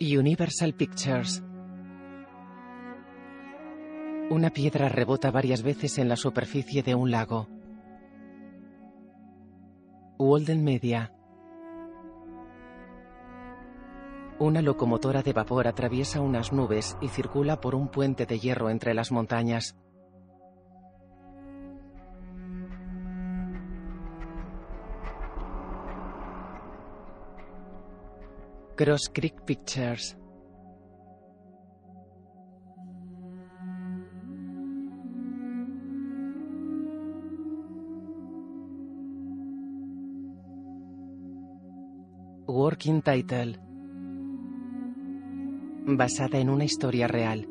[0.00, 1.42] Universal Pictures.
[4.30, 7.48] Una piedra rebota varias veces en la superficie de un lago.
[10.18, 11.12] Walden Media.
[14.38, 18.94] Una locomotora de vapor atraviesa unas nubes y circula por un puente de hierro entre
[18.94, 19.76] las montañas.
[28.78, 30.16] Cross Creek Pictures.
[42.46, 43.58] Working Title.
[45.84, 47.48] Basada en una historia real.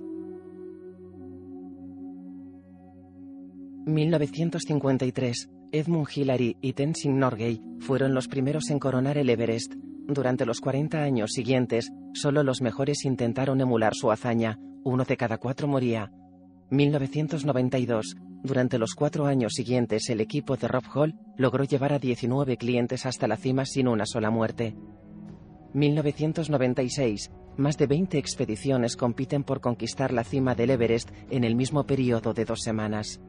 [3.86, 5.50] 1953.
[5.74, 9.74] Edmund Hillary y Tenzing Norgay fueron los primeros en coronar el Everest.
[10.08, 14.58] Durante los 40 años siguientes, solo los mejores intentaron emular su hazaña.
[14.86, 16.12] Uno de cada cuatro moría.
[16.70, 18.16] 1992.
[18.42, 23.06] Durante los cuatro años siguientes, el equipo de Rob Hall logró llevar a 19 clientes
[23.06, 24.76] hasta la cima sin una sola muerte.
[25.74, 27.30] 1996.
[27.58, 32.34] Más de 20 expediciones compiten por conquistar la cima del Everest en el mismo periodo
[32.34, 33.20] de dos semanas.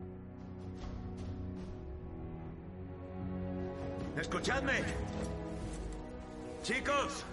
[4.16, 4.74] Escuchadme.
[6.68, 7.24] Chicos,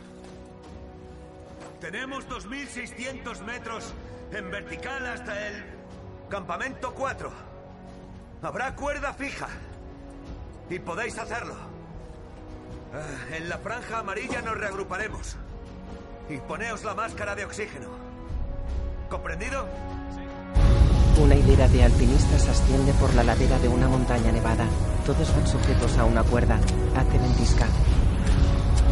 [1.81, 3.93] tenemos 2.600 metros
[4.31, 5.65] en vertical hasta el
[6.29, 7.29] campamento 4.
[8.41, 9.49] Habrá cuerda fija.
[10.69, 11.53] Y podéis hacerlo.
[12.93, 15.35] Ah, En la franja amarilla nos reagruparemos.
[16.29, 17.89] Y poneos la máscara de oxígeno.
[19.09, 19.67] ¿Comprendido?
[21.21, 24.65] Una hilera de alpinistas asciende por la ladera de una montaña nevada.
[25.05, 26.57] Todos van sujetos a una cuerda.
[26.95, 27.67] Hace ventisca.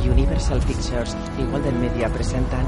[0.09, 2.65] Universal Pictures y Walden Media presentan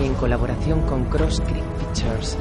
[0.00, 2.36] en colaboración con Cross Creek Pictures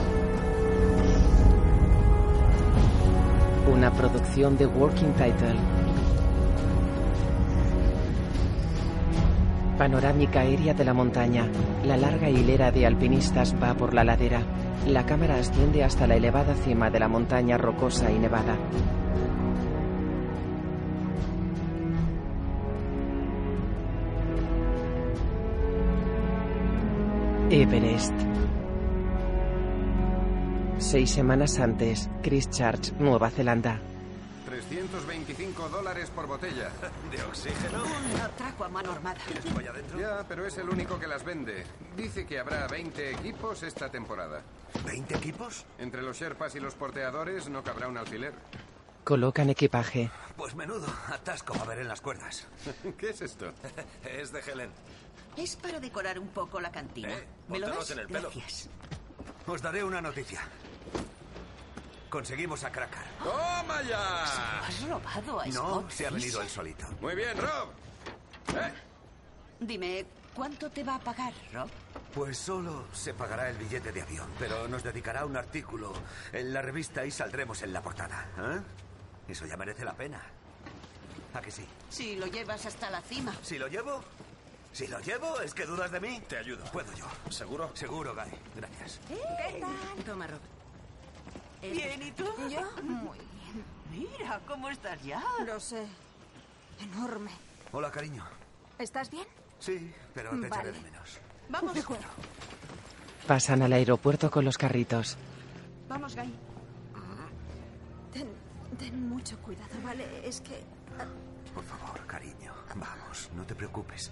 [3.72, 5.56] una producción de Working Title
[9.80, 11.48] Panorámica aérea de la montaña.
[11.86, 14.42] La larga hilera de alpinistas va por la ladera.
[14.86, 18.58] La cámara asciende hasta la elevada cima de la montaña rocosa y nevada.
[27.62, 28.14] Everest.
[30.78, 33.82] Seis semanas antes, Christchurch, Nueva Zelanda.
[34.46, 36.70] 325 dólares por botella.
[37.12, 37.84] ¿De oxígeno?
[37.84, 39.20] Un atraco a mano armada.
[39.26, 40.00] ¿Quieres allá adentro?
[40.00, 41.66] Ya, pero es el único que las vende.
[41.98, 44.42] Dice que habrá 20 equipos esta temporada.
[44.86, 45.66] ¿20 equipos?
[45.80, 48.34] Entre los Sherpas y los porteadores no cabrá un alfiler.
[49.04, 50.10] Colocan equipaje.
[50.38, 52.48] Pues menudo atasco va a haber en las cuerdas.
[52.98, 53.52] ¿Qué es esto?
[54.06, 54.70] es de Helen.
[55.38, 57.10] Es para decorar un poco la cantina.
[57.14, 57.92] Eh, ¿Me lo das?
[57.92, 58.30] en el pelo.
[58.34, 58.70] Gracias.
[59.48, 60.42] Os daré una noticia.
[62.10, 63.04] Conseguimos a Cracker.
[63.24, 64.60] ¡Toma ya!
[64.66, 66.88] ¿Has robado a No, Scott se ha venido él solito.
[67.02, 67.70] Muy bien, Rob.
[68.56, 68.74] ¿Eh?
[69.60, 71.70] Dime, ¿cuánto te va a pagar, Rob?
[72.14, 75.94] Pues solo se pagará el billete de avión, pero nos dedicará un artículo
[76.34, 78.28] en la revista y saldremos en la portada.
[78.40, 78.60] ¿eh?
[79.32, 80.20] Eso ya merece la pena.
[81.36, 81.66] ¿A que sí?
[81.90, 83.36] Si lo llevas hasta la cima.
[83.44, 84.04] ¿Si lo llevo?
[84.72, 85.40] ¿Si lo llevo?
[85.42, 86.22] ¿Es que dudas de mí?
[86.28, 86.64] Te ayudo.
[86.72, 87.06] Puedo yo.
[87.30, 87.72] ¿Seguro?
[87.76, 88.32] Seguro, Guy.
[88.56, 89.00] Gracias.
[89.08, 90.04] ¿Qué tal?
[90.06, 90.40] Toma, Rob.
[91.62, 92.26] Bien, ¿y tú?
[92.50, 93.66] Yo, muy bien.
[93.92, 95.22] Mira, ¿cómo estás ya?
[95.46, 95.86] Lo sé.
[96.80, 97.32] Enorme.
[97.72, 98.24] Hola, cariño.
[98.78, 99.28] ¿Estás bien?
[99.60, 100.72] Sí, pero te echaré Vale.
[100.72, 101.20] de menos.
[101.50, 101.74] Vamos.
[101.74, 102.06] De acuerdo.
[103.28, 105.18] Pasan al aeropuerto con los carritos.
[105.90, 106.34] Vamos, Guy.
[108.14, 108.28] Ten,
[108.78, 110.28] ten mucho cuidado, ¿vale?
[110.28, 110.64] Es que
[110.98, 111.06] ah,
[111.54, 112.54] Por favor, cariño.
[112.76, 114.12] Vamos, no te preocupes.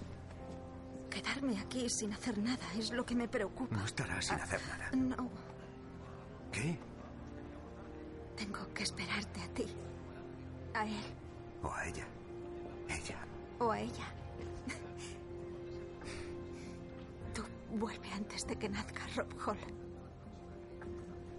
[1.08, 3.76] Quedarme aquí sin hacer nada es lo que me preocupa.
[3.76, 4.90] No estarás sin hacer nada.
[4.92, 5.30] No,
[6.52, 6.78] ¿Qué?
[8.36, 9.66] tengo que esperarte a ti.
[10.74, 11.02] A él
[11.62, 12.06] ¿O a ella?
[12.88, 13.18] Ella.
[13.58, 14.04] o a ella.
[17.34, 17.42] Tú
[17.76, 19.58] vuelve antes de que nazca Rob Hall.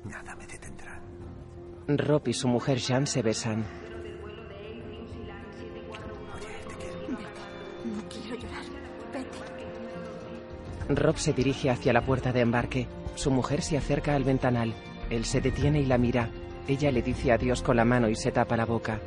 [0.04, 1.00] Nada me detendrá.
[1.88, 3.64] Rob y su mujer Jean se besan.
[6.36, 7.00] Oye, te quiero.
[7.08, 7.86] Vete.
[7.86, 8.66] No quiero llorar.
[9.14, 9.59] Vete.
[10.90, 12.88] Rob se dirige hacia la puerta de embarque.
[13.14, 14.74] Su mujer se acerca al ventanal.
[15.12, 16.30] Él se detiene y la mira.
[16.68, 19.00] Ella le dice adiós con la mano y se tapa la boca.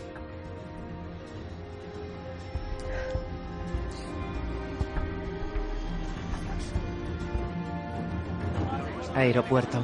[9.14, 9.82] Aeropuerto.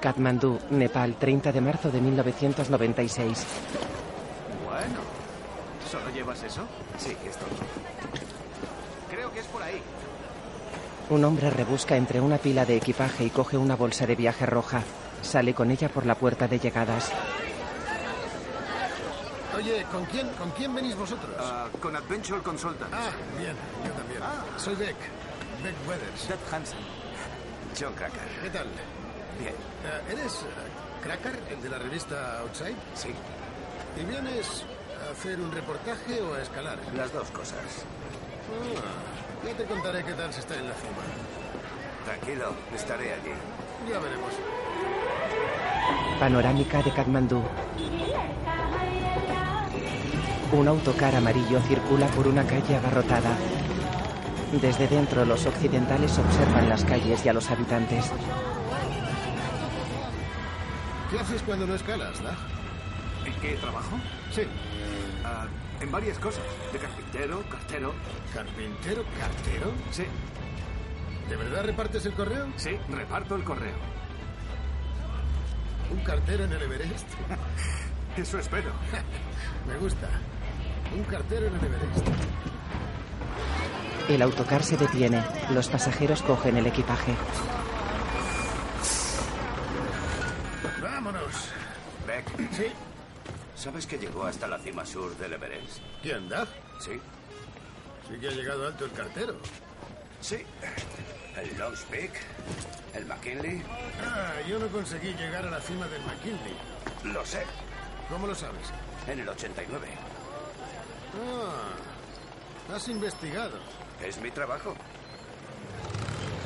[0.00, 3.46] Katmandú, Nepal, 30 de marzo de 1996.
[4.64, 5.00] Bueno.
[5.90, 6.62] ¿Solo llevas eso?
[6.98, 7.46] Sí, esto.
[9.10, 9.80] Creo que es por ahí.
[11.08, 14.82] Un hombre rebusca entre una pila de equipaje y coge una bolsa de viaje roja.
[15.22, 17.12] Sale con ella por la puerta de llegadas.
[19.56, 21.34] Oye, ¿con quién, ¿con quién venís vosotros?
[21.38, 22.94] Ah, con Adventure Consultants.
[22.94, 23.54] Ah, bien,
[23.84, 24.20] yo también.
[24.56, 24.96] Soy Beck,
[25.62, 26.20] Beck Weathers.
[26.20, 26.78] Seth Hansen.
[27.78, 28.22] John Cracker.
[28.42, 28.66] ¿Qué tal?
[29.38, 29.54] Bien.
[29.54, 32.76] Eh, ¿Eres eh, Cracker, el de la revista Outside?
[32.94, 33.10] Sí,
[34.00, 34.64] ¿Y vienes
[35.06, 36.78] a hacer un reportaje o a escalar?
[36.94, 37.58] las dos cosas.
[38.76, 39.15] Ah,
[39.46, 41.02] ya te contaré qué tal se está en la cima.
[42.04, 43.30] Tranquilo, estaré allí.
[43.88, 44.32] Ya veremos.
[46.18, 47.42] Panorámica de Katmandú.
[50.52, 53.36] Un autocar amarillo circula por una calle abarrotada.
[54.60, 58.10] Desde dentro los occidentales observan las calles y a los habitantes.
[61.10, 62.36] ¿Qué haces cuando no escalas, Dag?
[63.24, 63.96] ¿En qué trabajo?
[64.32, 64.42] Sí.
[65.24, 65.46] Ah,
[65.80, 66.42] en varias cosas.
[66.72, 67.94] De carpintero, cartero.
[68.34, 69.72] ¿Carpintero, cartero?
[69.90, 70.04] Sí,
[71.28, 72.46] ¿De verdad repartes el correo?
[72.56, 73.74] sí, reparto el correo.
[75.92, 77.06] ¿Un cartero en el Everest?
[78.16, 78.70] Eso espero.
[79.68, 80.08] Me gusta.
[80.96, 82.08] Un cartero en el Everest.
[84.08, 85.24] El autocar se detiene.
[85.50, 87.12] Los pasajeros cogen el equipaje.
[90.80, 91.50] ¡Vámonos!
[92.06, 92.66] Beck, ¿Sí?
[93.56, 95.78] ¿Sabes que llegó hasta la cima sur del Everest?
[96.02, 96.48] ¿Quién, Dag?
[96.80, 97.00] Sí.
[98.08, 99.36] Sí que ha llegado alto el cartero.
[100.20, 100.44] Sí.
[101.36, 102.12] El Longs Peak,
[102.94, 103.62] el McKinley.
[104.02, 106.56] Ah, yo no conseguí llegar a la cima del McKinley.
[107.04, 107.42] Lo sé.
[108.08, 108.72] ¿Cómo lo sabes?
[109.06, 109.86] En el 89.
[111.18, 113.58] Ah, has investigado.
[114.02, 114.74] Es mi trabajo.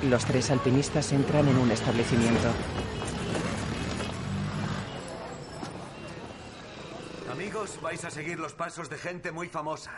[0.08, 2.48] Los tres alpinistas entran en un establecimiento.
[7.50, 9.90] Amigos, vais a seguir los pasos de gente muy famosa.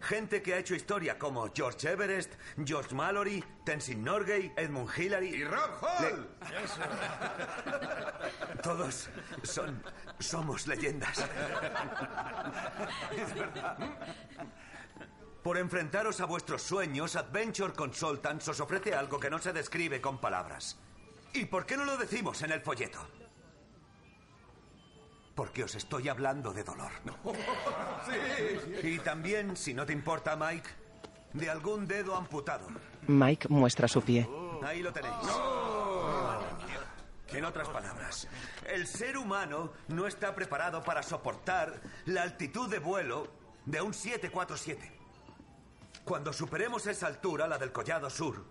[0.00, 5.34] Gente que ha hecho historia como George Everest, George Mallory, Tenzin Norgay, Edmund Hillary.
[5.34, 6.28] ¡Y Rob Hall!
[8.62, 9.08] Todos
[9.42, 9.82] son.
[10.20, 11.18] somos leyendas.
[15.42, 20.20] Por enfrentaros a vuestros sueños, Adventure Consultants os ofrece algo que no se describe con
[20.20, 20.78] palabras.
[21.32, 23.04] ¿Y por qué no lo decimos en el folleto?
[25.34, 26.92] Porque os estoy hablando de dolor.
[28.82, 30.68] Y también, si no te importa, Mike,
[31.32, 32.66] de algún dedo amputado.
[33.06, 34.28] Mike muestra su pie.
[34.62, 35.14] Ahí lo tenéis.
[37.28, 38.28] En otras palabras,
[38.66, 43.28] el ser humano no está preparado para soportar la altitud de vuelo
[43.64, 44.92] de un 747.
[46.04, 48.44] Cuando superemos esa altura, la del Collado Sur,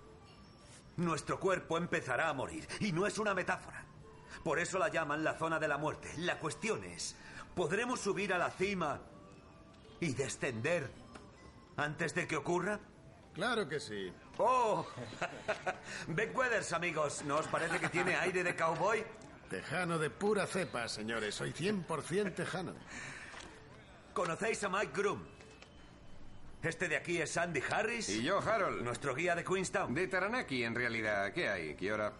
[0.98, 2.68] nuestro cuerpo empezará a morir.
[2.80, 3.83] Y no es una metáfora.
[4.44, 6.10] Por eso la llaman la zona de la muerte.
[6.18, 7.16] La cuestión es,
[7.56, 9.00] ¿podremos subir a la cima
[10.00, 10.92] y descender
[11.78, 12.80] antes de que ocurra?
[13.34, 14.12] Claro que sí.
[14.38, 14.86] ¡Oh!
[16.08, 17.24] Beck Weathers, amigos.
[17.26, 19.04] ¿No os parece que tiene aire de cowboy?
[19.50, 21.36] Tejano de pura cepa, señores.
[21.36, 22.74] Soy 100% tejano.
[24.14, 25.24] ¿Conocéis a Mike Groom?
[26.62, 28.10] Este de aquí es Andy Harris.
[28.10, 28.84] Y yo, Harold.
[28.84, 29.94] Nuestro guía de Queenstown.
[29.94, 31.34] De Taranaki, en realidad.
[31.34, 31.76] ¿Qué hay?
[31.76, 32.14] ¿Qué hora?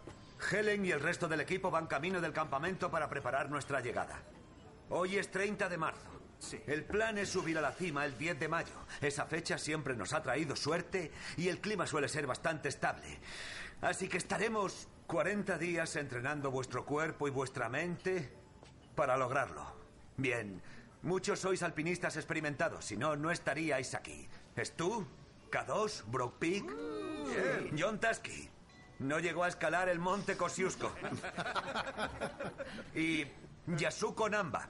[0.52, 4.22] Helen y el resto del equipo van camino del campamento para preparar nuestra llegada.
[4.90, 6.10] Hoy es 30 de marzo.
[6.40, 6.62] Sí.
[6.68, 8.74] El plan es subir a la cima el 10 de mayo.
[9.02, 13.20] Esa fecha siempre nos ha traído suerte y el clima suele ser bastante estable.
[13.82, 18.30] Así que estaremos 40 días entrenando vuestro cuerpo y vuestra mente
[18.96, 19.66] para lograrlo.
[20.18, 20.62] Bien,
[21.02, 24.28] muchos sois alpinistas experimentados, si no, no estaríais aquí.
[24.56, 25.06] ¿Es tú?
[25.52, 26.04] ¿K2?
[26.08, 26.66] ¿Broke Peak?
[27.78, 28.53] John Tasky.
[29.04, 30.90] No llegó a escalar el monte Kosciuszko.
[32.96, 33.26] y
[33.68, 34.70] Yasuko Namba.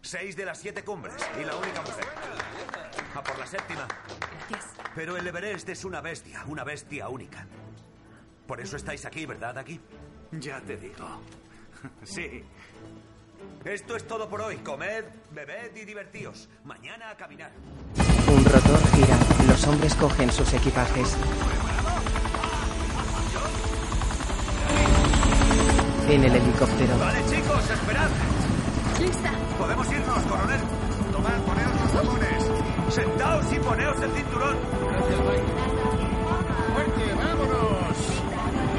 [0.00, 2.06] Seis de las siete cumbres y la única mujer.
[3.14, 3.86] A por la séptima.
[4.48, 4.72] Gracias.
[4.94, 7.46] Pero el Everest es una bestia, una bestia única.
[8.46, 9.80] Por eso estáis aquí, ¿verdad, aquí?
[10.32, 11.06] Ya te digo.
[12.04, 12.42] Sí.
[13.64, 14.56] Esto es todo por hoy.
[14.56, 16.48] Comed, bebed y divertíos.
[16.64, 17.52] Mañana a caminar.
[18.28, 19.18] Un rotor gira.
[19.46, 21.16] Los hombres cogen sus equipajes.
[26.08, 28.08] En el helicóptero, Vale, chicos, esperad.
[29.00, 29.30] ¡Lista!
[29.58, 30.60] Podemos irnos, coronel.
[31.12, 32.94] Tomad, poneos los tapones.
[32.94, 34.56] Sentaos y poneos el cinturón.
[36.74, 37.96] ¡Fuerte, vámonos!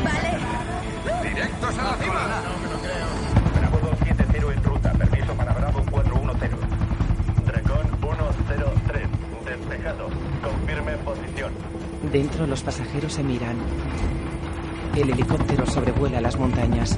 [0.04, 1.30] ¡Vale!
[1.30, 2.42] ¡Directos a la cima!
[2.44, 3.08] No me lo creo.
[3.60, 4.92] Bravo 270 en ruta.
[4.94, 6.52] Permiso para Bravo 410.
[7.46, 9.08] Recon 103.
[9.46, 10.10] Despejado.
[10.44, 11.52] Confirme posición.
[12.12, 13.58] dentro los pasajeros se miran.
[14.98, 16.98] El helicóptero sobrevuela las montañas.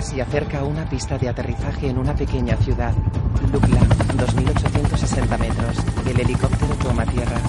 [0.00, 2.92] se acerca a una pista de aterrizaje en una pequeña ciudad.
[3.52, 5.76] Lukla, 2.860 metros.
[6.06, 7.40] El helicóptero toma tierra.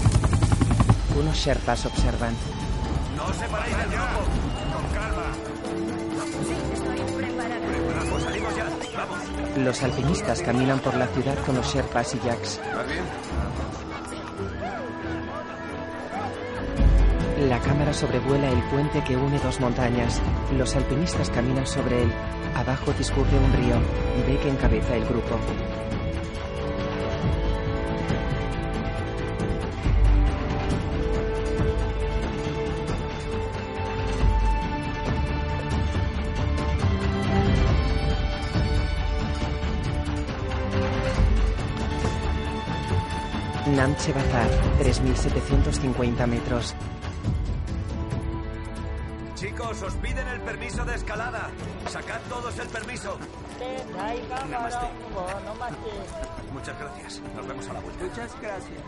[1.19, 2.33] Unos Sherpas observan.
[3.17, 4.48] ¡No se paráis del grupo!
[9.57, 12.59] Los alpinistas caminan por la ciudad con los Sherpas y Jacks.
[12.75, 13.03] ¿Vas bien?
[17.47, 20.21] La cámara sobrevuela el puente que une dos montañas.
[20.57, 22.11] Los alpinistas caminan sobre él.
[22.55, 23.75] Abajo discurre un río.
[24.27, 25.37] Beck encabeza el grupo.
[43.89, 46.75] Namche Bazar, 3.750 metros.
[49.33, 51.49] Chicos, os piden el permiso de escalada.
[51.87, 53.17] Sacad todos el permiso.
[56.53, 57.21] Muchas gracias.
[57.35, 58.03] Nos vemos a la vuelta.
[58.03, 58.79] Muchas gracias.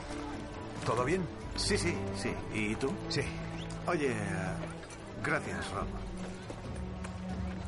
[0.85, 1.25] ¿Todo bien?
[1.55, 2.31] Sí, sí, sí.
[2.53, 2.93] ¿Y tú?
[3.09, 3.21] Sí.
[3.87, 4.15] Oye,
[5.23, 5.87] gracias, Rob,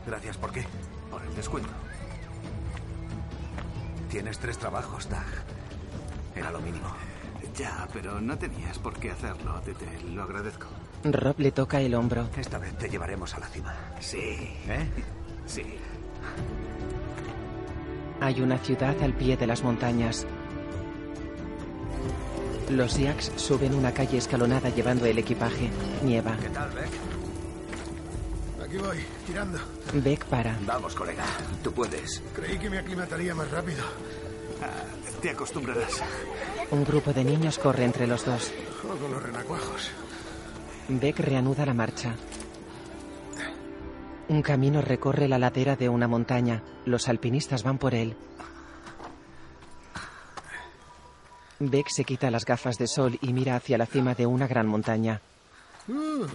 [0.06, 0.68] Gracias, ¿por qué?
[1.10, 1.72] por el descuento.
[4.12, 5.26] Tienes tres trabajos, Tag.
[6.36, 6.90] Era lo mínimo.
[7.56, 9.62] Ya, pero no tenías por qué hacerlo.
[9.64, 10.68] Te, te lo agradezco.
[11.04, 12.28] Rob le toca el hombro.
[12.38, 13.76] Esta vez te llevaremos a la cima.
[14.00, 14.18] Sí.
[14.20, 14.88] ¿Eh?
[15.46, 15.64] Sí.
[18.22, 20.26] Hay una ciudad al pie de las montañas.
[22.70, 25.70] Los Jacks suben una calle escalonada llevando el equipaje.
[26.04, 26.36] Nieva.
[26.38, 26.90] ¿Qué tal, Beck?
[28.66, 29.60] Aquí voy, tirando.
[29.94, 30.58] Beck para.
[30.66, 31.26] Vamos, colega.
[31.62, 32.24] Tú puedes.
[32.34, 33.84] Creí que me aclimataría más rápido.
[35.22, 36.02] Te acostumbrarás.
[36.72, 38.52] Un grupo de niños corre entre los dos.
[38.82, 39.92] Juego los renacuajos.
[40.90, 42.16] Beck reanuda la marcha.
[44.28, 46.64] Un camino recorre la ladera de una montaña.
[46.86, 48.16] Los alpinistas van por él.
[51.60, 54.68] Beck se quita las gafas de sol y mira hacia la cima de una gran
[54.68, 55.22] montaña.
[55.88, 56.26] Uh.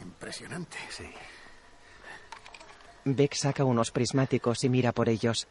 [0.00, 0.76] impresionante.
[0.90, 1.04] Sí.
[3.04, 5.48] Beck saca unos prismáticos y mira por ellos.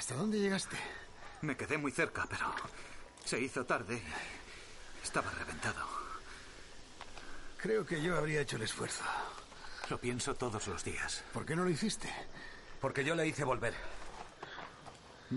[0.00, 0.78] ¿Hasta dónde llegaste?
[1.42, 2.46] Me quedé muy cerca, pero
[3.22, 3.96] se hizo tarde.
[4.00, 5.86] y Estaba reventado.
[7.58, 9.04] Creo que yo habría hecho el esfuerzo.
[9.90, 11.22] Lo pienso todos los días.
[11.34, 12.08] ¿Por qué no lo hiciste?
[12.80, 13.74] Porque yo le hice volver.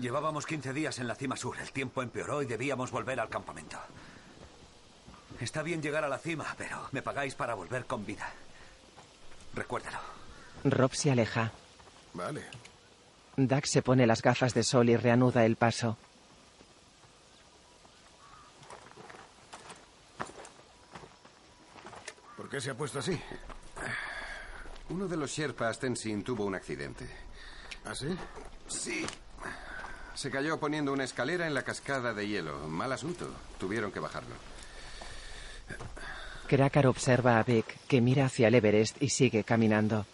[0.00, 1.58] Llevábamos 15 días en la cima sur.
[1.60, 3.78] El tiempo empeoró y debíamos volver al campamento.
[5.40, 8.32] Está bien llegar a la cima, pero me pagáis para volver con vida.
[9.52, 9.98] Recuérdalo.
[10.64, 11.52] Rob se aleja.
[12.14, 12.46] Vale.
[13.36, 15.96] Doug se pone las gafas de sol y reanuda el paso.
[22.36, 23.18] ¿Por qué se ha puesto así?
[24.90, 27.08] Uno de los Sherpas, Tenzin, tuvo un accidente.
[27.84, 28.16] ¿Ah, sí?
[28.68, 29.04] Sí.
[30.14, 32.68] Se cayó poniendo una escalera en la cascada de hielo.
[32.68, 33.28] Mal asunto.
[33.58, 34.34] Tuvieron que bajarlo.
[36.46, 40.06] Krakar observa a Beck, que mira hacia el Everest y sigue caminando.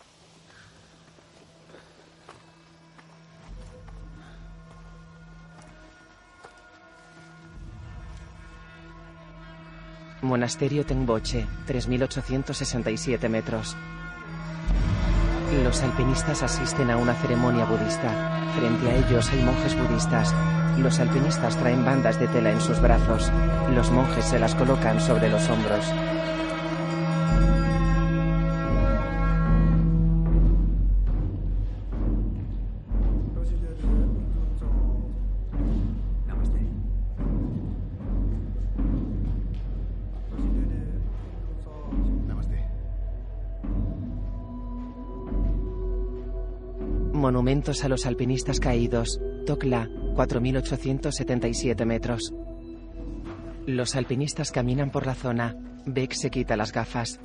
[10.22, 13.74] Monasterio Tengboche, 3.867 metros.
[15.64, 18.52] Los alpinistas asisten a una ceremonia budista.
[18.54, 20.34] Frente a ellos hay monjes budistas.
[20.78, 23.32] Los alpinistas traen bandas de tela en sus brazos.
[23.74, 25.86] Los monjes se las colocan sobre los hombros.
[47.40, 49.18] Monumentos a los alpinistas caídos.
[49.46, 52.34] Tokla, 4.877 metros.
[53.64, 55.56] Los alpinistas caminan por la zona.
[55.86, 57.18] Beck se quita las gafas.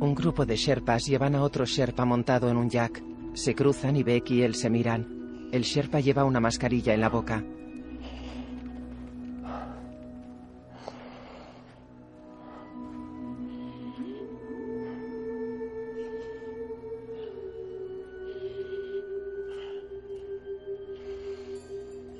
[0.00, 3.00] Un grupo de Sherpas llevan a otro Sherpa montado en un jack.
[3.34, 5.48] Se cruzan y Beck y él se miran.
[5.52, 7.44] El Sherpa lleva una mascarilla en la boca.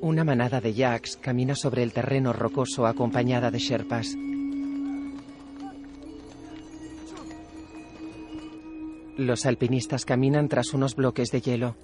[0.02, 4.16] Una manada de yaks camina sobre el terreno rocoso acompañada de Sherpas.
[9.16, 11.76] Los alpinistas caminan tras unos bloques de hielo.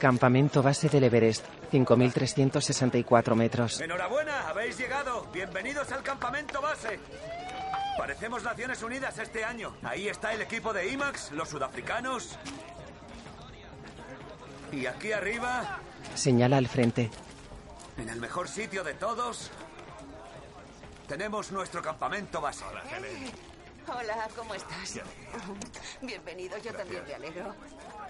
[0.00, 3.80] Campamento base del Everest, 5.364 metros.
[3.80, 5.24] Enhorabuena, habéis llegado.
[5.32, 6.98] Bienvenidos al campamento base.
[7.96, 9.72] Parecemos Naciones Unidas este año.
[9.84, 12.36] Ahí está el equipo de IMAX, los sudafricanos.
[14.72, 15.78] Y aquí arriba,
[16.14, 17.10] Señala al frente.
[17.96, 19.50] en el mejor sitio de todos,
[21.06, 22.64] tenemos nuestro campamento base.
[23.86, 25.00] Hola, ¿cómo estás?
[26.02, 27.54] Bienvenido, yo también me alegro.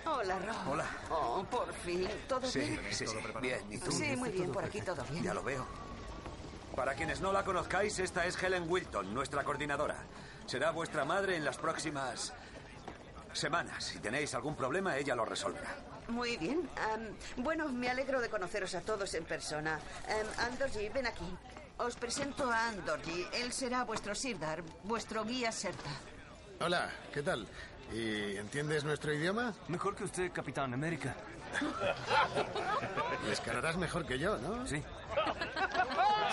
[0.06, 0.72] Hola, Rob.
[0.72, 0.86] Hola.
[1.10, 2.08] Oh, por fin.
[2.28, 2.80] ¿Todo Sí, bien?
[2.90, 3.16] sí, sí.
[3.40, 3.92] Bien, ¿y tú?
[3.92, 5.22] Sí, muy bien, por aquí todo bien.
[5.22, 5.64] Ya lo veo.
[6.74, 9.96] Para quienes no la conozcáis, esta es Helen Wilton, nuestra coordinadora.
[10.46, 12.32] Será vuestra madre en las próximas
[13.32, 13.84] semanas.
[13.84, 15.76] Si tenéis algún problema, ella lo resolverá.
[16.08, 16.68] Muy bien.
[16.92, 19.78] Am, bueno, me alegro de conoceros a todos en persona.
[20.08, 21.26] Um, Andorji, ven aquí.
[21.78, 23.26] Os presento a Andorji.
[23.34, 25.90] Él será vuestro Sirdar, vuestro guía Serta.
[26.60, 27.46] Hola, ¿qué tal?
[27.92, 29.54] ¿Y entiendes nuestro idioma?
[29.68, 31.14] Mejor que usted, Capitán América.
[33.30, 34.66] Escalarás mejor que yo, ¿no?
[34.66, 34.82] Sí.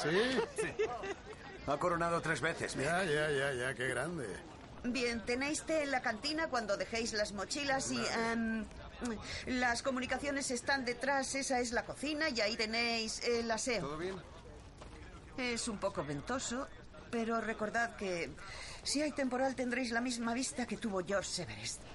[0.01, 0.73] ¿Sí?
[1.67, 2.75] Ha coronado tres veces.
[2.75, 4.27] Ya, ya, ya, ya, qué grande.
[4.83, 7.99] Bien, tenéis té en la cantina cuando dejéis las mochilas y...
[8.31, 8.65] am,
[9.47, 13.81] las comunicaciones están detrás, esa es la cocina y ahí tenéis el aseo.
[13.81, 14.15] ¿Todo bien?
[15.37, 16.67] Es un poco ventoso,
[17.11, 18.31] pero recordad que
[18.83, 21.81] si hay temporal tendréis la misma vista que tuvo George Everest.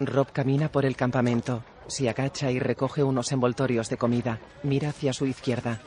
[0.00, 1.64] Rob camina por el campamento.
[1.88, 4.38] Se agacha y recoge unos envoltorios de comida.
[4.62, 5.80] Mira hacia su izquierda.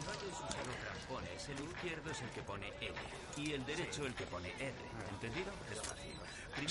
[1.08, 2.94] Pones el izquierdo es el que pone L
[3.38, 4.74] y el derecho el que pone R.
[5.14, 5.52] ¿Entendido?
[5.72, 6.12] Es fácil.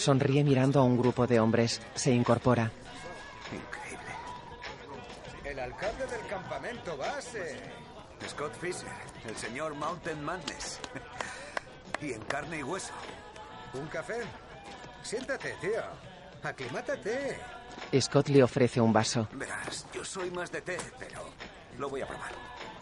[0.00, 1.80] Sonríe mirando a un grupo de hombres.
[1.94, 2.70] Se incorpora.
[3.52, 4.14] Increíble.
[5.44, 7.60] El alcalde del campamento base.
[8.28, 8.88] Scott Fisher,
[9.28, 10.80] el señor Mountain Madness.
[12.00, 12.92] y en carne y hueso.
[13.74, 14.20] ¿Un café?
[15.02, 15.82] Siéntate, tío.
[16.42, 17.38] Aclimátate.
[18.00, 19.28] Scott le ofrece un vaso.
[19.32, 21.20] Verás, yo soy más de té, pero
[21.78, 22.32] lo voy a probar.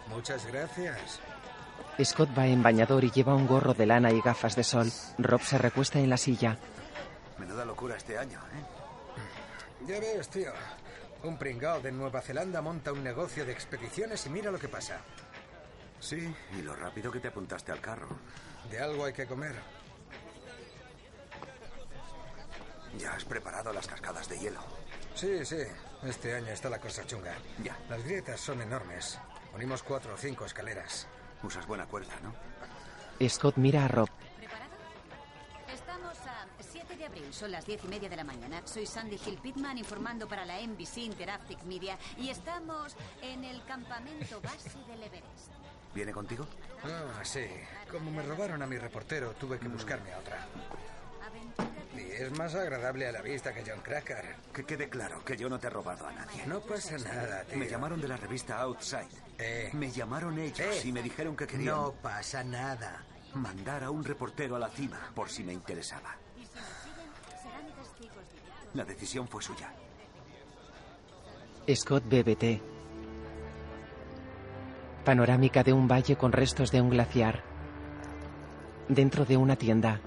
[0.08, 1.20] Muchas gracias.
[2.02, 4.90] Scott va en bañador y lleva un gorro de lana y gafas de sol.
[5.18, 6.56] Rob se recuesta en la silla.
[7.38, 9.86] Menuda locura este año, ¿eh?
[9.86, 10.52] Ya ves, tío.
[11.22, 15.00] Un pringao de Nueva Zelanda monta un negocio de expediciones y mira lo que pasa.
[16.00, 18.08] Sí, y lo rápido que te apuntaste al carro.
[18.70, 19.56] De algo hay que comer.
[22.98, 24.60] Ya has preparado las cascadas de hielo.
[25.14, 25.58] Sí, sí.
[26.04, 27.34] Este año está la cosa chunga.
[27.62, 27.76] Ya.
[27.88, 29.18] Las grietas son enormes.
[29.54, 31.06] Unimos cuatro o cinco escaleras.
[31.42, 32.32] Usas buena cuerda, ¿no?
[33.28, 34.08] Scott mira a Rob.
[37.08, 38.62] Abril, son las 10 y media de la mañana.
[38.64, 44.40] Soy Sandy Hill Pittman informando para la NBC Interactive Media y estamos en el campamento
[44.40, 45.52] base del Everest.
[45.94, 46.46] ¿Viene contigo?
[46.84, 47.46] Ah, sí.
[47.90, 50.46] Como me robaron a mi reportero, tuve que buscarme a otra.
[51.96, 54.36] Y es más agradable a la vista que John Cracker.
[54.52, 56.46] Que quede claro que yo no te he robado a nadie.
[56.46, 57.58] No pasa nada, tío.
[57.58, 59.08] Me llamaron de la revista Outside.
[59.38, 59.70] Eh.
[59.72, 60.82] Me llamaron ellos Eh.
[60.84, 63.02] y me dijeron que querían No pasa nada.
[63.34, 66.16] mandar a un reportero a la cima por si me interesaba.
[68.74, 69.72] La decisión fue suya.
[71.74, 72.62] Scott bebe té.
[75.04, 77.42] Panorámica de un valle con restos de un glaciar.
[78.88, 80.00] Dentro de una tienda.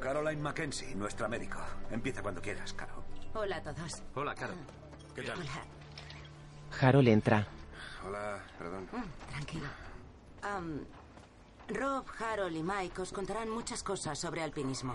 [0.00, 1.58] Caroline Mackenzie, nuestra médico.
[1.90, 3.04] Empieza cuando quieras, Caro.
[3.34, 4.02] Hola a todos.
[4.14, 4.54] Hola, Caro.
[5.14, 5.38] ¿Qué tal?
[5.38, 5.64] Hola.
[6.80, 7.46] Harold entra.
[8.06, 8.86] Hola, perdón.
[9.30, 9.66] Tranquilo.
[10.42, 10.84] Am,
[11.68, 14.94] Rob, Harold y Mike os contarán muchas cosas sobre alpinismo.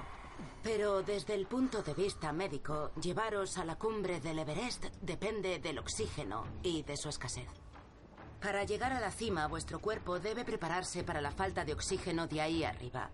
[0.64, 5.80] Pero desde el punto de vista médico, llevaros a la cumbre del Everest depende del
[5.80, 7.48] oxígeno y de su escasez.
[8.42, 12.42] Para llegar a la cima, vuestro cuerpo debe prepararse para la falta de oxígeno de
[12.42, 13.10] ahí arriba.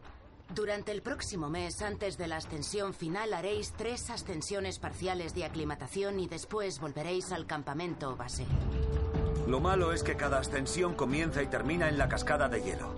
[0.54, 6.20] Durante el próximo mes, antes de la ascensión final, haréis tres ascensiones parciales de aclimatación
[6.20, 8.46] y después volveréis al campamento base.
[9.48, 12.94] Lo malo es que cada ascensión comienza y termina en la cascada de hielo.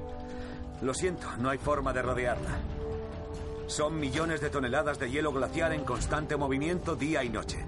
[0.81, 2.76] Lo siento, no hay forma de rodearla.
[3.67, 7.65] Son millones de toneladas de hielo glaciar en constante movimiento día y noche.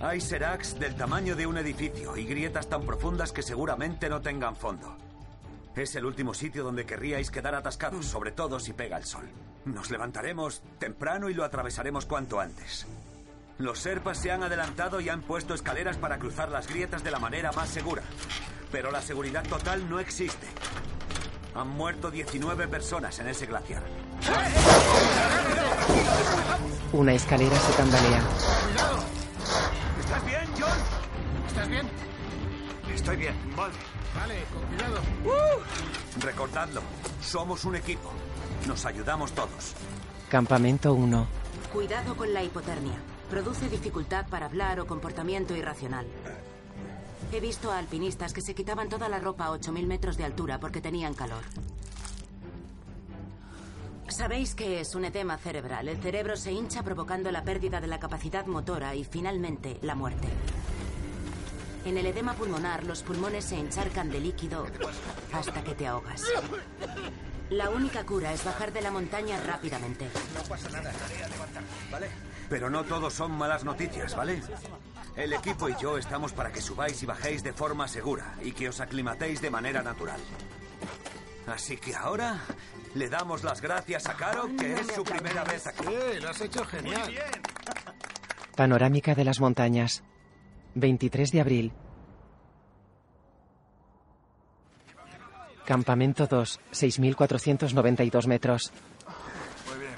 [0.00, 4.56] Hay seracs del tamaño de un edificio y grietas tan profundas que seguramente no tengan
[4.56, 4.96] fondo.
[5.76, 9.30] Es el último sitio donde querríais quedar atascados, sobre todo si pega el sol.
[9.66, 12.86] Nos levantaremos temprano y lo atravesaremos cuanto antes.
[13.58, 17.20] Los Serpas se han adelantado y han puesto escaleras para cruzar las grietas de la
[17.20, 18.02] manera más segura.
[18.72, 20.48] Pero la seguridad total no existe.
[21.54, 23.82] Han muerto 19 personas en ese glaciar.
[26.92, 28.22] Una escalera se tambalea.
[30.00, 30.78] ¿Estás bien, John?
[31.48, 31.88] ¿Estás bien?
[32.94, 33.34] Estoy bien.
[33.56, 33.74] Vale.
[34.14, 35.00] Vale, con cuidado.
[36.20, 36.82] Recordadlo,
[37.22, 38.10] somos un equipo.
[38.66, 39.74] Nos ayudamos todos.
[40.28, 41.26] Campamento 1.
[41.72, 42.98] Cuidado con la hipotermia.
[43.30, 46.06] Produce dificultad para hablar o comportamiento irracional.
[47.32, 50.58] He visto a alpinistas que se quitaban toda la ropa a 8.000 metros de altura
[50.58, 51.44] porque tenían calor.
[54.08, 55.88] Sabéis que es un edema cerebral.
[55.88, 60.28] El cerebro se hincha provocando la pérdida de la capacidad motora y finalmente la muerte.
[61.84, 64.66] En el edema pulmonar, los pulmones se encharcan de líquido
[65.32, 66.24] hasta que te ahogas.
[67.48, 70.08] La única cura es bajar de la montaña rápidamente.
[70.34, 72.08] No pasa nada, tarea levantar, ¿vale?
[72.48, 74.42] Pero no todos son malas noticias, ¿vale?
[75.20, 78.70] El equipo y yo estamos para que subáis y bajéis de forma segura y que
[78.70, 80.18] os aclimatéis de manera natural.
[81.46, 82.40] Así que ahora
[82.94, 85.84] le damos las gracias a Caro, que es su primera vez aquí.
[85.84, 87.14] Sí, lo has hecho genial.
[88.56, 90.02] Panorámica de las montañas.
[90.76, 91.72] 23 de abril.
[95.66, 98.72] Campamento 2, 6.492 metros.
[99.68, 99.92] Muy bien.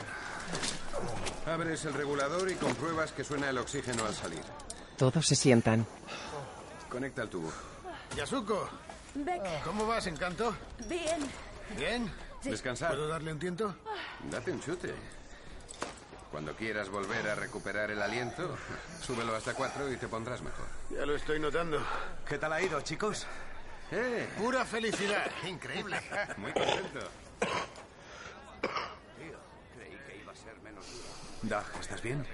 [1.47, 4.43] Abres el regulador y compruebas que suena el oxígeno al salir.
[4.97, 5.87] Todos se sientan.
[6.89, 7.53] Conecta el tubo.
[8.17, 8.69] Yasuko,
[9.15, 10.55] Beck, ¿cómo vas, Encanto?
[10.89, 11.19] bien.
[11.77, 12.13] ¿Bien?
[12.43, 12.91] Descansar.
[12.91, 13.75] ¿Puedo darle un tiento?
[14.31, 14.95] Date un chute.
[16.31, 18.57] Cuando quieras volver a recuperar el aliento,
[19.01, 20.67] súbelo hasta cuatro y te pondrás mejor.
[20.91, 21.79] Ya lo estoy notando.
[22.29, 23.27] ¿Qué tal ha ido, chicos?
[23.91, 24.29] ¡Eh!
[24.39, 25.31] Pura felicidad.
[25.47, 26.01] Increíble.
[26.39, 27.01] Muy contento.
[31.43, 32.25] Dag, ¿estás bien?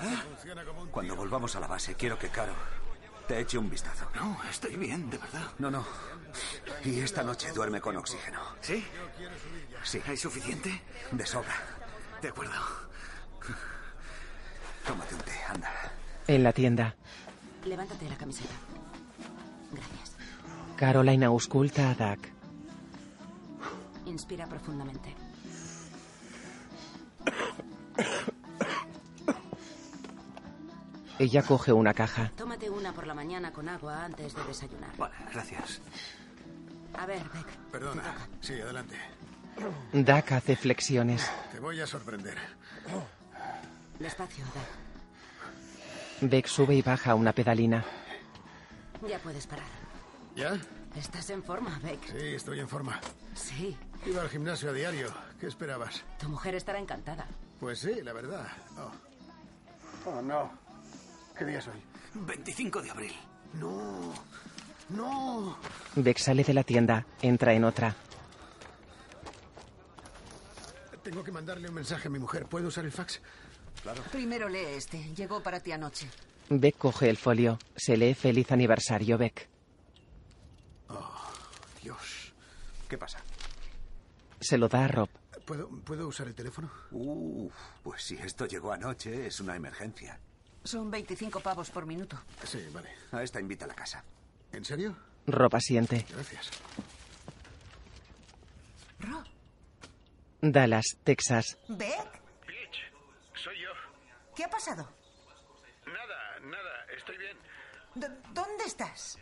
[0.00, 0.88] Un...
[0.90, 2.52] Cuando volvamos a la base, quiero que Caro
[3.26, 4.06] te eche un vistazo.
[4.14, 5.50] No, estoy bien, de verdad.
[5.58, 5.84] No, no.
[6.84, 8.40] Y esta noche duerme con oxígeno.
[8.60, 8.84] ¿Sí?
[9.82, 10.82] Sí, ¿Hay suficiente?
[11.12, 11.54] de sobra.
[12.22, 12.52] De acuerdo.
[14.86, 15.70] Tómate un té, anda.
[16.26, 16.94] En la tienda,
[17.64, 18.54] Levántate la camiseta.
[19.72, 20.16] Gracias.
[20.76, 22.18] Caroline ausculta a Doug.
[24.06, 25.14] Inspira profundamente.
[31.18, 32.30] Ella coge una caja.
[32.36, 34.96] Tómate una por la mañana con agua antes de desayunar.
[34.96, 35.80] Vale, gracias.
[36.96, 37.46] A ver, Beck.
[37.72, 38.02] Perdona.
[38.40, 38.96] Sí, adelante.
[39.92, 41.28] Doug hace flexiones.
[41.50, 42.38] Te voy a sorprender.
[43.98, 44.44] Despacio.
[46.20, 47.84] Beck sube y baja una pedalina.
[49.08, 49.66] Ya puedes parar.
[50.36, 50.56] ¿Ya?
[50.96, 52.00] Estás en forma, Beck.
[52.06, 53.00] Sí, estoy en forma.
[53.34, 53.76] Sí.
[54.06, 55.12] Iba al gimnasio a diario.
[55.40, 56.04] ¿Qué esperabas?
[56.18, 57.26] Tu mujer estará encantada.
[57.58, 58.46] Pues sí, la verdad.
[58.76, 58.92] Oh.
[60.10, 60.67] Oh, no.
[61.38, 61.80] ¿Qué día es hoy?
[62.14, 63.12] 25 de abril.
[63.54, 64.12] No.
[64.88, 65.56] No.
[65.94, 67.94] Beck sale de la tienda, entra en otra.
[71.02, 72.46] Tengo que mandarle un mensaje a mi mujer.
[72.46, 73.20] ¿Puedo usar el fax?
[74.10, 74.98] Primero lee este.
[75.14, 76.08] Llegó para ti anoche.
[76.50, 77.58] Beck coge el folio.
[77.76, 79.48] Se lee Feliz aniversario, Beck.
[81.82, 82.32] Dios.
[82.88, 83.20] ¿Qué pasa?
[84.40, 85.08] Se lo da a Rob.
[85.46, 86.70] ¿Puedo, ¿Puedo usar el teléfono?
[86.90, 90.20] Uf, pues si esto llegó anoche, es una emergencia.
[90.68, 92.20] Son 25 pavos por minuto.
[92.44, 92.90] Sí, vale.
[93.12, 94.04] A esta invita a la casa.
[94.52, 94.94] ¿En serio?
[95.26, 96.04] Rob asiente.
[96.10, 96.50] Gracias.
[99.00, 99.24] Rob.
[100.42, 101.56] Dallas, Texas.
[101.68, 102.20] ¿Beck?
[102.46, 102.92] Pitch,
[103.42, 103.70] soy yo.
[104.36, 104.86] ¿Qué ha pasado?
[105.86, 106.84] Nada, nada.
[106.94, 107.38] Estoy bien.
[107.94, 109.18] D- ¿Dónde estás?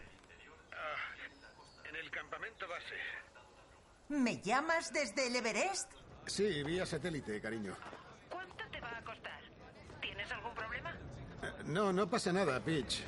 [1.88, 2.96] En el campamento base.
[4.08, 5.92] ¿Me llamas desde el Everest?
[6.26, 7.76] Sí, vía satélite, cariño.
[8.30, 9.40] ¿Cuánto te va a costar?
[10.00, 10.92] ¿Tienes algún problema?
[11.46, 13.02] Eh, No, no pasa nada, Pitch.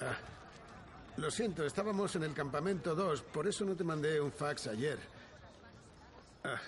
[0.00, 0.16] Ah,
[1.16, 4.98] lo siento, estábamos en el campamento 2, por eso no te mandé un fax ayer.
[6.44, 6.60] Ah,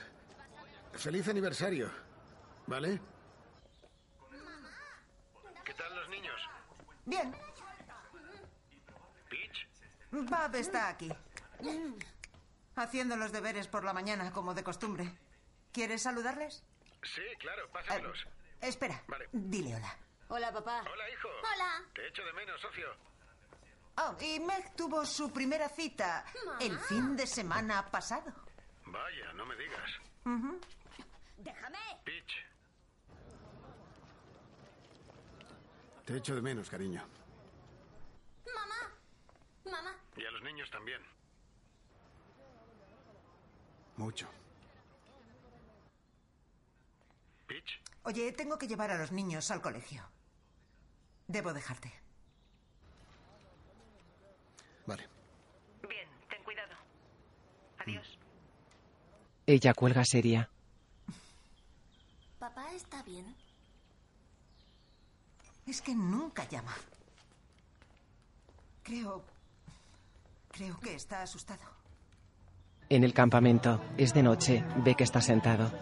[0.93, 1.91] feliz aniversario,
[2.67, 3.01] ¿vale?
[5.65, 6.41] ¿Qué tal los niños?
[7.07, 7.35] Bien.
[9.29, 9.69] Pitch.
[10.13, 11.11] Bab está aquí.
[12.77, 15.13] Haciendo los deberes por la mañana, como de costumbre.
[15.73, 16.63] ¿Quieres saludarles?
[17.03, 18.27] Sí, claro, pásamelos.
[18.61, 19.03] Espera.
[19.33, 19.97] Dile hola.
[20.29, 20.83] Hola, papá.
[20.91, 21.29] Hola, hijo.
[21.29, 21.83] Hola.
[21.95, 22.89] Te echo de menos, socio.
[23.97, 26.25] Oh, y Meg tuvo su primera cita
[26.61, 28.33] el fin de semana pasado.
[28.87, 29.91] Vaya, no me digas.
[31.39, 31.79] Déjame.
[32.05, 32.33] Pitch.
[36.05, 37.07] Te echo de menos, cariño.
[38.47, 38.91] Mamá.
[39.65, 39.97] Mamá.
[40.17, 41.01] Y a los niños también.
[43.97, 44.29] Mucho.
[47.47, 47.81] Pitch.
[48.03, 50.14] Oye, tengo que llevar a los niños al colegio.
[51.27, 51.93] Debo dejarte.
[54.87, 55.09] Vale.
[55.89, 56.75] Bien, ten cuidado.
[57.79, 58.19] Adiós.
[59.47, 60.49] Ella cuelga seria.
[62.39, 63.35] ¿Papá está bien?
[65.67, 66.75] Es que nunca llama.
[68.83, 69.25] Creo...
[70.51, 71.63] Creo que está asustado.
[72.89, 74.63] En el campamento, es de noche.
[74.85, 75.73] Beck está sentado.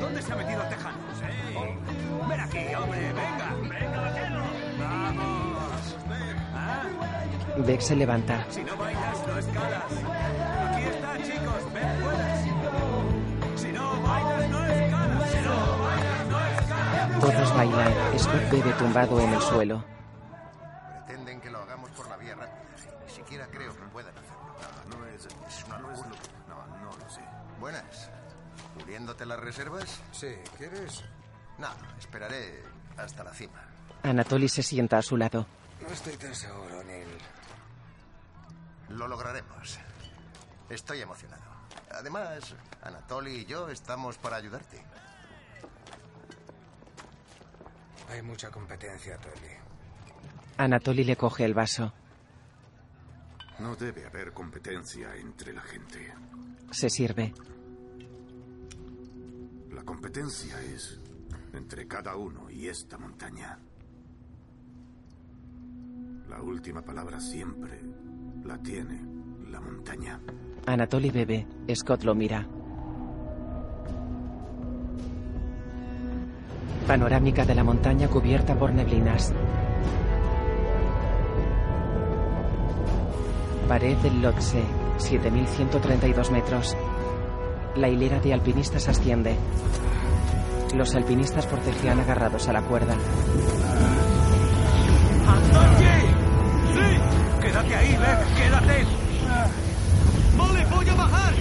[0.00, 0.96] ¿Dónde se ha metido el tejano?
[1.18, 2.28] Sí.
[2.28, 3.54] Ven aquí, hombre, venga.
[3.62, 4.42] Venga, vaquero.
[4.78, 5.96] Vamos.
[6.54, 6.82] ¿Ah?
[7.58, 8.44] Beck se levanta.
[8.50, 9.84] Si no bailas, no escalas.
[10.70, 11.72] Aquí está, chicos.
[11.72, 13.60] Beck, puedes.
[13.60, 15.30] Si no bailas, no escalas.
[15.30, 17.20] Si no bailas, no escalas.
[17.20, 17.92] Todos bailan.
[18.18, 19.84] Scott bebe tumbado en el suelo.
[21.06, 22.62] Pretenden que lo hagamos por la vía rápida.
[23.06, 24.98] Ni siquiera creo que puedan hacerlo.
[24.98, 25.24] No es.
[25.26, 26.18] Es una no es locura.
[26.48, 27.20] lo- No, no lo sé.
[27.60, 28.05] Buenas.
[28.86, 30.00] ¿Cubriéndote las reservas?
[30.12, 31.02] Sí, ¿quieres?
[31.58, 31.66] No,
[31.98, 32.62] esperaré
[32.96, 33.60] hasta la cima.
[34.04, 35.44] Anatoly se sienta a su lado.
[35.82, 37.08] No estoy tan seguro, Neil.
[38.90, 39.80] Lo lograremos.
[40.70, 41.42] Estoy emocionado.
[41.90, 44.80] Además, Anatoly y yo estamos para ayudarte.
[48.08, 49.56] Hay mucha competencia, Tolly.
[50.58, 51.92] Anatoly le coge el vaso.
[53.58, 56.14] No debe haber competencia entre la gente.
[56.70, 57.34] Se sirve.
[59.86, 61.00] Competencia es
[61.54, 63.56] entre cada uno y esta montaña.
[66.28, 67.80] La última palabra siempre
[68.44, 69.00] la tiene
[69.48, 70.20] la montaña.
[70.66, 71.46] Anatoly bebe.
[71.72, 72.44] Scott lo mira.
[76.88, 79.32] Panorámica de la montaña cubierta por neblinas.
[83.68, 84.62] Pared del Lhotse,
[84.98, 86.76] 7.132 metros.
[87.76, 89.36] La hilera de alpinistas asciende.
[90.74, 92.94] Los alpinistas protegían agarrados a la cuerda.
[95.26, 95.84] ¡Antorchi!
[96.74, 97.42] ¡Sí!
[97.42, 98.34] ¡Quédate ahí, Beck!
[98.36, 98.86] ¡Quédate!
[100.38, 101.34] ¡Vale, voy a bajar!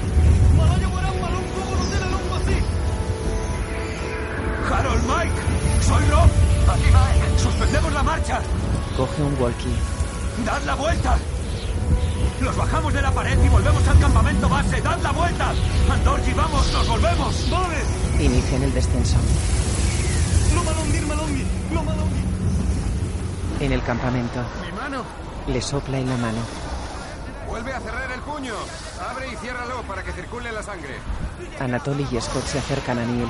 [4.72, 5.42] ¡Harold, Mike!
[5.82, 6.30] ¡Soy Rob!
[6.74, 7.40] ¡Aquí, Mike!
[7.40, 8.42] ¡Suspendemos la marcha!
[8.98, 9.76] Coge un walkie.
[10.44, 11.18] ¡Dad la vuelta!
[12.42, 14.82] Nos bajamos de la pared y volvemos al campamento base.
[14.82, 15.54] ¡Dad la vuelta!
[15.90, 17.50] Andorji, vamos, nos volvemos.
[17.50, 17.78] ¡Vale!
[18.20, 19.18] Inician el descenso.
[20.54, 21.46] ¡No malongui, malongui!
[21.72, 21.84] ¡No!
[23.60, 24.44] En el campamento.
[24.66, 25.04] Mi mano.
[25.48, 26.40] Le sopla en la mano.
[27.48, 28.54] Vuelve a cerrar el puño.
[29.10, 30.98] Abre y ciérralo para que circule la sangre.
[31.60, 33.30] Anatoly y Scott se acercan a Neil.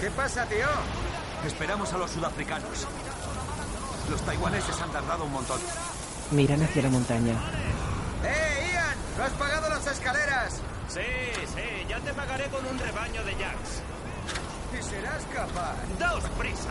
[0.00, 0.66] ¿Qué pasa, tío?
[1.46, 2.86] Esperamos a los sudafricanos.
[4.10, 5.60] Los taiwaneses han tardado un montón.
[6.30, 7.34] Miran hacia la montaña.
[8.24, 8.96] ¡Eh, Ian!
[9.18, 10.60] ¿No has pagado las escaleras?
[10.88, 11.00] Sí,
[11.54, 13.82] sí, ya te pagaré con un rebaño de jacks.
[14.78, 15.76] ¿Y serás capaz?
[15.98, 16.70] ¡Daos prisa!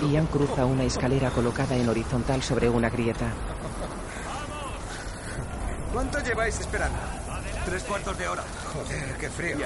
[0.10, 3.26] Ian cruza una escalera colocada en horizontal sobre una grieta.
[5.92, 6.98] ¿Cuánto lleváis esperando?
[7.66, 8.44] Tres cuartos de hora.
[8.72, 9.58] Joder, qué frío.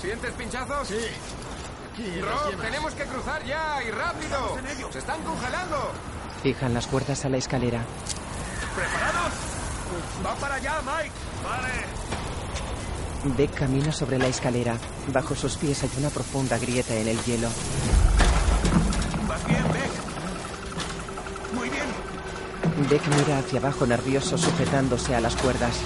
[0.00, 0.88] ¿Sientes pinchazos?
[0.88, 2.20] Sí.
[2.20, 4.36] Rob, tenemos que cruzar ya y rápido.
[4.36, 4.92] Estamos en ello.
[4.92, 5.92] Se están congelando.
[6.42, 7.84] Fijan las cuerdas a la escalera.
[8.74, 9.32] ¿Preparados?
[10.26, 11.12] ¡Va para allá, Mike!
[11.44, 13.36] Vale.
[13.36, 14.76] Beck camina sobre la escalera.
[15.12, 17.48] Bajo sus pies hay una profunda grieta en el hielo.
[19.28, 21.54] ¿Vas bien, Beck?
[21.54, 21.86] Muy bien.
[22.90, 25.78] Beck mira hacia abajo nervioso sujetándose a las cuerdas.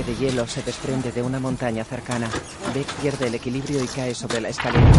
[0.00, 2.28] Bloque de hielo se desprende de una montaña cercana.
[2.74, 4.90] Beck pierde el equilibrio y cae sobre la escalera.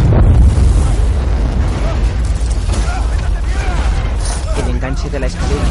[4.63, 5.63] El enganche de la escalera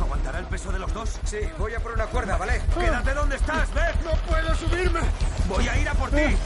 [0.00, 1.18] ¿Aguantará el peso de los dos?
[1.24, 2.60] Sí, voy a por una cuerda, ¿vale?
[2.74, 3.96] Quédate donde estás, Beck.
[4.04, 5.00] ¡No puedo subirme!
[5.48, 6.36] Voy a ir a por ti.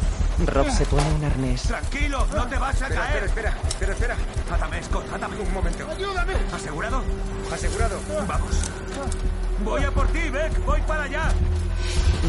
[0.47, 1.63] Rob se pone un arnés.
[1.63, 3.25] Tranquilo, no te vas a Espera, caer.
[3.25, 4.17] espera, espera, espera, espera.
[4.57, 5.37] Átame, Scott, átame.
[5.37, 5.87] Un momento.
[5.91, 6.33] ¡Ayúdame!
[6.55, 7.03] ¿Asegurado?
[7.53, 8.01] Asegurado.
[8.27, 8.51] Vamos.
[9.65, 10.65] Voy a por ti, Beck.
[10.65, 11.29] Voy para allá.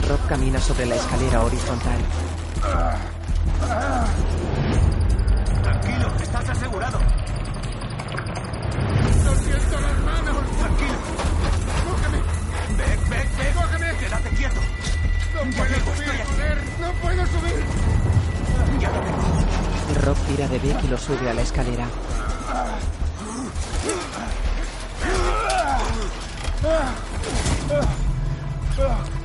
[0.08, 2.00] Rob camina sobre la escalera horizontal.
[5.64, 7.00] Tranquilo, estás asegurado.
[9.24, 10.58] ¡No siento las manos!
[10.58, 10.98] Tranquilo.
[11.88, 12.18] ¡Cógeme!
[12.78, 13.54] Beck, Beck, Beck.
[13.56, 13.98] ¡Cógeme!
[13.98, 14.60] Quédate quieto.
[15.44, 16.58] ¡No puedo subir, joder!
[16.80, 17.66] ¡No puedo subir!
[18.80, 20.06] Ya lo tengo.
[20.06, 21.88] Rob tira de Beck y lo sube a la escalera.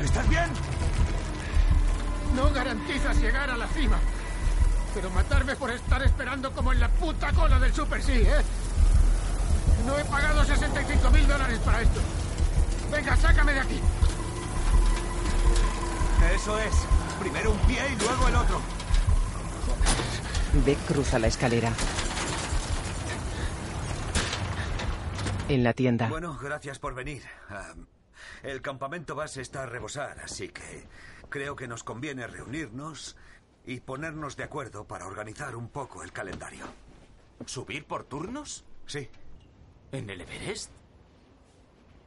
[0.02, 0.50] ¿Estás bien?
[2.34, 3.98] No garantizas llegar a la cima.
[4.94, 8.42] Pero matarme por estar esperando como en la puta cola del Super sí, ¿eh?
[9.84, 12.00] No he pagado 65 mil dólares para esto.
[12.90, 13.80] Venga, sácame de aquí.
[16.34, 16.74] Eso es.
[17.20, 18.60] Primero un pie y luego el otro.
[20.64, 21.72] Beck cruza la escalera.
[25.48, 27.22] En la tienda, Bueno, gracias por venir.
[28.42, 30.86] El campamento base está a rebosar, así que
[31.28, 33.16] creo que nos conviene reunirnos
[33.64, 36.64] y ponernos de acuerdo para organizar un poco el calendario.
[37.44, 38.64] ¿Subir por turnos?
[38.86, 39.08] Sí.
[39.92, 40.70] ¿En el Everest?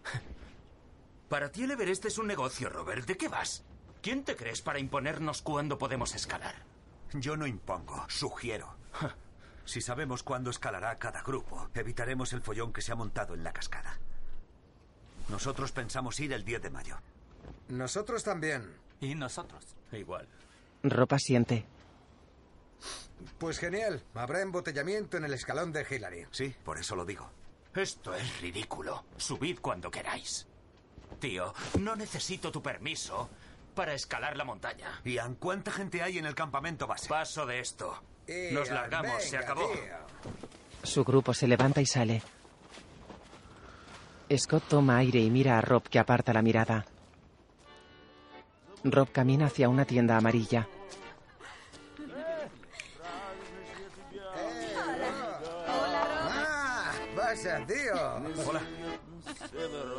[1.30, 3.06] Para ti el Everest es un negocio, Robert.
[3.06, 3.64] ¿De qué vas?
[4.02, 6.56] ¿Quién te crees para imponernos cuándo podemos escalar?
[7.14, 8.76] Yo no impongo, sugiero.
[9.66, 13.54] Si sabemos cuándo escalará cada grupo, evitaremos el follón que se ha montado en la
[13.54, 14.00] cascada.
[15.28, 16.98] Nosotros pensamos ir el 10 de mayo.
[17.68, 18.74] Nosotros también.
[19.00, 19.64] Y nosotros.
[19.92, 20.28] Igual.
[20.82, 21.66] Rob asiente.
[23.38, 24.04] Pues genial.
[24.16, 26.26] Habrá embotellamiento en el escalón de Hillary.
[26.32, 27.30] Sí, por eso lo digo.
[27.76, 29.06] Esto es ridículo.
[29.18, 30.48] Subid cuando queráis.
[31.20, 33.30] Tío, no necesito tu permiso
[33.70, 35.02] para escalar la montaña.
[35.06, 37.08] Ian, ¿cuánta gente hay en el campamento base?
[37.08, 38.02] Paso de esto.
[38.52, 39.68] Nos largamos, se acabó.
[39.70, 40.32] tío.
[40.84, 42.22] Su grupo se levanta y sale.
[44.38, 46.86] Scott toma aire y mira a Rob que aparta la mirada.
[48.84, 50.68] Rob camina hacia una tienda amarilla.
[55.96, 56.92] ¡Ah!
[58.48, 58.62] Hola.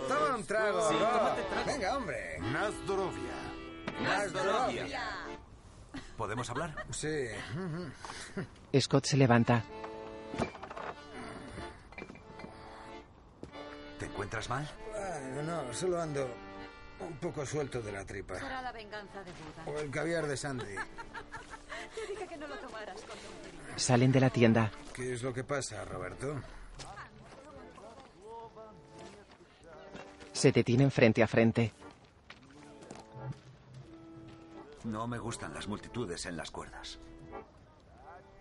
[0.08, 1.66] Toma un trago, Sí, Rob.
[1.66, 2.38] Venga, hombre.
[2.40, 3.49] Nazdorovia.
[4.02, 4.86] Nazdorovia.
[6.16, 6.86] ¿Podemos hablar?
[6.90, 7.26] Sí.
[8.78, 9.62] Scott se levanta.
[13.98, 14.68] ¿Te encuentras mal?
[14.94, 16.28] Ah, no, solo ando
[17.00, 18.38] un poco suelto de la tripa.
[18.38, 19.64] Será la venganza de Buda.
[19.66, 20.64] O el caviar de Sandy.
[21.94, 23.16] Te dije que no lo tomaras con.
[23.76, 24.70] Salen de la tienda.
[24.94, 26.40] ¿Qué es lo que pasa, Roberto?
[30.32, 31.72] Se detienen frente a frente.
[34.84, 36.98] No me gustan las multitudes en las cuerdas.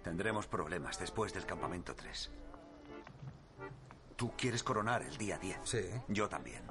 [0.03, 2.31] Tendremos problemas después del campamento 3.
[4.15, 5.57] Tú quieres coronar el día 10.
[5.63, 5.89] Sí.
[6.07, 6.63] Yo también.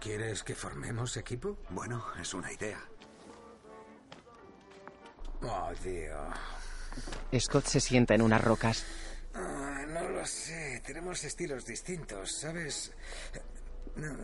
[0.00, 1.58] ¿Quieres que formemos equipo?
[1.70, 2.80] Bueno, es una idea.
[5.42, 6.16] Oh, tío.
[7.38, 8.84] Scott se sienta en unas rocas.
[9.34, 10.82] Ah, no lo sé.
[10.84, 12.92] Tenemos estilos distintos, ¿sabes?
[13.96, 14.14] No,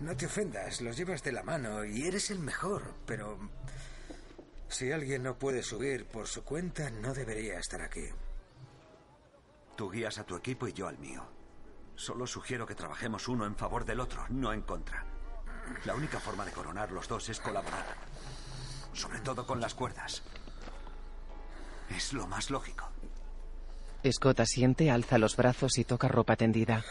[0.00, 0.80] no te ofendas.
[0.80, 2.94] Los llevas de la mano y eres el mejor.
[3.06, 3.38] Pero
[4.68, 8.06] si alguien no puede subir por su cuenta, no debería estar aquí.
[9.76, 11.24] Tú guías a tu equipo y yo al mío.
[11.96, 15.04] Solo sugiero que trabajemos uno en favor del otro, no en contra.
[15.84, 17.86] La única forma de coronar los dos es colaborar.
[18.92, 20.22] Sobre todo con las cuerdas.
[21.90, 22.88] Es lo más lógico.
[24.10, 26.84] Scott asiente, alza los brazos y toca ropa tendida.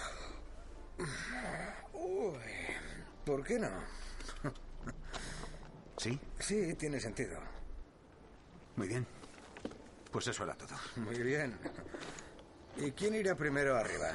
[3.25, 3.69] ¿Por qué no?
[5.97, 6.19] ¿Sí?
[6.39, 7.39] Sí, tiene sentido.
[8.75, 9.05] Muy bien.
[10.11, 10.75] Pues eso era todo.
[10.97, 11.57] Muy bien.
[12.77, 14.11] ¿Y quién irá primero arriba?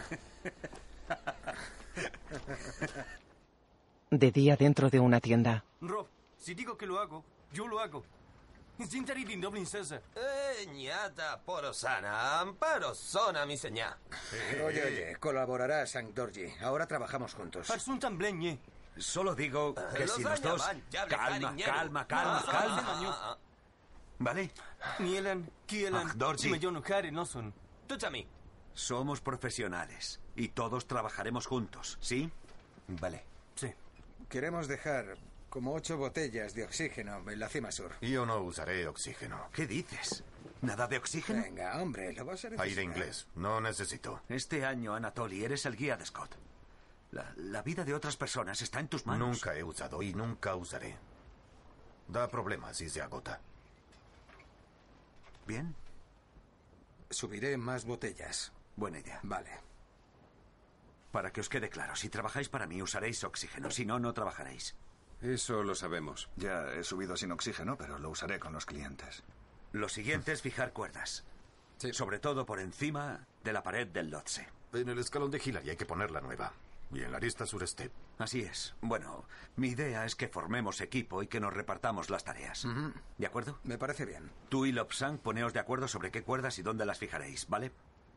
[4.10, 5.64] De día dentro de una tienda.
[5.80, 8.04] Rob, si digo que lo hago, yo lo hago.
[8.86, 10.02] Zintari din Dublin César.
[10.14, 13.98] Eh, ñata, porosana, amparosona, mi señá.
[14.64, 16.46] Oye, oye, colaborará Sankt Dorji.
[16.60, 17.68] Ahora trabajamos juntos.
[17.70, 18.60] Arsun bleñe.
[18.98, 20.62] Solo digo que Los si los dos...
[21.08, 22.84] Calma, calma, calma, Ah, calma.
[23.10, 23.38] ah,
[24.18, 24.50] ¿Vale?
[24.98, 26.42] Nielan, kielan, Ah, Dorji.
[26.44, 27.52] simayon kare no son.
[27.86, 28.26] Tuchami.
[28.74, 32.30] Somos profesionales y todos trabajaremos juntos, ¿sí?
[32.88, 33.24] Vale.
[33.54, 33.72] Sí.
[34.28, 35.16] Queremos dejar
[35.48, 37.92] como ocho botellas de oxígeno en la cima sur.
[38.00, 39.48] Yo no usaré oxígeno.
[39.52, 40.22] ¿Qué dices?
[40.62, 41.42] ¿Nada de oxígeno?
[41.42, 42.66] Venga, hombre, lo vas a necesitar.
[42.66, 43.26] Aire inglés.
[43.36, 44.20] No necesito.
[44.28, 46.34] Este año, Anatoly, eres el guía de Scott.
[47.10, 49.28] La, la vida de otras personas está en tus manos.
[49.28, 50.96] Nunca he usado y nunca usaré.
[52.08, 53.40] Da problemas si se agota.
[55.46, 55.74] Bien,
[57.10, 58.52] Subiré más botellas.
[58.76, 59.18] buena idea.
[59.22, 59.50] Vale.
[61.10, 64.76] Para que os quede claro, si trabajáis para mí usaréis oxígeno, si no, no trabajaréis.
[65.22, 66.28] Eso lo sabemos.
[66.36, 69.22] Ya he subido sin oxígeno, pero lo usaré con los clientes.
[69.72, 71.24] Lo siguiente es fijar cuerdas.
[71.92, 74.46] Sobre todo por encima de la pared del Lotse.
[74.74, 76.52] En el escalón de Hillary hay que poner la nueva.
[76.92, 77.90] Y en la arista sureste.
[78.18, 78.74] Así es.
[78.80, 79.24] Bueno,
[79.56, 82.66] mi idea es que formemos equipo y que nos repartamos las tareas.
[83.18, 83.58] ¿De acuerdo?
[83.64, 84.30] Me parece bien.
[84.48, 87.72] Tú y Lopsang poneos de acuerdo sobre qué cuerdas y dónde las fijaréis, ¿vale?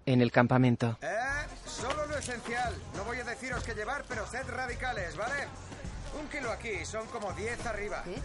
[0.05, 0.97] En el campamento.
[1.01, 1.07] Eh,
[1.65, 2.73] solo lo esencial.
[2.95, 5.47] No voy a deciros qué llevar, pero sed radicales, ¿vale?
[6.19, 8.03] Un kilo aquí, son como diez arriba.
[8.03, 8.21] ¿Qué?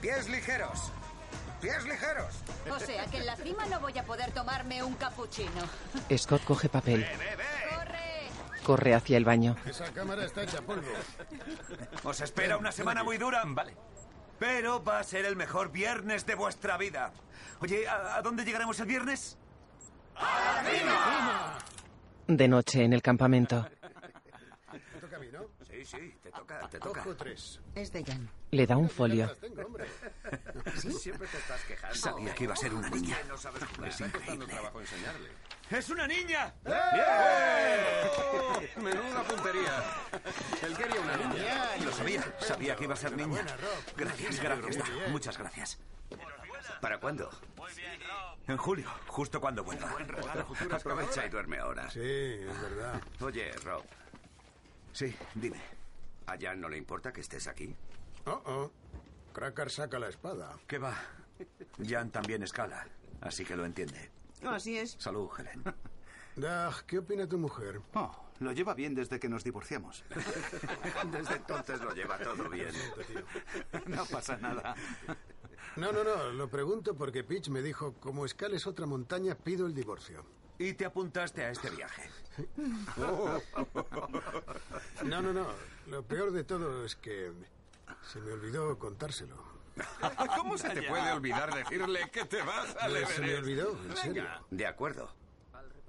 [0.00, 0.92] Pies ligeros.
[1.60, 2.34] Pies ligeros.
[2.70, 5.62] O sea que en la cima no voy a poder tomarme un capuchino.
[6.16, 7.06] Scott coge papel.
[8.66, 9.54] Corre hacia el baño.
[9.64, 10.88] Esa cámara está hecha polvo.
[12.02, 13.44] Os espera una semana muy dura.
[13.46, 13.76] Vale.
[14.40, 17.12] Pero va a ser el mejor viernes de vuestra vida.
[17.60, 19.38] Oye, ¿a, a dónde llegaremos el viernes?
[22.26, 23.68] De noche en el campamento.
[25.00, 25.42] toca a mí, ¿no?
[25.86, 27.04] Sí, te toca, te toca.
[27.16, 27.60] Tres.
[27.74, 28.28] Es de Jan.
[28.50, 29.26] Le da un folio.
[29.26, 29.86] Las tengo, hombre.
[30.98, 31.94] Siempre te estás quejando.
[31.94, 33.16] Sabía que iba a ser una niña.
[33.28, 33.80] No sabes jugar.
[33.80, 35.28] Me está costando trabajo enseñarle.
[35.70, 36.54] ¡Es una niña!
[36.64, 36.76] ¡Bien!
[38.84, 39.84] Menuda puntería.
[40.62, 41.76] Él quería una niña.
[41.84, 42.34] Lo sabía.
[42.40, 43.44] Sabía que iba a ser niña.
[43.96, 44.84] Gracias, gracias.
[45.10, 45.78] Muchas gracias.
[46.80, 47.30] ¿Para cuándo?
[48.48, 49.94] En julio, justo cuando vuelva.
[50.72, 51.90] Aprovecha y duerme ahora.
[51.90, 53.00] Sí, es verdad.
[53.20, 53.84] Oye, Rob.
[54.92, 55.75] Sí, dime.
[56.26, 57.74] ¿A Jan no le importa que estés aquí?
[58.26, 58.70] Oh, oh.
[59.32, 60.56] Cracker saca la espada.
[60.66, 60.96] ¿Qué va?
[61.84, 62.86] Jan también escala,
[63.20, 64.10] así que lo entiende.
[64.44, 64.96] Así es.
[64.98, 65.62] Salud, Helen.
[66.36, 67.80] Dag, ¿qué opina tu mujer?
[67.94, 70.04] Oh, lo lleva bien desde que nos divorciamos.
[71.10, 72.68] Desde entonces lo lleva todo bien.
[73.86, 74.74] No pasa nada.
[75.76, 79.74] No, no, no, lo pregunto porque Pitch me dijo, como escales otra montaña, pido el
[79.74, 80.24] divorcio.
[80.58, 82.02] Y te apuntaste a este viaje.
[85.04, 85.46] No, no, no,
[85.86, 87.32] lo peor de todo es que
[88.10, 89.36] se me olvidó contárselo.
[90.36, 93.96] ¿Cómo se te puede olvidar decirle que te vas a Pues se me olvidó, en
[93.96, 94.24] serio.
[94.50, 95.14] De acuerdo.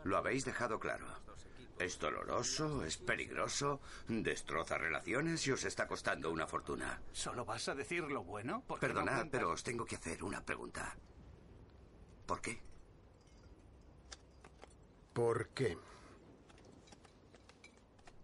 [0.03, 1.05] Lo habéis dejado claro.
[1.79, 6.99] Es doloroso, es peligroso, destroza relaciones y os está costando una fortuna.
[7.11, 8.63] ¿Solo vas a decir lo bueno?
[8.65, 10.95] ¿Por qué no Perdonad, pero os tengo que hacer una pregunta.
[12.25, 12.59] ¿Por qué?
[15.13, 15.77] ¿Por qué?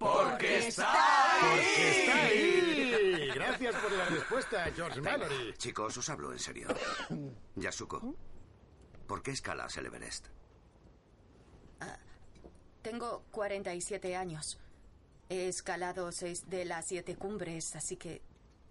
[0.03, 0.93] ¡Porque está
[1.39, 3.31] ¡Porque está ahí!
[3.33, 5.53] Gracias por la respuesta, George Mallory.
[5.57, 6.67] Chicos, os hablo en serio.
[7.55, 8.15] Yasuko,
[9.07, 10.27] ¿por qué escalas el Everest?
[12.81, 14.59] Tengo 47 años.
[15.29, 18.21] He escalado seis de las siete cumbres, así que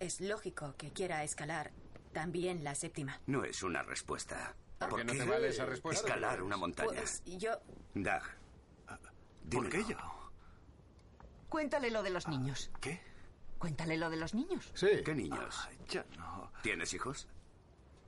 [0.00, 1.72] es lógico que quiera escalar
[2.12, 3.22] también la séptima.
[3.26, 4.54] No es una respuesta.
[4.78, 6.06] ¿Por qué no te vale esa respuesta?
[6.06, 6.92] Escalar una montaña.
[6.92, 7.52] Pues yo...
[7.94, 8.22] Dag.
[9.50, 10.21] ¿Por qué yo?
[11.52, 12.70] Cuéntale lo de los niños.
[12.80, 12.98] ¿Qué?
[13.58, 14.70] Cuéntale lo de los niños.
[14.72, 14.88] Sí.
[15.04, 15.68] ¿Qué niños?
[15.86, 16.50] Ya no.
[16.62, 17.28] ¿Tienes hijos?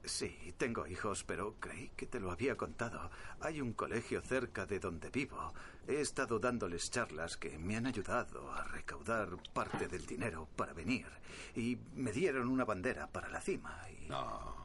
[0.02, 3.10] Sí, tengo hijos, pero creí que te lo había contado.
[3.40, 5.52] Hay un colegio cerca de donde vivo.
[5.86, 11.06] He estado dándoles charlas que me han ayudado a recaudar parte del dinero para venir.
[11.54, 13.78] Y me dieron una bandera para la cima.
[13.90, 14.08] Y...
[14.08, 14.56] No.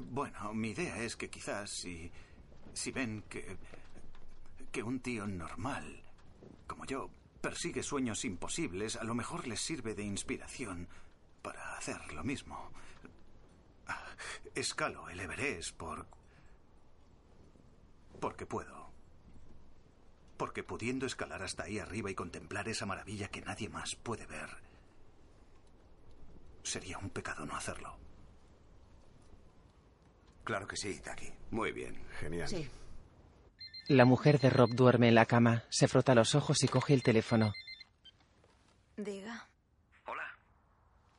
[0.00, 2.12] Bueno, mi idea es que quizás si,
[2.74, 3.58] si ven que,
[4.70, 6.00] que un tío normal,
[6.68, 7.10] como yo,
[7.44, 10.88] persigue sueños imposibles, a lo mejor les sirve de inspiración
[11.42, 12.70] para hacer lo mismo.
[14.54, 16.06] Escalo el Everest por...
[18.18, 18.90] porque puedo.
[20.38, 24.48] Porque pudiendo escalar hasta ahí arriba y contemplar esa maravilla que nadie más puede ver,
[26.62, 27.98] sería un pecado no hacerlo.
[30.44, 31.30] Claro que sí, Taki.
[31.50, 32.02] Muy bien.
[32.20, 32.48] Genial.
[32.48, 32.70] Sí.
[33.88, 37.02] La mujer de Rob duerme en la cama, se frota los ojos y coge el
[37.02, 37.52] teléfono.
[38.96, 39.46] Diga.
[40.06, 40.24] Hola.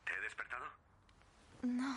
[0.04, 0.64] ¿Te he despertado?
[1.62, 1.96] No.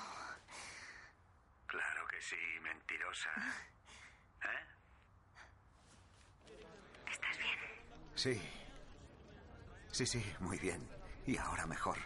[1.65, 3.29] Claro que sí, mentirosa.
[4.43, 4.65] ¿Eh?
[7.09, 7.59] ¿Estás bien?
[8.13, 8.41] Sí.
[9.91, 10.87] Sí, sí, muy bien.
[11.25, 11.97] Y ahora mejor.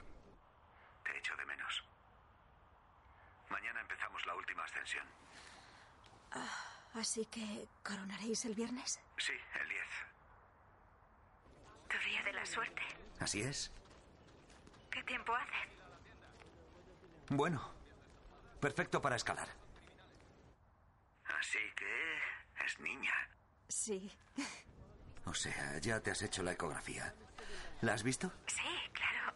[1.03, 1.83] Te echo de menos.
[3.49, 5.05] Mañana empezamos la última ascensión.
[6.31, 8.99] Ah, así que coronaréis el viernes.
[9.17, 9.81] Sí, el 10.
[11.89, 12.81] Tu día de la suerte.
[13.19, 13.71] Así es.
[14.89, 15.69] ¿Qué tiempo hace?
[17.29, 17.71] Bueno.
[18.59, 19.49] Perfecto para escalar.
[21.25, 23.13] Así que es niña.
[23.67, 24.11] Sí.
[25.25, 27.13] O sea, ya te has hecho la ecografía.
[27.81, 28.31] ¿La has visto?
[28.47, 28.61] Sí,
[28.93, 29.33] claro.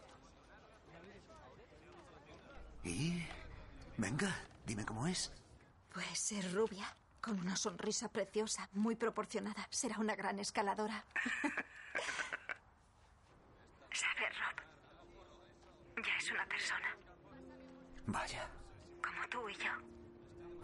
[2.84, 3.26] ¿Y?
[3.96, 4.34] Venga,
[4.64, 5.32] dime cómo es.
[5.92, 9.66] Pues ser rubia, con una sonrisa preciosa, muy proporcionada.
[9.70, 11.04] Será una gran escaladora.
[13.92, 16.04] ¿Sabe, Rob?
[16.04, 16.96] Ya es una persona,
[18.06, 18.48] Vaya,
[19.02, 19.70] como tú y yo.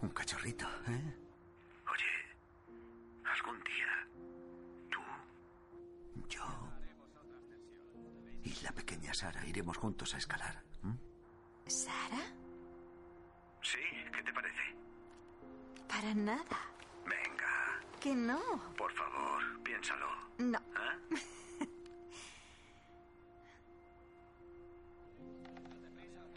[0.01, 1.15] un cachorrito, ¿eh?
[1.91, 2.37] Oye,
[3.25, 4.07] algún día
[4.89, 4.99] tú,
[6.29, 6.45] yo
[8.43, 10.63] y la pequeña Sara iremos juntos a escalar.
[11.67, 12.23] ¿Sara?
[13.61, 13.79] Sí,
[14.13, 14.75] ¿qué te parece?
[15.87, 16.59] Para nada.
[17.05, 18.39] Venga, Que no.
[18.77, 20.07] por favor, piénsalo.
[20.37, 20.57] No.
[20.59, 21.15] ¿eh?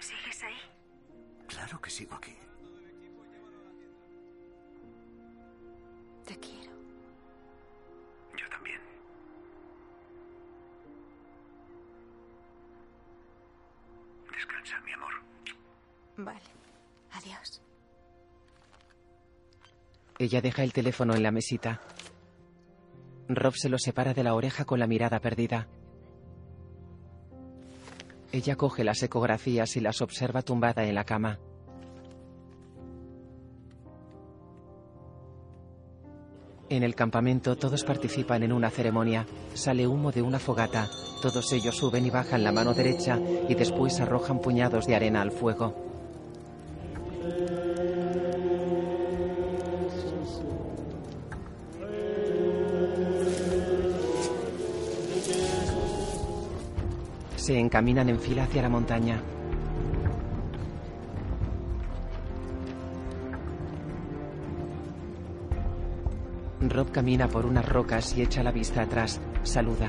[0.01, 0.57] ¿Sigues ahí?
[1.46, 2.34] Claro que sigo aquí.
[6.26, 6.72] Te quiero.
[8.36, 8.80] Yo también.
[14.32, 15.12] Descansa, mi amor.
[16.16, 16.40] Vale.
[17.12, 17.57] Adiós.
[20.18, 21.80] Ella deja el teléfono en la mesita.
[23.28, 25.68] Rob se lo separa de la oreja con la mirada perdida.
[28.32, 31.38] Ella coge las ecografías y las observa tumbada en la cama.
[36.68, 39.24] En el campamento todos participan en una ceremonia.
[39.54, 40.88] Sale humo de una fogata.
[41.22, 45.30] Todos ellos suben y bajan la mano derecha y después arrojan puñados de arena al
[45.30, 45.88] fuego.
[57.49, 59.22] Se encaminan en fila hacia la montaña.
[66.61, 69.18] Rob camina por unas rocas y echa la vista atrás.
[69.44, 69.88] Saluda.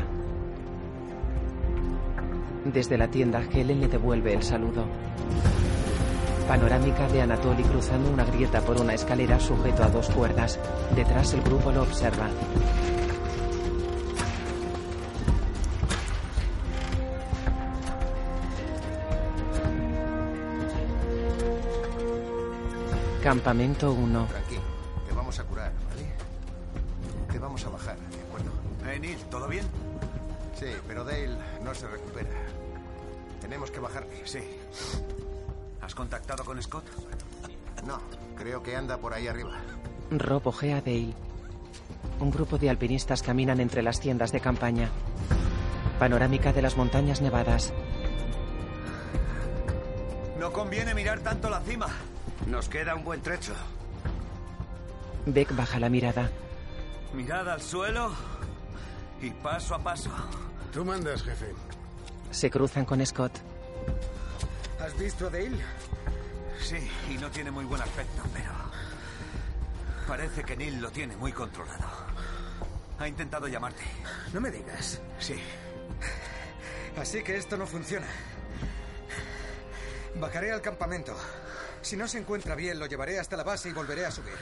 [2.64, 4.86] Desde la tienda, Helen le devuelve el saludo.
[6.48, 10.58] Panorámica de Anatoly cruzando una grieta por una escalera sujeto a dos cuerdas.
[10.96, 12.30] Detrás el grupo lo observa.
[23.30, 24.26] Campamento 1.
[24.26, 24.62] Tranquilo,
[25.08, 26.12] te vamos a curar, ¿vale?
[27.32, 28.52] Te vamos a bajar, ¿de acuerdo?
[28.88, 29.66] Eh, Neil, ¿todo bien?
[30.56, 32.32] Sí, pero Dale no se recupera.
[33.40, 34.26] Tenemos que bajarle.
[34.26, 34.40] Sí.
[35.80, 36.86] ¿Has contactado con Scott?
[37.86, 38.02] No,
[38.36, 39.52] creo que anda por ahí arriba.
[40.10, 41.14] Rob ojea a Dale.
[42.20, 44.90] Un grupo de alpinistas caminan entre las tiendas de campaña.
[46.00, 47.74] Panorámica de las montañas nevadas.
[50.40, 51.90] No conviene mirar tanto la cima.
[52.48, 53.54] Nos queda un buen trecho.
[55.26, 56.30] Beck baja la mirada.
[57.14, 58.12] Mirada al suelo
[59.22, 60.12] y paso a paso.
[60.72, 61.54] Tú mandas, jefe.
[62.32, 63.34] Se cruzan con Scott.
[64.80, 65.58] ¿Has visto a Dale?
[66.62, 66.78] Sí,
[67.10, 68.52] y no tiene muy buen aspecto, pero...
[70.08, 71.88] Parece que Neil lo tiene muy controlado.
[72.98, 73.84] Ha intentado llamarte.
[74.34, 75.02] No me digas.
[75.20, 75.36] Sí.
[76.98, 78.08] Así que esto no funciona.
[80.16, 81.16] Bajaré al campamento.
[81.82, 84.36] Si no se encuentra bien, lo llevaré hasta la base y volveré a subir.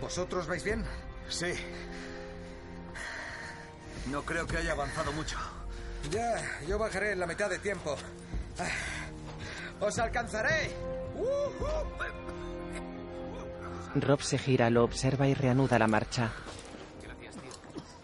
[0.00, 0.84] ¿Vosotros vais bien?
[1.28, 1.52] Sí.
[4.10, 5.36] No creo que haya avanzado mucho.
[6.10, 7.96] Ya, yo bajaré en la mitad de tiempo.
[8.58, 8.68] Ah,
[9.80, 10.70] ¡Os alcanzaré!
[13.96, 16.30] Rob se gira, lo observa y reanuda la marcha.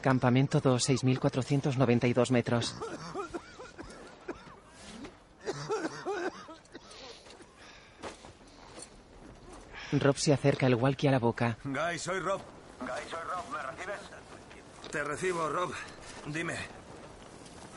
[0.00, 2.74] Campamento 2, 6.492 metros.
[10.00, 11.58] Rob se acerca el walkie a la boca.
[11.64, 12.40] Guy, soy Rob.
[12.80, 13.52] Guy, soy Rob.
[13.52, 14.00] ¿Me recibes?
[14.90, 15.72] Te recibo, Rob.
[16.26, 16.56] Dime.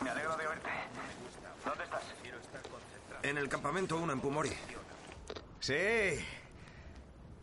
[0.04, 0.70] Me alegro de oírte.
[1.66, 2.04] ¿Dónde estás?
[3.24, 4.52] En el campamento 1 en Pumori.
[5.60, 5.74] Sí.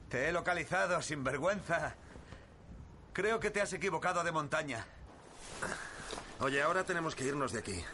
[0.08, 1.94] Te he localizado, sin vergüenza.
[3.12, 4.86] Creo que te has equivocado de montaña.
[6.40, 7.84] Oye, ahora tenemos que irnos de aquí.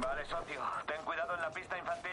[0.00, 0.60] Vale, socio.
[0.86, 2.12] Ten cuidado en la pista infantil.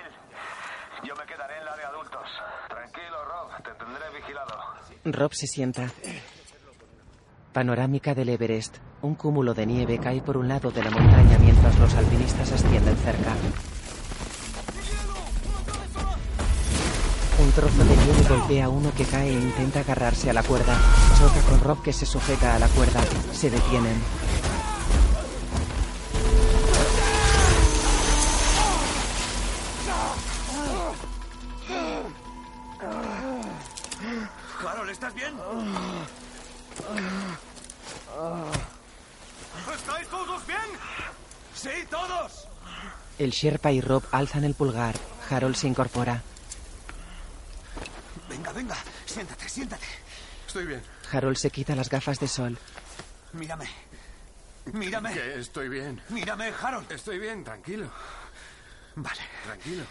[1.03, 2.27] Yo me quedaré en la de adultos.
[2.69, 3.63] Tranquilo, Rob.
[3.63, 4.53] Te tendré vigilado.
[5.05, 5.89] Rob se sienta.
[7.51, 8.77] Panorámica del Everest.
[9.01, 12.95] Un cúmulo de nieve cae por un lado de la montaña mientras los alpinistas ascienden
[12.97, 13.35] cerca.
[17.39, 20.77] Un trozo de nieve golpea a uno que cae e intenta agarrarse a la cuerda.
[21.19, 23.01] Choca con Rob que se sujeta a la cuerda.
[23.33, 24.01] Se detienen.
[35.03, 35.37] ¿Estás bien?
[39.75, 40.57] ¿Estáis todos bien?
[41.53, 42.47] Sí, todos.
[43.19, 44.95] El Sherpa y Rob alzan el pulgar.
[45.29, 46.21] Harold se incorpora.
[48.29, 48.77] Venga, venga.
[49.05, 49.85] Siéntate, siéntate.
[50.47, 50.81] Estoy bien.
[51.11, 52.57] Harold se quita las gafas de sol.
[53.33, 53.67] Mírame.
[54.71, 55.13] Mírame.
[55.13, 56.01] Que estoy bien.
[56.09, 56.89] Mírame, Harold.
[56.91, 57.89] Estoy bien, tranquilo.
[58.95, 59.21] Vale.
[59.43, 59.83] Tranquilo.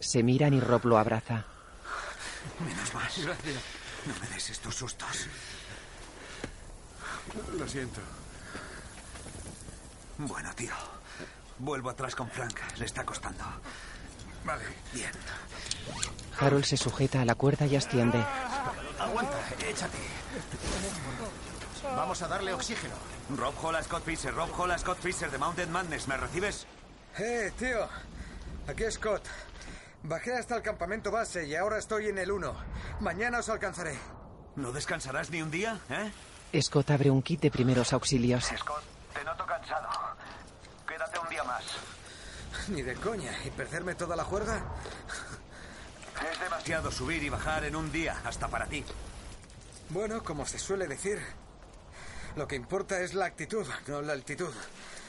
[0.00, 1.44] Se miran y Rob lo abraza.
[2.58, 3.08] Menos mal.
[3.22, 3.81] Gracias.
[4.06, 5.26] No me des estos sustos.
[7.56, 8.00] Lo siento.
[10.18, 10.74] Bueno, tío.
[11.58, 12.58] Vuelvo atrás con Frank.
[12.76, 13.44] Le está costando.
[14.44, 14.64] Vale.
[14.92, 15.10] Bien.
[16.38, 18.24] Harold se sujeta a la cuerda y asciende.
[18.98, 19.38] Aguanta,
[19.68, 19.98] échate.
[21.84, 22.94] Vamos a darle oxígeno.
[23.36, 26.08] Rob Hola Scott Fisher, Rob Hola Scott Fisher de Mountain Madness.
[26.08, 26.66] ¿Me recibes?
[27.18, 27.88] Eh, tío.
[28.66, 29.22] Aquí es Scott.
[30.04, 32.54] Bajé hasta el campamento base y ahora estoy en el 1.
[33.00, 33.96] Mañana os alcanzaré.
[34.56, 36.60] ¿No descansarás ni un día, eh?
[36.60, 38.44] Scott abre un kit de primeros auxilios.
[38.44, 38.82] Scott,
[39.14, 39.88] te noto cansado.
[40.86, 41.64] Quédate un día más.
[42.68, 43.32] Ni de coña.
[43.44, 44.62] ¿Y perderme toda la juerga?
[46.30, 48.84] Es demasiado subir y bajar en un día, hasta para ti.
[49.88, 51.20] Bueno, como se suele decir,
[52.36, 54.52] lo que importa es la actitud, no la altitud.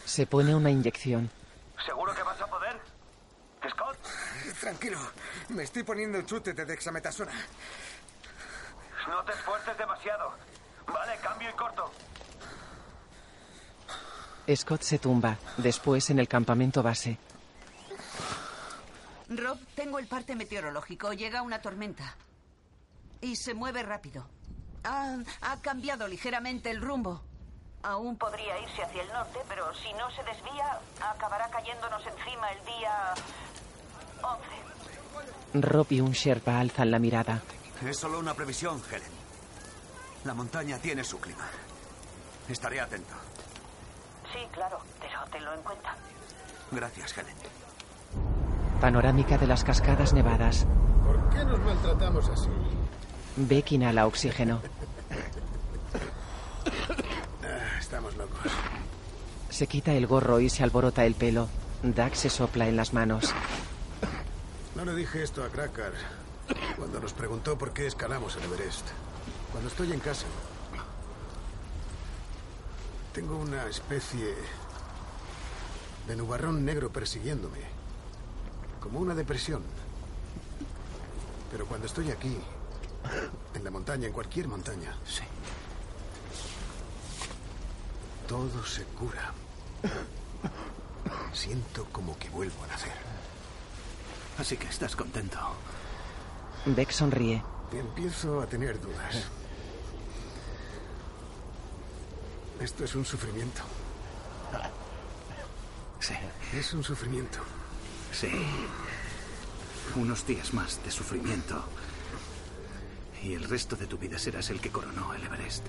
[0.05, 1.29] Se pone una inyección.
[1.85, 2.79] ¿Seguro que vas a poder?
[4.59, 4.97] Tranquilo,
[5.49, 7.33] me estoy poniendo el chute de dexametasona.
[9.07, 10.33] No te esfuerces demasiado.
[10.87, 11.91] Vale, cambio y corto.
[14.55, 15.37] Scott se tumba.
[15.57, 17.17] Después, en el campamento base.
[19.29, 21.13] Rob, tengo el parte meteorológico.
[21.13, 22.15] Llega una tormenta.
[23.21, 24.27] Y se mueve rápido.
[24.83, 27.21] Ha, ha cambiado ligeramente el rumbo.
[27.83, 32.65] Aún Podría irse hacia el norte, pero si no se desvía, acabará cayéndonos encima el
[32.65, 33.52] día 11.
[35.53, 37.41] Rob y un Sherpa alzan la mirada.
[37.85, 39.11] Es solo una previsión, Helen.
[40.25, 41.45] La montaña tiene su clima.
[42.49, 43.13] Estaré atento.
[44.31, 45.95] Sí, claro, pero tenlo en cuenta.
[46.71, 47.35] Gracias, Helen.
[48.81, 50.65] Panorámica de las cascadas nevadas.
[51.05, 52.49] ¿Por qué nos maltratamos así?
[53.35, 54.61] Beck inhala oxígeno.
[57.43, 58.51] Ah, estamos locos.
[59.49, 61.47] Se quita el gorro y se alborota el pelo.
[61.83, 63.33] Doug se sopla en las manos.
[64.83, 65.93] No le dije esto a Cracker
[66.75, 68.85] cuando nos preguntó por qué escalamos el Everest.
[69.53, 70.25] Cuando estoy en casa,
[73.13, 74.35] tengo una especie
[76.05, 77.59] de nubarrón negro persiguiéndome,
[78.81, 79.63] como una depresión.
[81.49, 82.37] Pero cuando estoy aquí,
[83.53, 85.23] en la montaña, en cualquier montaña, Sí.
[88.27, 89.31] todo se cura.
[91.31, 93.12] Siento como que vuelvo a nacer.
[94.37, 95.37] Así que estás contento.
[96.65, 97.43] Beck sonríe.
[97.71, 99.27] Empiezo a tener dudas.
[102.59, 103.61] Esto es un sufrimiento.
[105.99, 106.13] Sí.
[106.53, 107.39] Es un sufrimiento.
[108.11, 108.29] Sí.
[109.95, 111.63] Unos días más de sufrimiento.
[113.23, 115.65] Y el resto de tu vida serás el que coronó el Everest.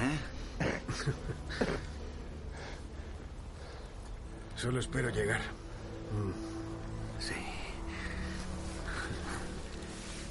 [0.00, 0.18] ¿Eh?
[4.56, 5.40] Solo espero llegar.
[7.26, 7.34] Sí.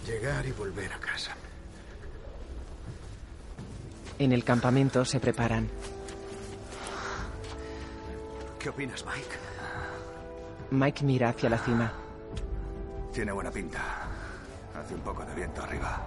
[0.06, 1.36] Llegar y volver a casa.
[4.20, 5.70] En el campamento se preparan.
[8.60, 9.36] ¿Qué opinas, Mike?
[10.72, 11.92] Mike mira hacia la cima.
[13.14, 13.80] Tiene buena pinta.
[14.76, 16.02] Hace un poco de viento arriba.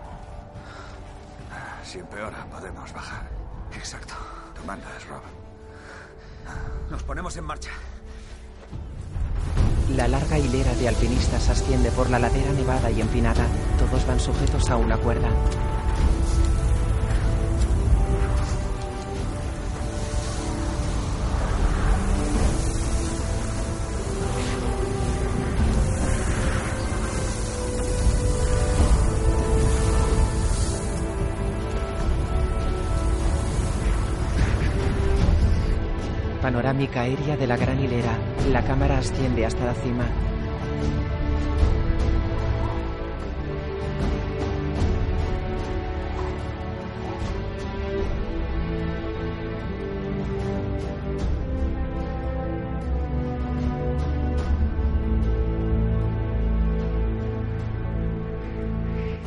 [1.84, 3.28] Si empeora, podemos bajar.
[3.74, 4.14] Exacto.
[4.54, 5.22] Tú mandas, Rob.
[6.90, 7.70] Nos ponemos en marcha.
[9.90, 13.46] La larga hilera de alpinistas asciende por la ladera nevada y empinada.
[13.78, 15.28] Todos van sujetos a una cuerda.
[36.74, 38.18] Panorámica aérea de la gran hilera.
[38.50, 40.08] La cámara asciende hasta la cima.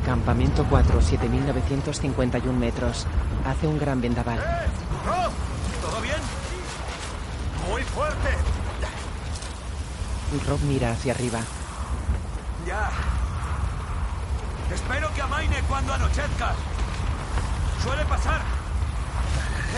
[0.04, 3.06] Campamento 4, 7.951 metros.
[3.46, 4.38] Hace un gran vendaval.
[5.06, 5.32] ¡Rob!
[5.80, 6.37] ¿Todo bien?
[7.68, 8.28] Muy fuerte.
[10.46, 11.40] Rob mira hacia arriba.
[12.66, 12.90] Ya.
[14.74, 16.54] Espero que amaine cuando anochezca.
[17.82, 18.42] Suele pasar.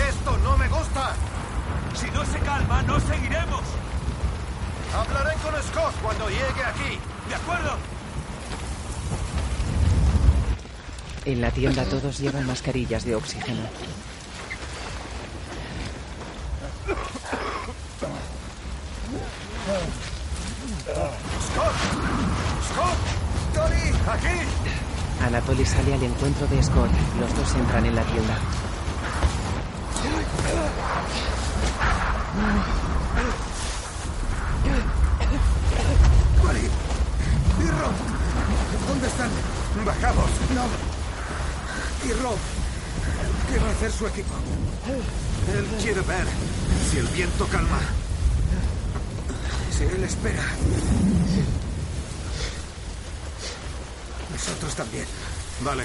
[0.09, 1.15] Esto no me gusta.
[1.95, 3.63] Si no se calma, no seguiremos.
[4.95, 6.99] Hablaré con Scott cuando llegue aquí.
[7.29, 7.77] ¿De acuerdo?
[11.25, 13.63] En la tienda todos llevan mascarillas de oxígeno.
[21.53, 21.75] ¡Scott!
[22.73, 22.99] ¡Scott!
[24.13, 24.37] ¡Aquí!
[25.25, 26.91] Anatoly sale al encuentro de Scott.
[27.21, 28.39] Los dos entran en la tienda.
[36.45, 36.61] Wally.
[36.61, 37.65] ¿Y?
[38.89, 39.31] ¿Dónde están?
[39.85, 40.31] Bajamos.
[40.55, 40.65] No.
[42.05, 42.09] ¿Y?
[42.09, 44.35] ¿Qué va a hacer su equipo?
[45.55, 46.27] Él quiere ver
[46.91, 47.79] si el viento calma.
[49.81, 50.45] Si él espera.
[54.31, 55.07] Nosotros también.
[55.63, 55.85] Vale.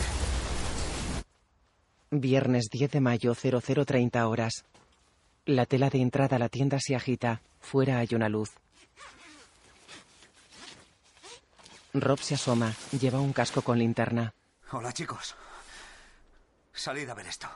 [2.11, 4.65] Viernes 10 de mayo, 0030 horas.
[5.45, 7.41] La tela de entrada a la tienda se agita.
[7.61, 8.51] Fuera hay una luz.
[11.93, 12.73] Rob se asoma.
[12.99, 14.33] Lleva un casco con linterna.
[14.73, 15.35] Hola, chicos.
[16.73, 17.47] Salid a ver esto.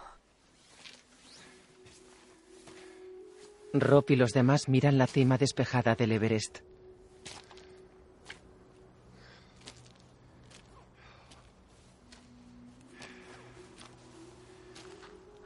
[3.74, 6.60] Rob y los demás miran la cima despejada del Everest.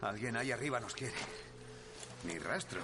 [0.02, 1.14] Alguien ahí arriba nos quiere.
[2.26, 2.82] Ni rastro.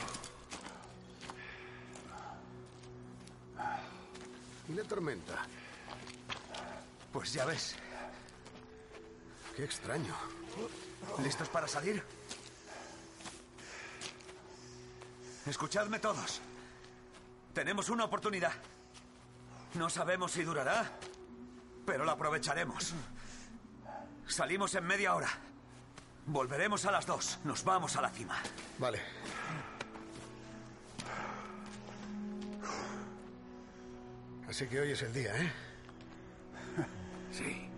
[4.67, 5.45] ¿Y la tormenta?
[7.13, 7.75] Pues ya ves.
[9.55, 10.15] Qué extraño.
[11.23, 12.03] ¿Listos para salir?
[15.45, 16.41] Escuchadme todos.
[17.53, 18.53] Tenemos una oportunidad.
[19.75, 20.91] No sabemos si durará,
[21.85, 22.93] pero la aprovecharemos.
[24.27, 25.29] Salimos en media hora.
[26.25, 27.39] Volveremos a las dos.
[27.43, 28.37] Nos vamos a la cima.
[28.77, 29.01] Vale.
[34.47, 35.51] Así que hoy es el día, ¿eh?
[37.31, 37.69] Sí.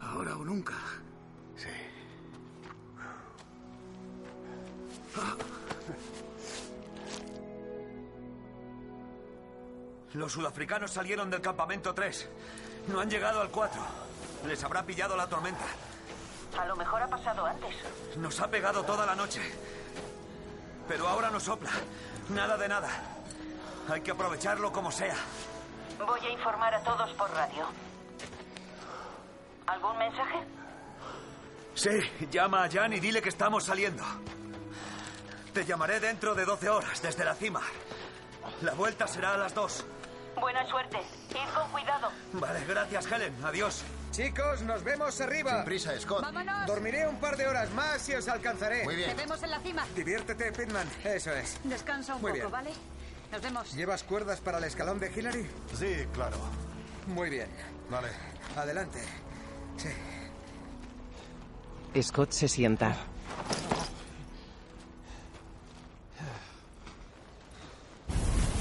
[0.00, 0.74] Ahora o nunca.
[10.14, 12.28] Los sudafricanos salieron del campamento 3.
[12.88, 13.80] No han llegado al 4.
[14.46, 15.64] Les habrá pillado la tormenta.
[16.58, 17.74] A lo mejor ha pasado antes.
[18.16, 19.42] Nos ha pegado toda la noche.
[20.88, 21.70] Pero ahora no sopla.
[22.30, 22.88] Nada de nada.
[23.90, 25.16] Hay que aprovecharlo como sea.
[25.98, 27.66] Voy a informar a todos por radio.
[29.66, 30.38] ¿Algún mensaje?
[31.74, 34.02] Sí, llama a Jan y dile que estamos saliendo.
[35.56, 37.62] Te llamaré dentro de 12 horas desde la cima.
[38.60, 39.86] La vuelta será a las 2.
[40.38, 40.98] Buena suerte.
[41.30, 42.10] Id con cuidado.
[42.34, 43.34] Vale, gracias, Helen.
[43.42, 43.82] Adiós.
[44.10, 45.52] Chicos, nos vemos arriba.
[45.54, 46.20] Sin prisa, Scott.
[46.20, 46.66] ¡Vámonos!
[46.66, 48.84] Dormiré un par de horas más y os alcanzaré.
[48.84, 49.08] Muy bien.
[49.08, 49.86] Te vemos en la cima.
[49.96, 50.90] Diviértete, Pitman.
[51.02, 51.58] Eso es.
[51.64, 52.52] Descansa un Muy poco, bien.
[52.52, 52.70] ¿vale?
[53.32, 53.72] Nos vemos.
[53.72, 55.50] ¿Llevas cuerdas para el escalón de Hillary?
[55.74, 56.36] Sí, claro.
[57.06, 57.48] Muy bien.
[57.88, 58.08] Vale.
[58.56, 59.00] Adelante.
[59.78, 59.88] Sí.
[62.02, 62.94] Scott se sienta.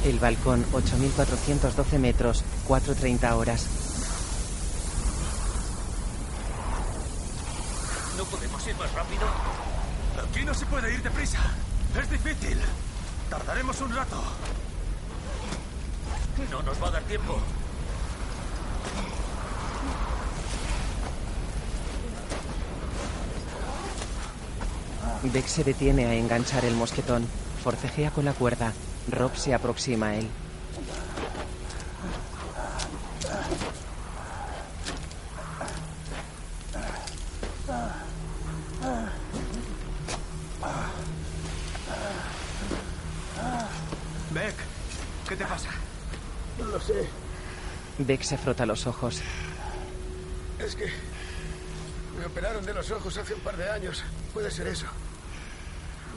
[0.06, 3.66] El balcón, 8.412 metros, 4.30 horas.
[8.16, 9.24] ¿No podemos ir más rápido?
[10.30, 11.40] Aquí no se puede ir deprisa.
[12.00, 12.60] Es difícil.
[13.32, 14.22] Tardaremos un rato.
[16.52, 17.40] No nos va a dar tiempo.
[25.24, 27.28] Beck se detiene a enganchar el mosquetón.
[27.64, 28.72] Forcejea con la cuerda.
[29.08, 30.30] Rob se aproxima a él.
[44.32, 44.56] Beck,
[45.30, 45.70] ¿qué te pasa?
[46.60, 47.08] No lo sé.
[48.00, 49.22] Beck se frota los ojos.
[50.60, 50.92] Es que
[52.20, 54.04] me operaron de los ojos hace un par de años.
[54.34, 54.88] Puede ser eso.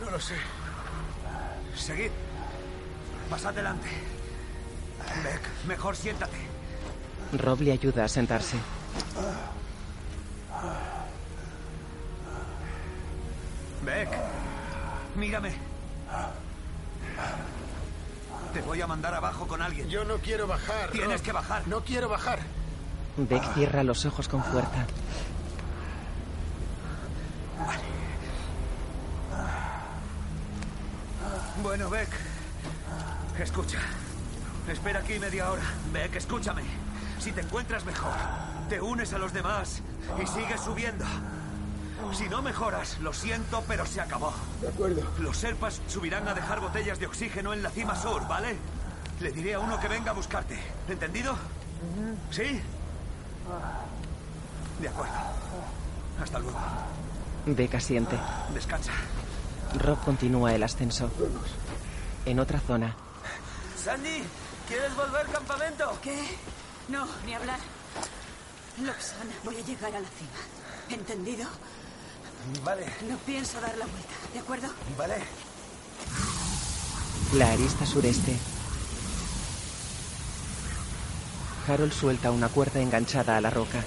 [0.01, 0.35] No lo sé.
[1.77, 2.11] Seguid.
[3.31, 3.89] Pasad delante.
[5.23, 6.37] Beck, mejor siéntate.
[7.33, 8.57] Rob le ayuda a sentarse.
[13.85, 14.09] Beck,
[15.17, 15.53] mírame.
[18.53, 19.89] Te voy a mandar abajo con alguien.
[19.89, 20.91] Yo no quiero bajar.
[20.91, 21.23] Tienes Rob.
[21.23, 21.69] que bajar.
[21.69, 22.41] No quiero bajar.
[23.17, 24.87] Beck cierra los ojos con fuerza.
[31.63, 32.09] Bueno, Beck.
[33.39, 33.79] Escucha.
[34.69, 35.63] Espera aquí media hora.
[35.93, 36.63] Beck, escúchame.
[37.21, 38.13] Si te encuentras mejor,
[38.69, 39.83] te unes a los demás
[40.21, 41.05] y sigues subiendo.
[42.13, 44.33] Si no mejoras, lo siento, pero se acabó.
[44.61, 45.03] De acuerdo.
[45.19, 48.57] Los serpas subirán a dejar botellas de oxígeno en la cima sur, ¿vale?
[49.21, 50.59] Le diré a uno que venga a buscarte.
[50.89, 51.35] ¿Entendido?
[52.31, 52.61] ¿Sí?
[54.81, 55.15] De acuerdo.
[56.23, 56.59] Hasta luego.
[57.47, 58.19] Beck asiente.
[58.53, 58.93] Descansa.
[59.79, 61.11] Rob continúa el ascenso.
[62.25, 62.95] En otra zona,
[63.85, 64.23] Sandy,
[64.69, 65.99] ¿quieres volver campamento?
[66.03, 66.19] ¿Qué?
[66.89, 67.59] No, ni hablar.
[68.83, 70.31] Loxana, voy a llegar a la cima.
[70.91, 71.47] ¿Entendido?
[72.65, 74.69] Vale, No pienso dar la vuelta, ¿de acuerdo?
[74.97, 75.17] vale.
[77.35, 78.37] la arista sureste.
[81.69, 83.79] Harold suelta una cuerda enganchada a la roca.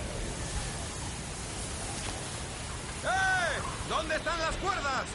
[3.03, 3.59] ¡Eh!
[3.89, 5.05] ¿Dónde están las cuerdas?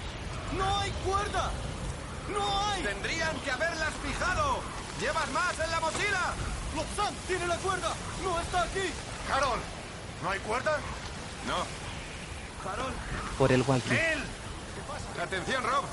[0.58, 1.50] ¡No hay cuerda!
[2.28, 2.82] ¡No hay!
[2.82, 4.60] Tendrían que haberlas fijado.
[5.00, 6.34] ¿Llevas más en la mochila?
[6.74, 7.92] ¡Lobsang tiene la cuerda!
[8.22, 8.90] ¡No está aquí!
[9.28, 9.58] Carol,
[10.22, 10.78] ¿no hay cuerda?
[11.46, 11.86] No.
[12.68, 12.94] Harold,
[13.38, 13.90] Por el walkie.
[13.90, 14.24] ¡Neil!
[15.22, 15.84] Atención, Rob.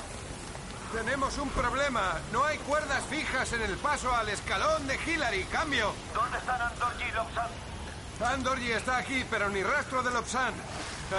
[0.92, 2.18] Tenemos un problema.
[2.32, 5.44] No hay cuerdas fijas en el paso al escalón de Hillary.
[5.44, 5.92] Cambio.
[6.14, 8.32] ¿Dónde están Andorji y Lobsang?
[8.32, 10.54] Andorji está aquí, pero ni rastro de Lobsan.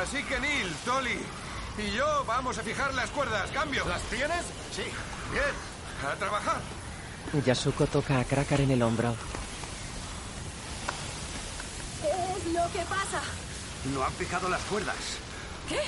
[0.02, 1.20] Así que Neil, Tolly
[1.78, 3.50] y yo vamos a fijar las cuerdas.
[3.52, 3.84] Cambio.
[3.88, 4.46] ¿Las tienes?
[4.72, 4.84] Sí.
[5.32, 6.12] Bien.
[6.12, 6.62] A trabajar.
[7.46, 9.16] Yasuko toca a Cracker en el hombro.
[12.02, 13.22] ¿Qué es lo que pasa?
[13.94, 14.96] No han fijado las cuerdas.
[15.68, 15.80] ¿Qué?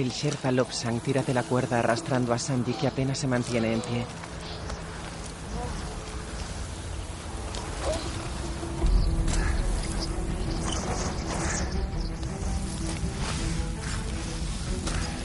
[0.00, 3.80] El Sherpa Lobsang tira de la cuerda arrastrando a Sandy que apenas se mantiene en
[3.80, 4.06] pie.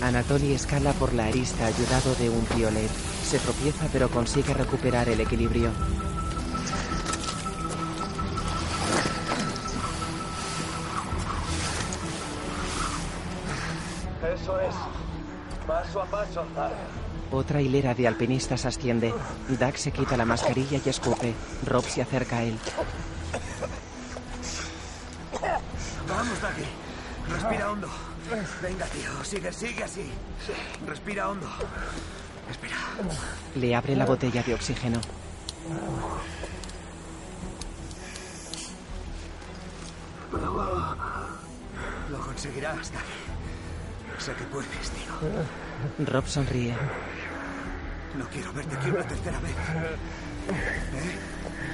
[0.02, 2.90] Anatoly escala por la arista ayudado de un piolet.
[3.24, 5.72] Se tropieza pero consigue recuperar el equilibrio.
[14.34, 14.76] Eso es.
[15.68, 16.78] Paso a paso, Zara.
[17.32, 19.14] Otra hilera de alpinistas asciende.
[19.50, 21.34] Doug se quita la mascarilla y escupe.
[21.66, 22.58] Rob se acerca a él.
[26.08, 26.64] Vamos, Daggy.
[27.30, 28.09] Respira hondo.
[28.62, 29.24] Venga, tío.
[29.24, 30.12] Sigue, sigue así.
[30.86, 31.48] Respira hondo.
[32.50, 32.76] Espera.
[33.56, 35.00] Le abre la botella de oxígeno.
[42.10, 44.20] Lo conseguirás, Daggy.
[44.20, 46.06] Sé que puedes, tío.
[46.06, 46.76] Rob sonríe.
[48.18, 49.56] No quiero verte aquí una tercera vez.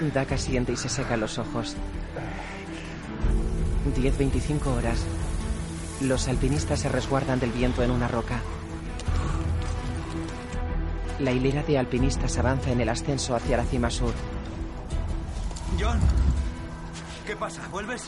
[0.01, 0.11] ¿Eh?
[0.13, 1.75] Doug asiente y se seca los ojos.
[3.95, 5.05] 10-25 horas.
[6.01, 8.41] Los alpinistas se resguardan del viento en una roca.
[11.19, 14.13] La hilera de alpinistas avanza en el ascenso hacia la cima sur.
[15.79, 15.99] John.
[17.25, 17.67] ¿Qué pasa?
[17.69, 18.03] ¿Vuelves?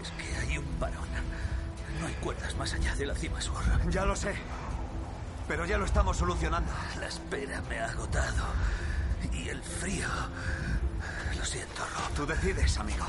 [0.00, 1.02] Es que hay un parón.
[2.00, 3.60] No hay cuerdas más allá de la cima sur.
[3.90, 4.34] Ya lo sé.
[5.48, 6.70] Pero ya lo estamos solucionando.
[7.00, 8.44] La espera me ha agotado.
[9.32, 10.08] Y el frío.
[11.36, 12.14] Lo siento, Rob.
[12.14, 13.04] Tú decides, amigo.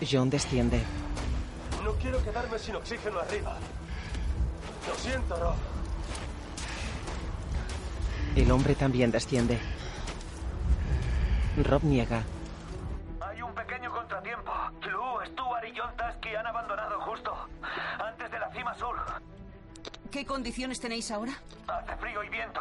[0.00, 0.82] John desciende.
[1.82, 3.56] No quiero quedarme sin oxígeno arriba.
[4.88, 5.54] Lo siento, Rob.
[8.36, 9.58] El hombre también desciende.
[11.62, 12.22] Rob niega.
[13.20, 14.52] Hay un pequeño contratiempo.
[14.90, 17.32] Lou, Stuart y John Tasky han abandonado justo
[18.04, 18.96] antes de la cima sur.
[20.10, 21.32] ¿Qué condiciones tenéis ahora?
[21.66, 22.60] Hace frío y viento.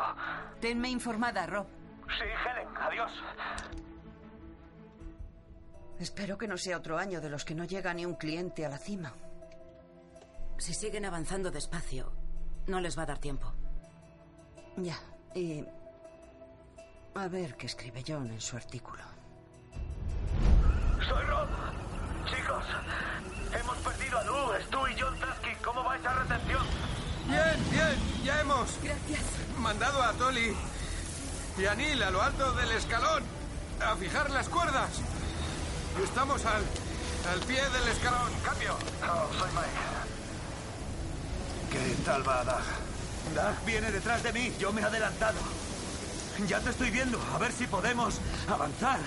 [0.62, 1.68] Tenme informada, Rob.
[2.08, 3.12] Sí, Helen, adiós.
[6.04, 8.70] Espero que no sea otro año de los que no llega ni un cliente a
[8.70, 9.14] la cima.
[10.58, 12.12] Si siguen avanzando despacio,
[12.68, 13.54] no les va a dar tiempo.
[14.76, 15.00] Ya,
[15.34, 15.64] y...
[17.16, 19.02] A ver qué escribe John en su artículo.
[21.08, 21.48] Soy Rob.
[22.26, 22.66] Chicos,
[23.58, 25.56] hemos perdido a Lou, Stu y John Tasky.
[25.64, 26.66] ¿Cómo va esa retención?
[27.30, 28.78] Bien, bien, ya hemos.
[28.84, 29.24] Gracias.
[29.58, 30.54] Mandado a Tolly
[31.58, 33.24] y a Neil a lo alto del escalón
[33.80, 35.02] a fijar las cuerdas.
[36.02, 36.64] Estamos al,
[37.32, 38.32] al pie del escalón.
[38.44, 38.76] Cambio.
[39.04, 39.70] Oh, soy Mike.
[41.72, 42.64] ¿Qué tal va, Doug?
[43.36, 44.54] Doug viene detrás de mí.
[44.60, 45.40] Yo me he adelantado.
[46.48, 47.20] Ya te estoy viendo.
[47.34, 48.20] A ver si podemos
[48.50, 49.00] avanzar.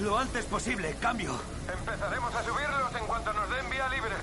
[0.00, 0.96] Lo antes posible.
[1.00, 1.38] Cambio.
[1.72, 4.14] Empezaremos a subirlos en cuanto nos den vía libre.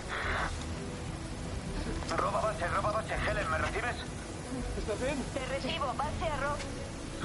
[2.17, 3.15] Roba base, roba base.
[3.15, 3.95] Helen, ¿me recibes?
[4.77, 5.23] ¿Estás bien?
[5.33, 6.57] Te recibo, base a Rob.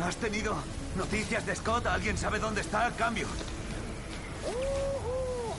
[0.07, 0.57] ¿Has tenido
[0.97, 1.87] noticias de Scott?
[1.87, 2.91] ¿Alguien sabe dónde está?
[2.93, 3.27] Cambio.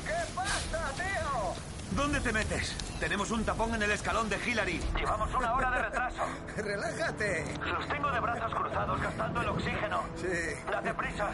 [0.06, 1.54] ¿Qué pasa, tío?
[1.92, 2.76] ¿Dónde te metes?
[3.00, 4.82] Tenemos un tapón en el escalón de Hillary.
[4.98, 6.22] Llevamos una hora de retraso.
[6.58, 7.46] Relájate.
[7.66, 10.04] Los tengo de brazos cruzados gastando el oxígeno.
[10.18, 10.28] Sí.
[10.70, 11.30] Date prisa.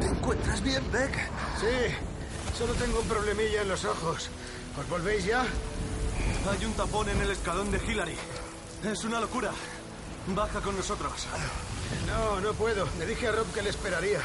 [0.00, 1.14] ¿Te encuentras bien, Beck?
[1.58, 4.30] Sí, solo tengo un problemilla en los ojos.
[4.78, 5.42] ¿Os volvéis ya?
[6.50, 8.16] Hay un tapón en el escalón de Hillary.
[8.84, 9.50] Es una locura.
[10.34, 11.26] Baja con nosotros.
[12.06, 12.88] No, no puedo.
[12.98, 14.20] Le dije a Rob que le esperaría.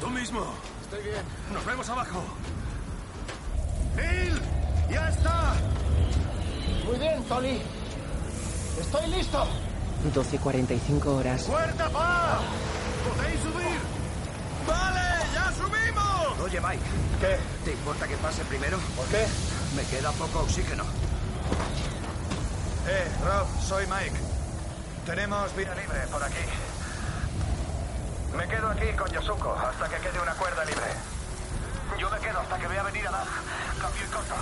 [0.00, 0.44] Tú mismo.
[0.82, 1.22] Estoy bien.
[1.52, 2.24] Nos vemos abajo.
[3.96, 4.40] ¡Neil!
[4.90, 5.54] ¡Ya está!
[6.84, 7.60] Muy bien, Tony.
[8.80, 9.46] Estoy listo.
[10.12, 11.42] 12.45 horas.
[11.44, 12.40] ¡Puerta pa!
[13.08, 13.78] ¡Podéis subir!
[14.66, 15.00] ¡Vale!
[15.32, 16.40] ¡Ya subimos!
[16.40, 16.82] Oye, Mike.
[17.20, 17.38] ¿Qué?
[17.64, 18.78] ¿Te importa que pase primero?
[18.96, 19.24] ¿Por qué?
[19.76, 20.84] Me queda poco oxígeno.
[22.86, 24.33] Eh, Rob, soy Mike.
[25.06, 26.44] Tenemos vía libre por aquí.
[28.36, 30.86] Me quedo aquí con Yosuko hasta que quede una cuerda libre.
[31.98, 33.28] Yo me quedo hasta que vea venir a Doug.
[33.82, 34.34] Cambio corto.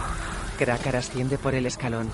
[0.59, 2.09] Cracker asciende por el escalón.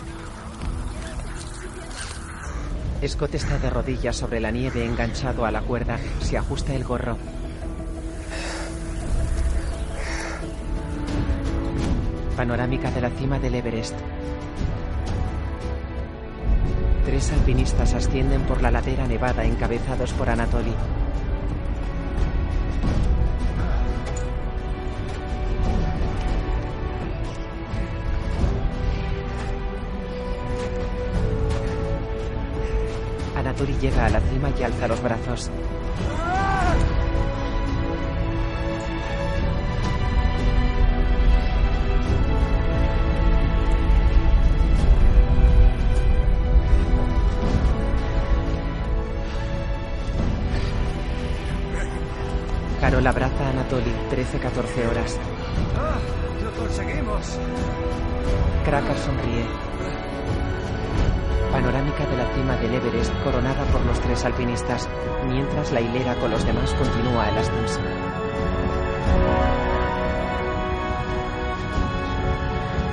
[3.07, 5.99] Scott está de rodillas sobre la nieve enganchado a la cuerda.
[6.22, 7.18] Se ajusta el gorro.
[12.34, 13.94] Panorámica de la cima del Everest.
[17.09, 20.75] Tres alpinistas ascienden por la ladera nevada encabezados por Anatoly.
[33.37, 35.51] Anatoly llega a la cima y alza los brazos.
[53.49, 55.18] A Anatoly, 13-14 horas.
[55.76, 55.99] ¡Ah!
[56.44, 57.38] ¡Lo conseguimos!
[58.64, 59.46] Cracker sonríe.
[61.53, 64.88] Panorámica de la cima del Everest coronada por los tres alpinistas,
[65.26, 67.80] mientras la hilera con los demás continúa el ascenso.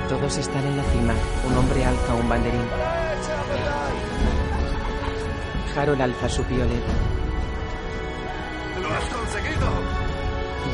[0.08, 1.14] Todos están en la cima.
[1.46, 2.66] Un hombre alza un banderín.
[5.76, 6.82] Harold alza su piolet.
[8.80, 10.05] ¡Lo has conseguido!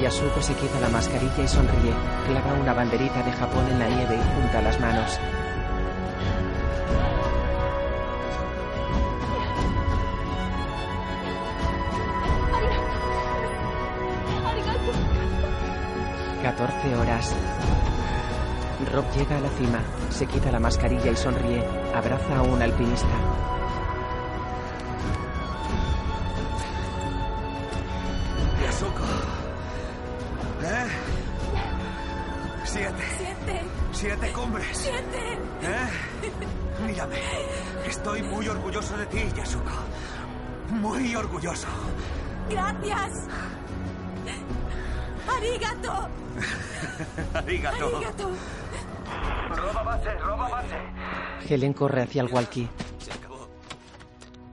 [0.02, 1.94] Yasuko se quita la mascarilla y sonríe.
[2.26, 5.20] Clava una banderita de Japón en la nieve y junta las manos.
[16.42, 17.36] Catorce horas.
[18.92, 19.80] Rob llega a la cima,
[20.10, 21.64] se quita la mascarilla y sonríe.
[21.94, 23.51] Abraza a un alpinista.
[41.32, 41.66] Orgulloso.
[42.50, 43.28] Gracias.
[45.28, 46.08] Arigato.
[47.34, 47.96] Arigato.
[47.96, 48.30] Arigato.
[49.56, 50.78] Roba base, roba base.
[51.48, 52.68] Helen corre hacia el walkie.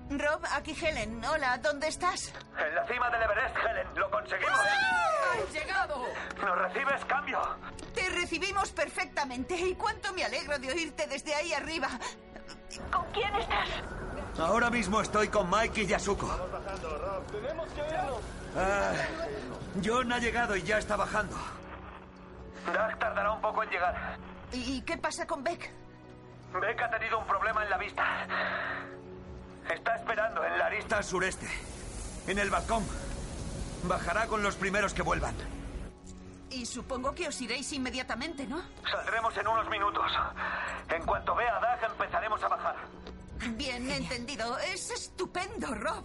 [0.10, 1.24] Rob, aquí Helen.
[1.26, 2.34] Hola, ¿dónde estás?
[2.58, 3.88] En la cima del Everest, Helen.
[3.96, 4.60] Lo conseguimos.
[4.60, 6.06] ¡Han llegado!
[6.44, 7.40] ¿Nos recibes cambio?
[7.94, 9.56] Te recibimos perfectamente.
[9.56, 11.90] ¿Y cuánto me alegro de oírte desde ahí arriba?
[12.92, 13.70] ¿Con quién estás?
[14.40, 16.30] Ahora mismo estoy con Mike y Yasuko.
[18.58, 18.94] Ah,
[19.84, 21.36] John ha llegado y ya está bajando.
[22.66, 24.18] Doug tardará un poco en llegar.
[24.52, 25.72] ¿Y qué pasa con Beck?
[26.54, 28.04] Beck ha tenido un problema en la vista.
[29.70, 31.48] Está esperando en la arista al sureste,
[32.28, 32.84] en el balcón.
[33.84, 35.36] Bajará con los primeros que vuelvan.
[36.50, 38.62] Y supongo que os iréis inmediatamente, ¿no?
[38.90, 40.12] Saldremos en unos minutos.
[40.90, 42.76] En cuanto vea a Doug, empezaremos a bajar.
[43.58, 44.58] Bien entendido.
[44.60, 46.04] Es estupendo, Rob.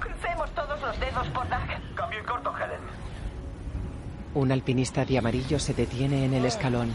[0.00, 1.94] Crucemos todos los dedos por Doug.
[1.96, 2.80] Cambio en corto, Helen.
[4.34, 6.94] Un alpinista de amarillo se detiene en el escalón.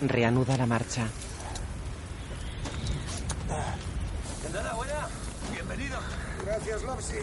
[0.00, 1.06] Reanuda la marcha.
[4.48, 5.08] Enhorabuena.
[5.52, 5.98] Bienvenido.
[6.44, 7.18] Gracias, Lopsy.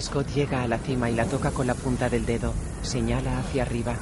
[0.00, 2.52] Scott llega a la cima y la toca con la punta del dedo.
[2.82, 3.96] Señala hacia arriba.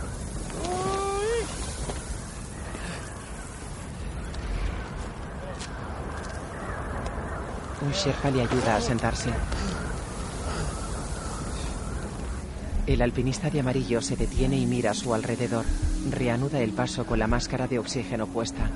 [7.83, 9.31] Un Sherpa le ayuda a sentarse.
[12.87, 15.65] El alpinista de amarillo se detiene y mira a su alrededor.
[16.11, 18.71] Reanuda el paso con la máscara de oxígeno puesta.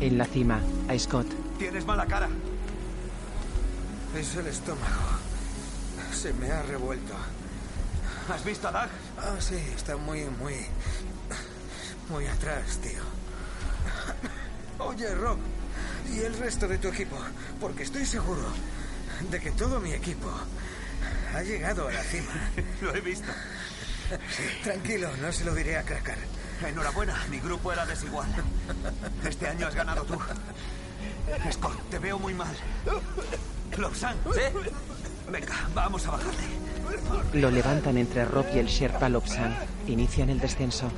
[0.00, 1.26] En la cima, a Scott.
[1.58, 2.28] Tienes mala cara.
[4.16, 5.18] Es el estómago.
[6.12, 7.14] Se me ha revuelto.
[8.28, 8.90] ¿Has visto a Doug?
[9.18, 10.54] Ah, sí, está muy, muy.
[12.08, 13.02] Muy atrás, tío.
[14.78, 15.38] Oye, Rob,
[16.12, 17.16] y el resto de tu equipo,
[17.60, 18.46] porque estoy seguro
[19.30, 20.30] de que todo mi equipo
[21.34, 22.32] ha llegado a la cima.
[22.82, 23.28] Lo he visto.
[24.62, 26.18] Tranquilo, no se lo diré a Cracker.
[26.64, 28.28] Enhorabuena, mi grupo era desigual.
[29.24, 30.16] Este año has ganado tú.
[31.50, 32.56] Scott, te veo muy mal.
[33.76, 34.40] Lobsan, ¿sí?
[35.30, 36.65] Venga, vamos a bajarle.
[37.34, 39.54] Lo levantan entre Rob y el Sherpa Lobsang.
[39.86, 40.90] Inician el descenso.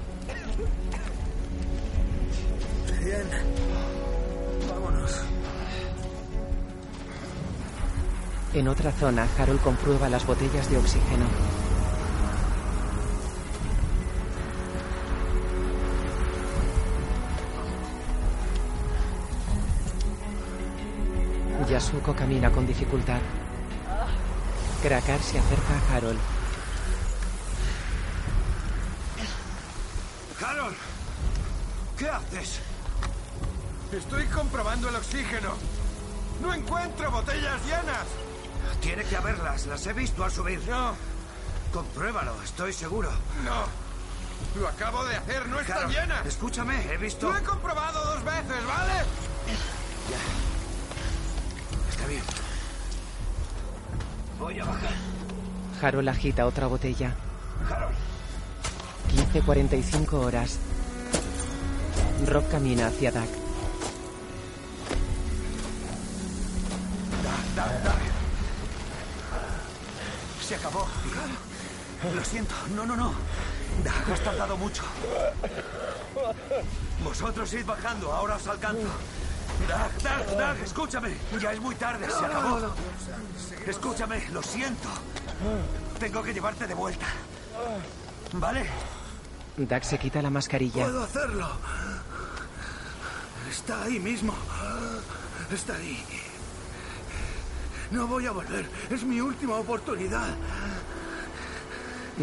[3.00, 3.28] Bien.
[4.68, 5.20] Vámonos.
[8.54, 11.26] En otra zona, Harold comprueba las botellas de oxígeno.
[21.68, 23.20] Yasuko camina con dificultad.
[24.82, 26.20] Krakar se acerca a Harold.
[30.40, 30.76] ¡Harold!
[31.98, 32.60] ¿Qué haces?
[33.92, 35.54] Estoy comprobando el oxígeno.
[36.40, 38.06] No encuentro botellas llenas.
[38.80, 40.60] Tiene que haberlas, las he visto al subir.
[40.68, 40.94] No.
[41.72, 43.10] Compruébalo, estoy seguro.
[43.44, 43.64] No.
[44.60, 46.26] Lo acabo de hacer, no están Harold, llenas.
[46.26, 47.32] Escúchame, he visto.
[47.32, 49.04] Lo he comprobado dos veces, ¿vale?
[54.48, 54.90] Voy a bajar.
[55.82, 57.14] Harold agita otra botella.
[57.68, 57.94] Harold.
[59.34, 60.58] 15.45 horas.
[62.26, 63.28] Rob camina hacia Doug.
[70.40, 70.88] Se acabó.
[72.14, 72.54] Lo siento.
[72.74, 73.12] No, no, no.
[73.84, 74.82] Dag, has tardado mucho.
[77.04, 78.88] Vosotros id bajando, ahora os alcanzo.
[79.68, 81.14] Dag, Dag, Dag, escúchame.
[81.38, 82.74] Ya es muy tarde, se acabó.
[83.66, 84.88] Escúchame, lo siento.
[86.00, 87.06] Tengo que llevarte de vuelta.
[88.32, 88.66] ¿Vale?
[89.58, 90.84] Dag se quita la mascarilla.
[90.84, 91.48] Puedo hacerlo.
[93.50, 94.34] Está ahí mismo.
[95.52, 96.02] Está ahí.
[97.90, 98.68] No voy a volver.
[98.90, 100.28] Es mi última oportunidad.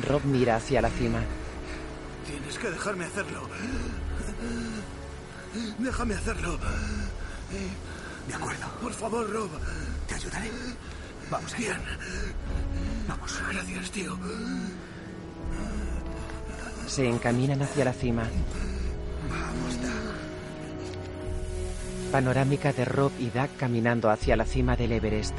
[0.07, 1.19] Rob mira hacia la cima.
[2.25, 3.47] Tienes que dejarme hacerlo.
[5.77, 6.57] Déjame hacerlo.
[8.27, 8.65] De acuerdo.
[8.81, 9.49] Por favor, Rob.
[10.07, 10.49] Te ayudaré.
[11.29, 11.77] Vamos Bien.
[13.07, 13.41] Vamos.
[13.51, 14.17] Gracias, tío.
[16.87, 18.23] Se encaminan hacia la cima.
[19.29, 19.91] Vamos, Dag.
[22.11, 25.35] Panorámica de Rob y Dag caminando hacia la cima del Everest.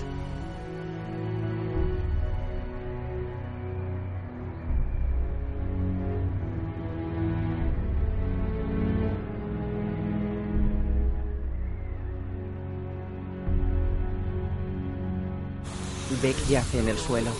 [16.26, 17.30] Beck yace en el suelo.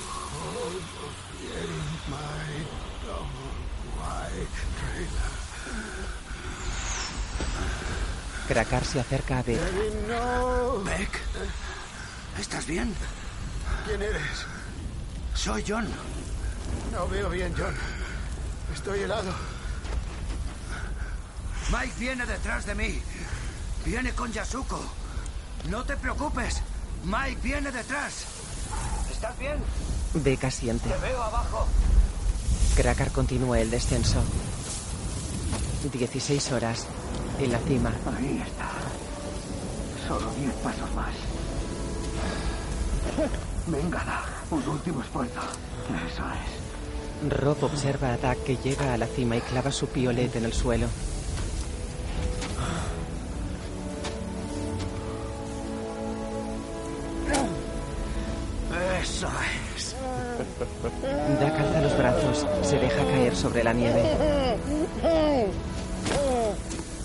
[8.47, 9.61] Krakar se acerca a Beck.
[10.85, 11.21] Beck,
[12.39, 12.95] ¿estás bien?
[13.87, 14.47] ¿Quién eres?
[15.35, 15.89] Soy John.
[16.93, 17.75] No veo bien, John.
[18.73, 19.33] Estoy helado.
[21.73, 23.03] Mike viene detrás de mí.
[23.85, 24.81] Viene con Yasuko.
[25.71, 26.63] No te preocupes.
[27.03, 28.46] Mike viene detrás.
[29.27, 29.57] ¿Estás bien?
[30.23, 30.89] Beck asiente.
[30.89, 31.67] Te veo abajo.
[32.77, 34.23] Krakar continúa el descenso.
[35.93, 36.87] 16 horas.
[37.41, 37.93] En la cima.
[38.17, 38.71] Ahí está.
[40.07, 41.15] Solo diez pasos más.
[43.67, 44.25] Venga.
[44.53, 45.41] Un último esfuerzo.
[46.07, 47.33] Eso es.
[47.33, 50.53] Rob observa a Dag que llega a la cima y clava su piolet en el
[50.53, 50.87] suelo.
[61.41, 64.03] Dag alza los brazos, se deja caer sobre la nieve.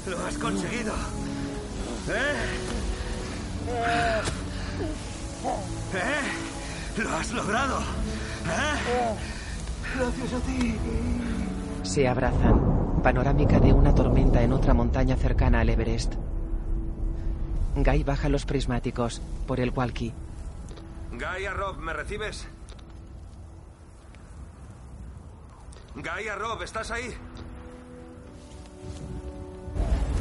[0.07, 0.93] Lo has conseguido.
[2.09, 2.35] ¿Eh?
[5.93, 7.01] ¿Eh?
[7.01, 7.79] Lo has logrado.
[7.79, 9.15] ¿Eh?
[9.95, 10.75] Gracias a ti.
[11.83, 13.01] Se abrazan.
[13.01, 16.13] Panorámica de una tormenta en otra montaña cercana al Everest.
[17.75, 20.13] Guy baja los prismáticos por el walkie.
[21.13, 22.47] Gaia Rob, ¿me recibes?
[25.95, 27.13] Gaia Rob, ¿estás ahí?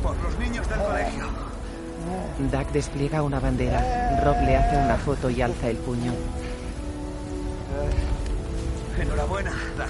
[0.03, 1.27] Por los niños del colegio.
[2.51, 4.21] Doug despliega una bandera.
[4.25, 6.13] Rob le hace una foto y alza el puño.
[8.99, 9.89] Enhorabuena, Dag.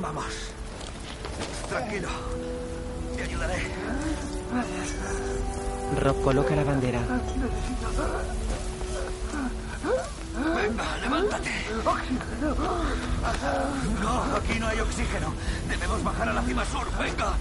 [0.00, 0.52] Vamos.
[1.68, 2.08] Tranquilo.
[3.16, 3.62] Te ayudaré.
[6.00, 7.00] Rob coloca la bandera.
[10.68, 11.50] Venga, levántate.
[14.00, 15.34] No, aquí no hay oxígeno.
[15.68, 16.86] Debemos bajar a la cima sur.
[16.98, 17.34] Venga.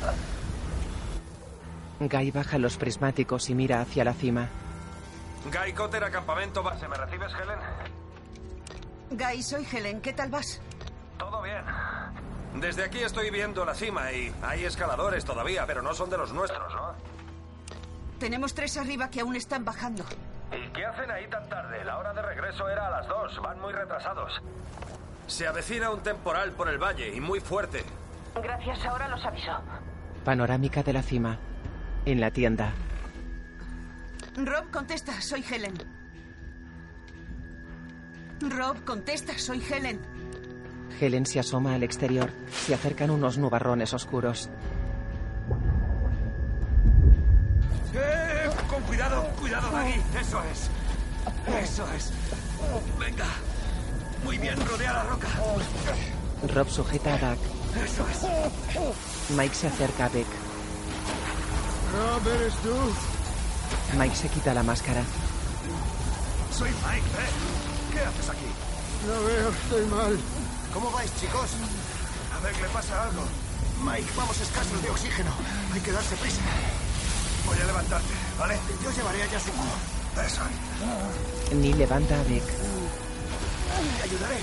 [2.00, 4.48] Guy baja los prismáticos y mira hacia la cima.
[5.46, 6.88] Guy Cotter, acampamento base.
[6.88, 7.60] ¿Me recibes, Helen?
[9.12, 10.02] Guy, soy Helen.
[10.02, 10.62] ¿Qué tal vas?
[11.18, 11.64] Todo bien.
[12.56, 16.32] Desde aquí estoy viendo la cima y hay escaladores todavía, pero no son de los
[16.34, 16.94] nuestros, ¿no?
[18.20, 20.04] Tenemos tres arriba que aún están bajando.
[20.52, 21.84] ¿Y qué hacen ahí tan tarde?
[21.84, 23.40] La hora de regreso era a las dos.
[23.42, 24.42] Van muy retrasados.
[25.28, 27.84] Se avecina un temporal por el valle y muy fuerte.
[28.42, 29.52] Gracias, ahora los aviso.
[30.24, 31.38] Panorámica de la cima.
[32.06, 32.72] En la tienda.
[34.38, 35.20] Rob, contesta.
[35.22, 35.74] Soy Helen.
[38.40, 39.38] Rob, contesta.
[39.38, 40.00] Soy Helen.
[41.00, 42.32] Helen se asoma al exterior.
[42.50, 44.50] Se acercan unos nubarrones oscuros.
[47.94, 48.37] ¡Eh!
[48.98, 50.02] Cuidado, cuidado, Maggie.
[50.20, 50.72] Eso es.
[51.64, 52.10] Eso es.
[52.98, 53.28] Venga.
[54.24, 55.28] Muy bien, rodea la roca.
[56.52, 57.38] Rob sujeta a Doug.
[57.76, 59.30] Eso es.
[59.38, 60.26] Mike se acerca a Beck.
[61.94, 62.74] Rob, ¿eres tú?
[64.00, 65.04] Mike se quita la máscara.
[66.52, 67.94] Soy Mike, ¿eh?
[67.94, 68.50] ¿Qué haces aquí?
[69.06, 70.20] No veo, estoy mal.
[70.74, 71.52] ¿Cómo vais, chicos?
[72.36, 73.22] A ver, le pasa algo.
[73.84, 75.30] Mike, vamos escasos de oxígeno.
[75.72, 76.42] Hay que darse prisa.
[77.46, 78.58] Voy a levantarte, ¿vale?
[78.84, 79.64] Yo llevaré a Yasuko.
[80.26, 80.42] Eso.
[81.56, 82.44] Ni levanta a Beck.
[83.98, 84.40] Te ayudaré.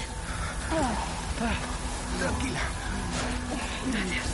[2.20, 2.60] Tranquila.
[3.92, 4.24] Gracias.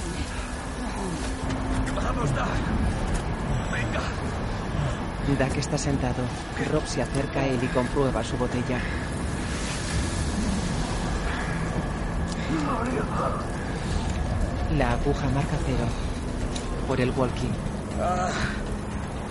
[1.94, 2.48] Vamos, Doug.
[3.72, 4.00] Venga.
[5.38, 6.22] Doug está sentado.
[6.70, 8.80] Rob se acerca a él y comprueba su botella.
[14.76, 15.88] La aguja marca cero.
[16.86, 17.50] Por el walkie.
[18.00, 18.30] Ah,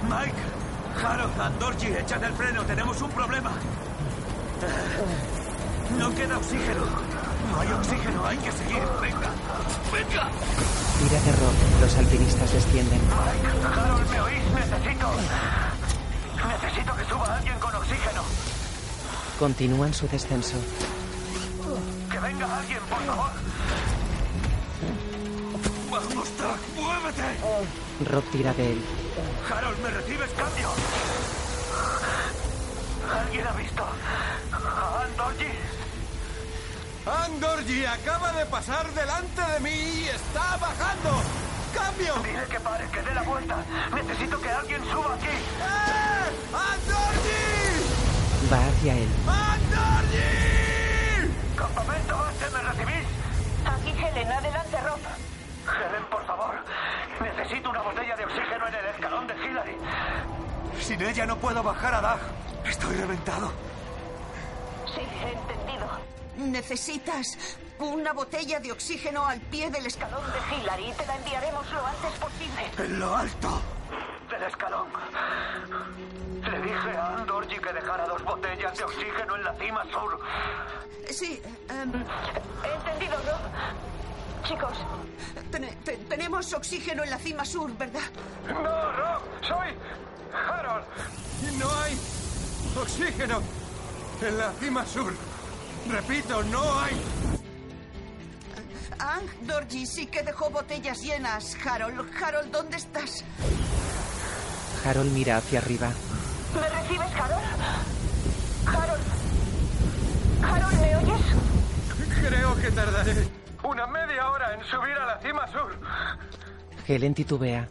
[0.07, 0.33] Mike,
[1.03, 3.51] Harold, Andorji, echad el freno, tenemos un problema.
[5.97, 6.85] No queda oxígeno.
[7.51, 8.83] No hay oxígeno, hay que seguir.
[9.01, 9.31] Venga,
[9.91, 10.29] venga.
[10.99, 11.81] Tira de Rob.
[11.81, 13.01] Los alpinistas descienden.
[13.75, 14.43] Harold, ¿me oís?
[14.53, 15.07] Necesito.
[16.47, 18.21] Necesito que suba alguien con oxígeno.
[19.39, 20.57] Continúan su descenso.
[22.11, 23.31] Que venga alguien, por favor.
[26.09, 26.29] Vamos,
[26.75, 27.23] muévete.
[28.09, 28.81] Rob tira de él.
[29.49, 30.69] Harold, ¿me recibes cambio?
[33.19, 35.51] ¿Alguien ha visto a Andorji?
[37.05, 41.21] Andorji acaba de pasar delante de mí y está bajando.
[41.73, 42.15] ¡Cambio!
[42.23, 43.57] Dile que pare, que dé la vuelta.
[43.93, 45.27] Necesito que alguien suba aquí.
[45.27, 46.31] ¡Eh!
[46.53, 47.43] ¡Andorji!
[48.51, 49.09] Va hacia él.
[49.27, 50.27] ¡Andorji!
[51.55, 53.07] Campamento base, ¿me recibís?
[53.65, 55.28] Aquí Helen, adelante Rob.
[55.77, 56.55] Helen, por favor.
[57.21, 59.77] Necesito una botella de oxígeno en el escalón de Hillary.
[60.79, 62.19] Sin ella no puedo bajar a Doug.
[62.65, 63.51] Estoy reventado.
[64.93, 65.87] Sí, entendido.
[66.37, 71.85] Necesitas una botella de oxígeno al pie del escalón De Hillary, te la enviaremos lo
[71.85, 72.71] antes posible.
[72.77, 73.61] En lo alto.
[74.29, 74.87] Del escalón.
[76.43, 80.19] Le dije a Andorji que dejara dos botellas de oxígeno en la cima sur.
[81.09, 81.91] Sí, em,
[82.63, 83.98] Entendido, Rob.
[84.47, 84.73] Chicos,
[85.51, 88.01] ten- te- tenemos oxígeno en la cima sur, ¿verdad?
[88.47, 89.69] No, Rob, soy
[90.33, 90.85] Harold.
[91.59, 91.97] No hay
[92.81, 93.41] oxígeno
[94.21, 95.13] en la cima sur.
[95.89, 96.99] Repito, no hay.
[98.99, 101.55] Ang Dorji sí que dejó botellas llenas.
[101.65, 103.23] Harold, Harold, ¿dónde estás?
[104.85, 105.89] Harold mira hacia arriba.
[106.55, 107.45] ¿me recibes, Harold?
[108.65, 109.03] Harold.
[110.43, 111.25] Harold, ¿me oyes?
[112.27, 113.27] Creo que tardaré
[113.69, 115.71] una media hora en subir a la cima sur.
[116.87, 117.67] Helen titubea.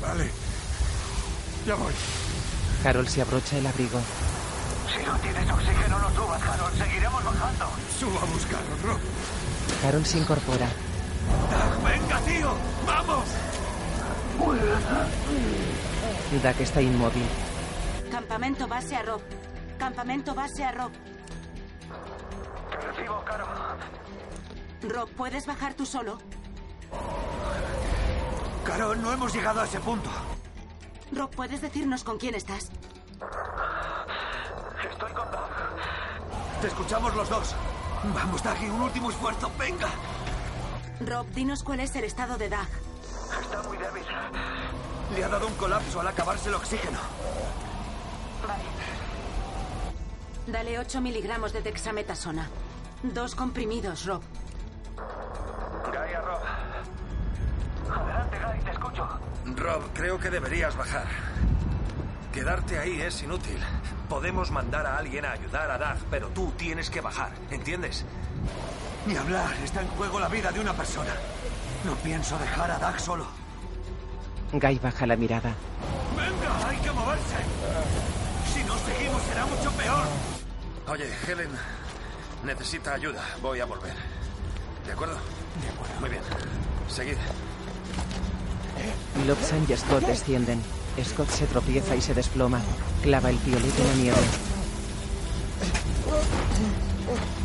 [0.00, 0.30] Vale.
[1.66, 1.92] Ya voy.
[2.84, 4.00] Harold se abrocha el abrigo.
[4.88, 6.78] Si no tienes oxígeno, no subas, Harold.
[6.78, 7.66] Seguiremos bajando.
[7.98, 9.00] Subo a buscarlo, Rob.
[9.84, 10.68] Harold se incorpora.
[11.50, 12.54] Doug, venga, tío.
[12.86, 13.24] Vamos.
[16.42, 17.26] Doug está inmóvil.
[18.10, 19.20] Campamento base a Rob.
[19.78, 20.92] Campamento base a Rob.
[22.82, 23.46] Recibo, Caro.
[24.82, 26.18] Rob, ¿puedes bajar tú solo?
[28.64, 30.10] Caro, no hemos llegado a ese punto.
[31.12, 32.70] Rob, ¿puedes decirnos con quién estás?
[34.90, 35.50] Estoy con Doug.
[36.60, 37.54] Te escuchamos los dos.
[38.14, 39.50] Vamos, Doug, y un último esfuerzo.
[39.58, 39.88] Venga.
[41.00, 42.68] Rob, dinos cuál es el estado de Doug.
[43.40, 44.04] Está muy débil.
[45.14, 46.98] Le ha dado un colapso al acabarse el oxígeno.
[50.46, 52.48] Dale 8 miligramos de dexametasona.
[53.14, 54.22] Dos comprimidos, Rob.
[55.86, 56.40] Guy a Rob.
[57.90, 59.08] Adelante, Guy, te escucho.
[59.56, 61.06] Rob, creo que deberías bajar.
[62.32, 63.58] Quedarte ahí es inútil.
[64.08, 68.04] Podemos mandar a alguien a ayudar a Doug, pero tú tienes que bajar, ¿entiendes?
[69.06, 69.54] Ni hablar.
[69.64, 71.12] Está en juego la vida de una persona.
[71.84, 73.26] No pienso dejar a Doug solo.
[74.52, 75.54] Guy baja la mirada.
[76.16, 77.36] Venga, hay que moverse.
[78.52, 80.06] Si no seguimos será mucho peor.
[80.88, 81.50] Oye, Helen
[82.44, 83.22] necesita ayuda.
[83.42, 83.94] Voy a volver.
[84.86, 85.16] ¿De acuerdo?
[85.62, 86.00] De acuerdo.
[86.00, 86.22] Muy bien.
[86.88, 87.16] Seguid.
[89.26, 90.62] Lobsan y Scott descienden.
[91.04, 92.60] Scott se tropieza y se desploma.
[93.02, 94.16] Clava el piolet en la nieve.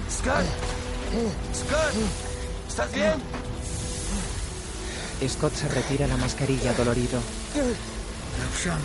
[0.09, 0.45] Scott.
[1.53, 1.93] Scott.
[2.67, 3.13] ¿Estás bien?
[5.27, 7.19] Scott se retira la mascarilla dolorido.
[8.39, 8.81] Lobshan.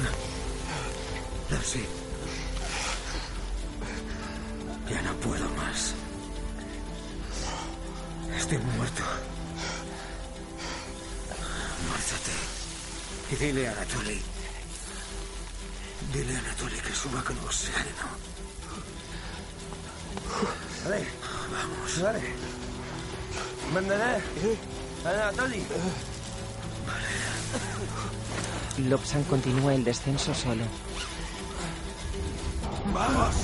[1.50, 2.05] Lobsi.
[4.90, 5.94] Ya no puedo más.
[8.36, 9.02] Estoy muerto.
[11.90, 12.32] Mártate.
[13.32, 14.22] Y dile a Anatoly.
[16.12, 18.06] Dile a Anatoly que suba con oxígeno.
[20.84, 21.06] Vale.
[21.52, 22.02] Vamos.
[22.02, 22.20] Vale.
[23.74, 24.22] Mandaré
[25.04, 25.66] a Anatoly.
[28.88, 30.64] Lobsan continúa el descenso solo.
[32.94, 33.34] Vamos.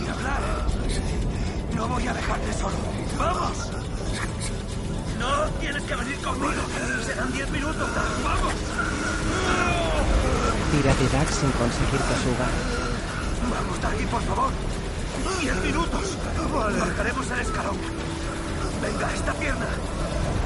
[0.00, 0.42] Ni hablar.
[1.74, 2.76] No voy a dejarte solo.
[3.18, 3.70] ¡Vamos!
[5.18, 6.62] No tienes que venir conmigo.
[7.04, 7.88] Serán diez minutos.
[8.22, 8.54] ¡Vamos!
[10.70, 12.46] Tira de Doug sin conseguir que suba.
[13.50, 14.50] Vamos, Daggy, por favor.
[15.40, 16.16] Diez minutos.
[16.52, 17.78] Bajaremos el escalón.
[18.82, 19.66] Venga, esta pierna.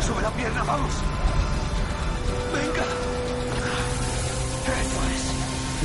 [0.06, 0.92] Sube la pierna, vamos.
[2.54, 3.07] Venga.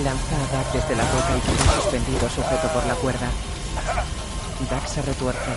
[0.01, 3.29] Lanza a Doug desde la roca y queda suspendido sujeto por la cuerda.
[4.69, 5.51] Doug se retuerce.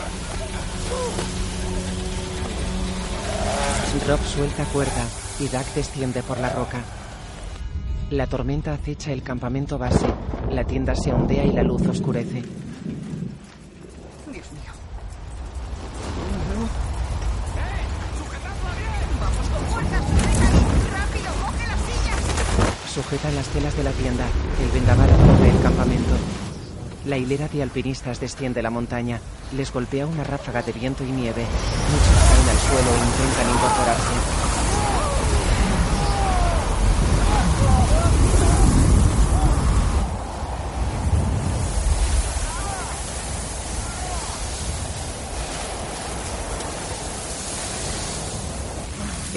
[4.07, 5.05] Rob suelta cuerda
[5.41, 6.79] y Doug desciende por la roca.
[8.11, 10.07] La tormenta acecha el campamento base.
[10.51, 12.43] La tienda se ondea y la luz oscurece.
[23.25, 24.27] Las telas de la tienda.
[24.63, 26.15] El vendaval absorbe el campamento.
[27.07, 29.21] La hilera de alpinistas desciende la montaña.
[29.57, 31.43] Les golpea una ráfaga de viento y nieve.
[31.91, 34.57] Muchos caen al suelo e intentan incorporarse.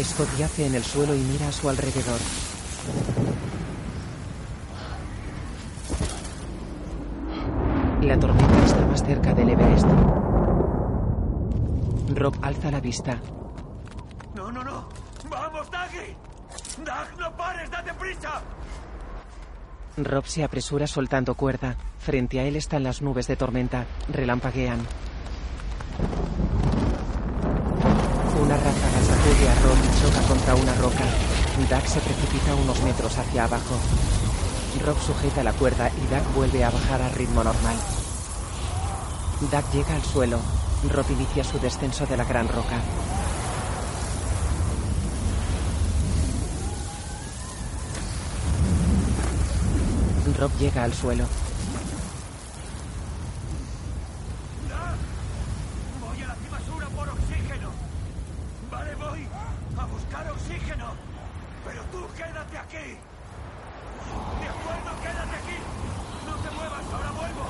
[0.03, 2.19] Scott yace en el suelo y mira a su alrededor.
[8.01, 9.85] La tormenta está más cerca del Everest.
[12.29, 13.19] Rob alza la vista.
[14.35, 14.87] No, no, no.
[15.31, 16.15] ¡Vamos, Daggy!
[16.85, 17.71] ¡Dag, no pares!
[17.71, 18.41] ¡Date prisa!
[19.97, 21.75] Rob se apresura soltando cuerda.
[21.97, 23.87] Frente a él están las nubes de tormenta.
[24.09, 24.77] Relampaguean.
[28.43, 31.05] Una ráfaga sacude a Rob y choca contra una roca.
[31.67, 33.75] Doug se precipita unos metros hacia abajo.
[34.85, 37.75] Rob sujeta la cuerda y Doug vuelve a bajar a ritmo normal.
[39.51, 40.58] Doug llega al suelo.
[40.87, 42.79] Rob inicia su descenso de la gran roca.
[50.37, 51.25] Rob llega al suelo.
[55.99, 57.71] Voy a la cima sur a por oxígeno.
[58.71, 59.27] Vale, voy
[59.77, 60.93] a buscar oxígeno.
[61.65, 62.97] Pero tú quédate aquí.
[64.39, 65.57] De acuerdo, quédate aquí.
[66.25, 67.45] No te muevas, ahora vuelvo.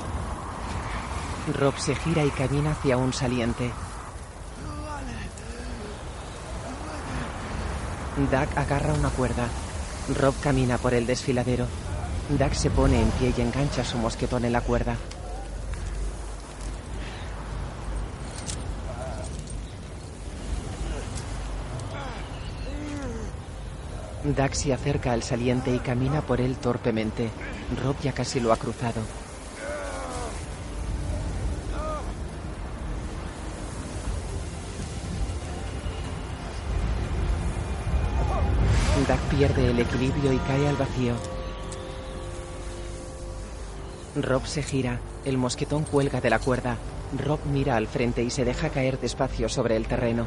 [1.58, 3.70] Rob se gira y camina hacia un saliente.
[8.30, 9.48] Doug agarra una cuerda.
[10.20, 11.66] Rob camina por el desfiladero.
[12.28, 14.96] Doug se pone en pie y engancha su mosquetón en la cuerda.
[24.24, 27.30] Doug se acerca al saliente y camina por él torpemente.
[27.82, 29.00] Rob ya casi lo ha cruzado.
[39.40, 41.14] Pierde el equilibrio y cae al vacío.
[44.14, 45.00] Rob se gira.
[45.24, 46.76] El mosquetón cuelga de la cuerda.
[47.18, 50.26] Rob mira al frente y se deja caer despacio sobre el terreno.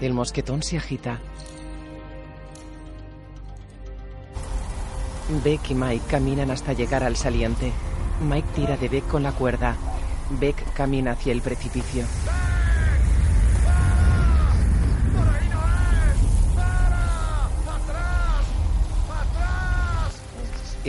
[0.00, 1.20] El mosquetón se agita.
[5.44, 7.70] Beck y Mike caminan hasta llegar al saliente.
[8.28, 9.76] Mike tira de Beck con la cuerda.
[10.40, 12.06] Beck camina hacia el precipicio.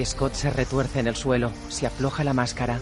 [0.06, 2.80] Scott se retuerce en el suelo, se afloja la máscara.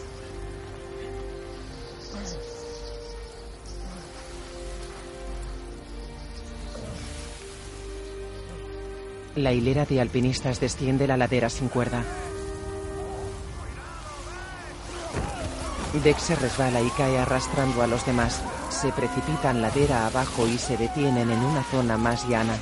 [9.36, 12.03] La hilera de alpinistas desciende la ladera sin cuerda.
[16.03, 18.41] Beck se resbala y cae arrastrando a los demás.
[18.69, 22.56] Se precipitan ladera abajo y se detienen en una zona más llana.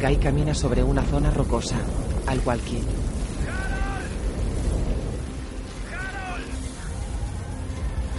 [0.00, 1.76] Guy camina sobre una zona rocosa,
[2.26, 2.82] al walkie.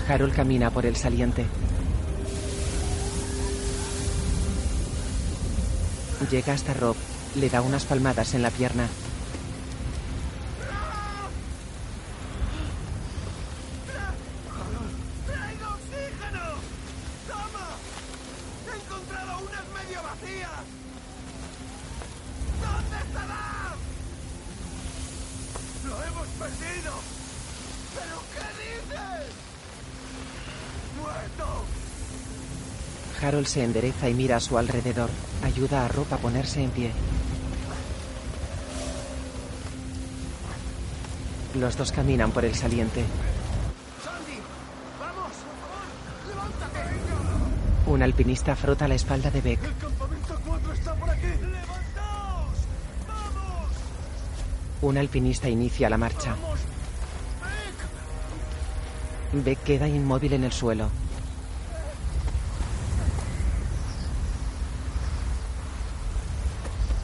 [0.07, 1.45] Harold camina por el saliente.
[6.29, 6.95] Llega hasta Rob,
[7.35, 8.87] le da unas palmadas en la pierna.
[15.25, 16.45] ¡Traigo oxígeno!
[17.27, 17.67] ¡Toma!
[18.67, 20.65] ¡He encontrado unas medio vacías!
[22.61, 23.73] ¿Dónde estará?
[25.87, 26.93] ¡Lo hemos perdido!
[27.95, 29.33] ¿Pero qué dices?
[30.99, 31.47] ¡Muerto!
[33.45, 35.09] Se endereza y mira a su alrededor.
[35.43, 36.91] Ayuda a Rob a ponerse en pie.
[41.55, 43.03] Los dos caminan por el saliente.
[47.87, 49.63] Un alpinista frota la espalda de Beck.
[49.63, 51.25] ¡El campamento 4 está por aquí!
[51.25, 52.57] ¡Levantaos!
[54.81, 56.35] Un alpinista inicia la marcha.
[59.33, 60.89] Beck queda inmóvil en el suelo.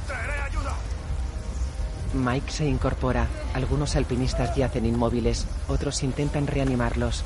[0.08, 0.76] ¡Traeré ayuda!
[2.36, 3.30] Mike se incorpora.
[3.54, 7.24] Algunos alpinistas yacen inmóviles, otros intentan reanimarlos.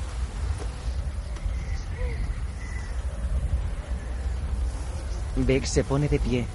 [5.34, 6.46] Beck se pone de pie.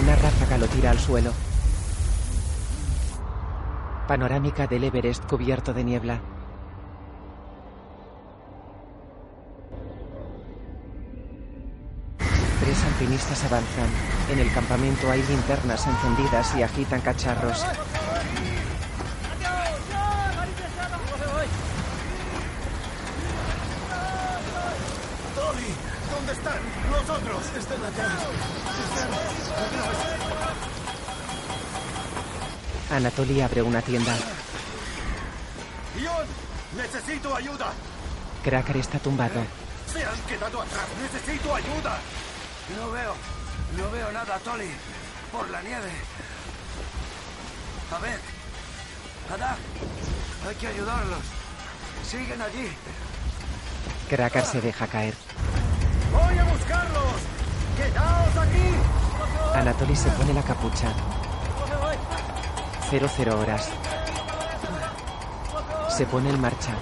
[0.00, 1.32] Una ráfaga lo tira al suelo.
[4.06, 6.37] Panorámica del Everest cubierto de niebla.
[12.68, 13.88] Tres alpinistas avanzan.
[14.30, 17.64] En el campamento hay linternas encendidas y agitan cacharros.
[26.12, 26.58] ¿dónde están?
[26.90, 27.42] Los otros.
[27.56, 28.06] Están acá.
[32.90, 34.14] Anatoly abre una tienda.
[35.98, 36.26] Ion,
[36.76, 37.72] necesito ayuda.
[38.44, 39.40] Cracker está tumbado.
[39.90, 40.84] Se han quedado atrás.
[41.00, 41.98] Necesito ayuda.
[42.76, 43.14] No veo.
[43.76, 44.70] No veo nada, Tolly.
[45.32, 45.90] Por la nieve.
[47.94, 48.20] A ver.
[49.32, 49.56] Ada.
[50.46, 51.20] Hay que ayudarlos.
[52.04, 52.68] Siguen allí.
[54.08, 55.14] Cracker se deja caer.
[56.12, 57.14] ¡Voy a buscarlos!
[57.76, 58.74] ¡Quedaos aquí!
[59.54, 60.92] Anatoly se pone la capucha.
[62.90, 63.68] 00 horas.
[65.94, 66.72] Se pone en marcha.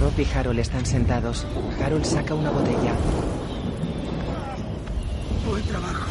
[0.00, 1.46] Rob y Harold están sentados.
[1.82, 2.92] Harold saca una botella.
[5.48, 6.10] Buen trabajo.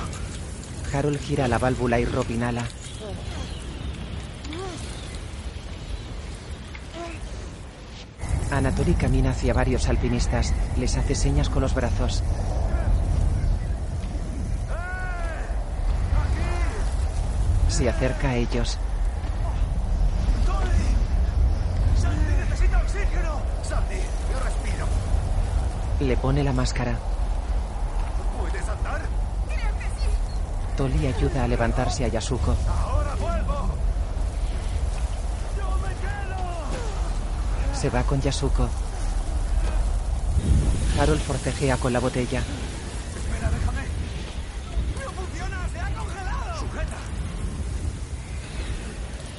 [0.93, 2.65] Harold gira la válvula y Rob inhala.
[8.51, 10.53] Anatoly camina hacia varios alpinistas.
[10.77, 12.23] Les hace señas con los brazos.
[17.69, 18.79] Se acerca a ellos.
[22.01, 23.41] ¡Sandy necesita oxígeno!
[23.63, 23.95] ¡Sandy,
[24.31, 24.87] yo respiro!
[25.99, 26.97] Le pone la máscara.
[28.39, 29.01] ¿Puedes andar?
[30.77, 32.55] Tolly ayuda a levantarse a Yasuko.
[32.69, 33.69] ¡Ahora vuelvo!
[37.73, 38.69] Se va con Yasuko.
[40.99, 42.41] Harold forcejea con la botella.
[42.41, 43.81] Espera, déjame.
[45.03, 45.67] ¡No funciona!
[45.73, 46.59] ¡Se ha congelado!
[46.59, 46.97] ¡Sujeta!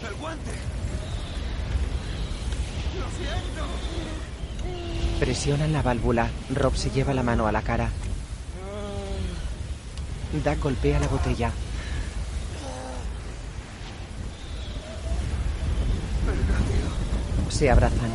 [0.09, 0.51] ¡El guante!
[2.99, 3.65] ¡Lo siento!
[5.21, 6.31] Presionan la válvula.
[6.53, 7.91] Rob se lleva la mano a la cara.
[10.43, 11.53] Doug golpea la botella.
[17.51, 18.11] Se abrazan.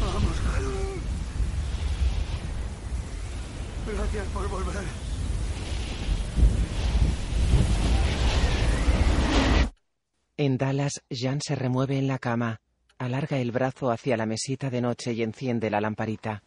[0.00, 1.02] Vamos, Harold.
[3.86, 4.84] Gracias por volver.
[10.38, 12.60] En Dallas, Jan se remueve en la cama.
[12.98, 16.42] Alarga el brazo hacia la mesita de noche y enciende la lamparita.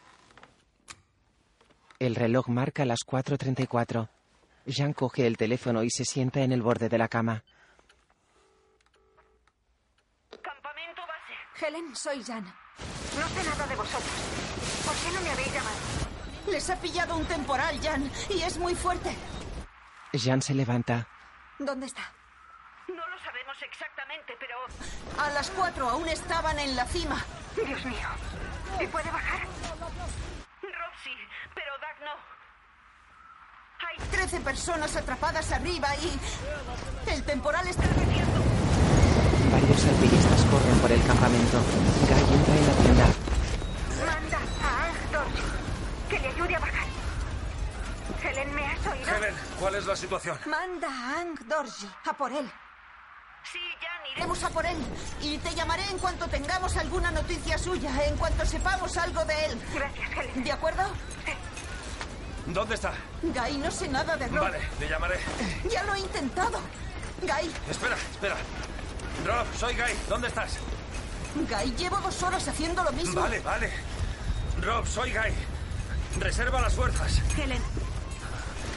[2.00, 4.10] El reloj marca las 4.34.
[4.72, 7.44] Jan coge el teléfono y se sienta en el borde de la cama.
[11.62, 12.46] Helen, soy Jan.
[12.46, 14.12] No sé nada de vosotros.
[14.86, 15.78] ¿Por qué no me habéis llamado?
[16.48, 19.14] Les ha pillado un temporal, Jan, y es muy fuerte.
[20.14, 21.08] Jan se levanta.
[21.60, 22.14] ¿Dónde está?
[22.88, 24.56] No lo sabemos exactamente, pero...
[25.22, 27.24] A las cuatro aún estaban en la cima.
[27.56, 28.08] Dios mío.
[28.80, 29.42] ¿Y puede bajar?
[29.82, 31.14] Rob sí,
[31.54, 32.39] pero Doug no.
[33.88, 36.20] Hay trece personas atrapadas arriba y...
[37.10, 38.42] El temporal está creciendo.
[39.52, 41.58] Varios alpinistas corren por el campamento.
[42.08, 43.06] Guy entra en la tienda.
[44.06, 45.44] Manda a Ang Dorji
[46.10, 46.88] que le ayude a bajar.
[48.24, 49.16] Helen, ¿me has oído?
[49.16, 50.38] Helen, ¿cuál es la situación?
[50.46, 52.52] Manda a Ang Dorji a por él.
[53.52, 54.78] Sí, Jan, iremos a por él.
[55.22, 59.62] Y te llamaré en cuanto tengamos alguna noticia suya, en cuanto sepamos algo de él.
[59.74, 60.44] Gracias, Helen.
[60.44, 60.84] ¿De acuerdo?
[62.54, 62.94] ¿Dónde está?
[63.22, 64.40] Guy, no sé nada de Rob.
[64.42, 65.20] Vale, le llamaré.
[65.70, 66.60] Ya lo he intentado.
[67.22, 68.36] Guy, Espera, espera.
[69.26, 69.94] Rob, soy Guy.
[70.08, 70.58] ¿Dónde estás?
[71.36, 73.22] Guy, llevo dos horas haciendo lo mismo.
[73.22, 73.72] Vale, vale.
[74.62, 75.34] Rob, soy Guy.
[76.20, 77.22] Reserva las fuerzas.
[77.38, 77.62] Helen.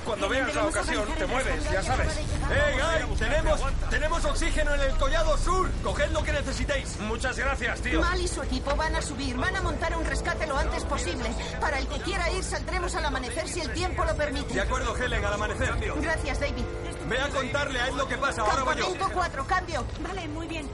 [0.05, 2.17] Cuando veas la ocasión, te mueves, ya sabes.
[2.17, 3.17] ¡Eh, Guy!
[3.19, 3.61] Tenemos,
[3.91, 5.71] tenemos oxígeno en el collado sur.
[5.83, 6.99] Coged lo que necesitéis.
[7.01, 8.01] Muchas gracias, tío.
[8.01, 11.31] Mal y su equipo van a subir, van a montar un rescate lo antes posible.
[11.61, 14.55] Para el que quiera ir, saldremos al amanecer si el tiempo lo permite.
[14.55, 15.73] De acuerdo, Helen, al amanecer.
[16.01, 16.65] Gracias, David.
[17.09, 18.43] Ve a contarle a él lo que pasa.
[18.43, 18.87] Ahora voy yo.
[18.89, 19.85] Campamento 4, cambio.
[20.01, 20.69] Vale, muy bien.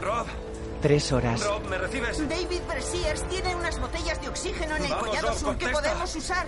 [0.00, 0.26] Rob,
[0.80, 1.40] Tres horas.
[1.44, 2.28] Rob, ¿me recibes?
[2.28, 5.80] David Bresiers tiene unas botellas de oxígeno en el Vamos, collado Rob, sur que contesta.
[5.92, 6.46] podemos usar.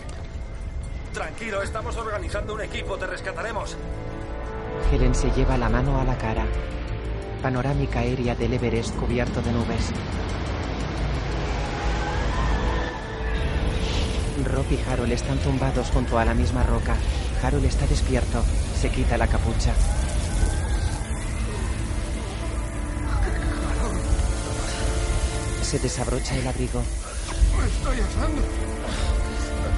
[1.14, 2.98] Tranquilo, estamos organizando un equipo.
[2.98, 3.76] Te rescataremos.
[4.90, 6.44] Helen se lleva la mano a la cara.
[7.40, 9.92] Panorámica aérea del Everest cubierto de nubes.
[14.44, 16.96] Rob y Harold están tumbados junto a la misma roca.
[17.44, 18.42] Harold está despierto.
[18.80, 19.72] Se quita la capucha.
[25.62, 26.82] Se desabrocha el abrigo.
[27.56, 28.73] ¡Me estoy asando!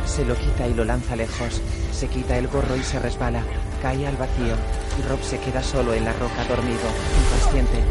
[0.07, 1.61] Se lo quita y lo lanza lejos.
[1.93, 3.43] Se quita el gorro y se resbala.
[3.83, 4.55] Cae al vacío.
[5.09, 6.89] Rob se queda solo en la roca dormido,
[7.24, 7.85] inconsciente.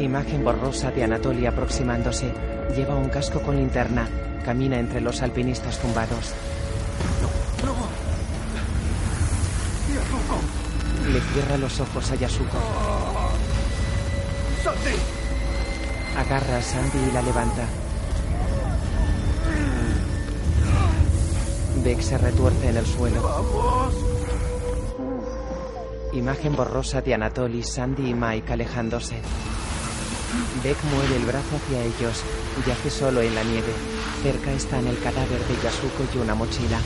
[0.00, 2.34] Imagen borrosa de Anatoly aproximándose.
[2.74, 4.08] Lleva un casco con linterna.
[4.44, 6.34] Camina entre los alpinistas tumbados.
[11.12, 12.58] Le cierra los ojos a Yasuko.
[14.64, 15.23] ¡Sandy!
[16.16, 17.66] Agarra a Sandy y la levanta.
[21.82, 23.20] Beck se retuerce en el suelo.
[26.12, 29.16] Imagen borrosa de Anatoly, Sandy y Mike alejándose.
[30.62, 32.22] Beck mueve el brazo hacia ellos.
[32.66, 33.72] Yace solo en la nieve.
[34.22, 36.78] Cerca están el cadáver de Yasuko y una mochila.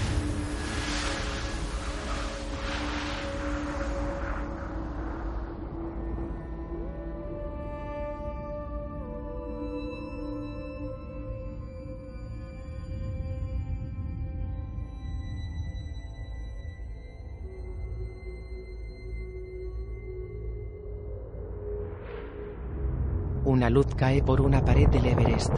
[23.68, 25.52] Una luz cae por una pared del Everest.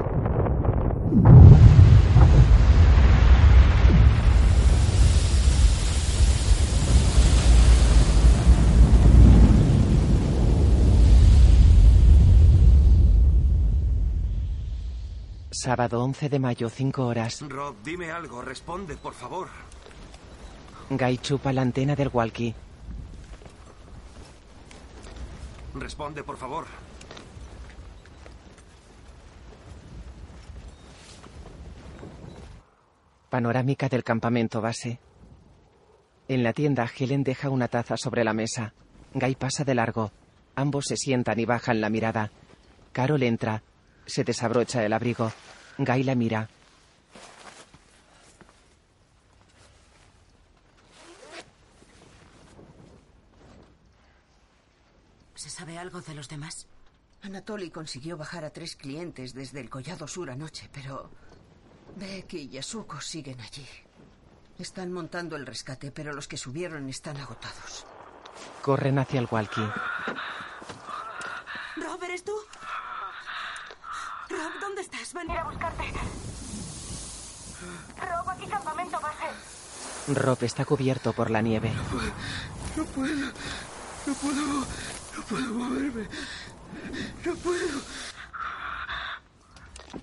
[15.52, 17.40] Sábado 11 de mayo, 5 horas.
[17.48, 18.42] Rob, dime algo.
[18.42, 19.46] Responde, por favor.
[20.90, 22.56] Guy chupa la antena del walkie.
[25.76, 26.89] Responde, por favor.
[33.31, 34.98] Panorámica del campamento base.
[36.27, 38.74] En la tienda, Helen deja una taza sobre la mesa.
[39.15, 40.11] Guy pasa de largo.
[40.57, 42.32] Ambos se sientan y bajan la mirada.
[42.93, 43.62] Carol entra.
[44.05, 45.31] Se desabrocha el abrigo.
[45.78, 46.48] Guy la mira.
[55.36, 56.66] ¿Se sabe algo de los demás?
[57.23, 61.11] Anatoly consiguió bajar a tres clientes desde el Collado Sur anoche, pero
[61.96, 63.66] Beck y Yasuko siguen allí.
[64.58, 67.86] Están montando el rescate, pero los que subieron están agotados.
[68.62, 69.66] Corren hacia el walkie.
[71.76, 72.32] Rob, ¿eres tú?
[74.28, 75.12] Rob, ¿dónde estás?
[75.14, 75.30] Ven.
[75.30, 75.84] Ir a buscarte.
[78.00, 80.14] Rob, aquí campamento base.
[80.14, 81.72] Rob está cubierto por la nieve.
[82.76, 83.26] No puedo.
[84.06, 84.60] No puedo.
[85.16, 86.08] No puedo moverme.
[87.24, 87.80] No puedo.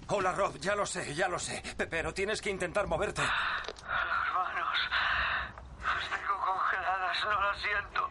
[0.08, 0.58] Hola, Rob.
[0.60, 1.62] Ya lo sé, ya lo sé.
[1.78, 3.22] Pe- Pero tienes que intentar moverte.
[3.22, 4.78] Las manos.
[5.84, 8.10] Las tengo congeladas, no las siento.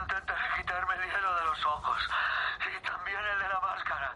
[0.00, 2.08] Intentaré quitarme el hielo de los ojos.
[2.60, 4.14] Y también el de la máscara.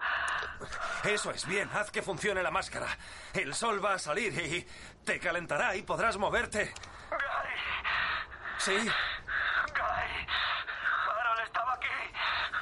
[1.05, 1.71] Eso es bien.
[1.75, 2.87] Haz que funcione la máscara.
[3.33, 4.67] El sol va a salir y
[5.05, 6.73] te calentará y podrás moverte.
[8.59, 8.77] Sí.
[8.77, 10.27] Guy.
[11.09, 11.87] Harold estaba aquí.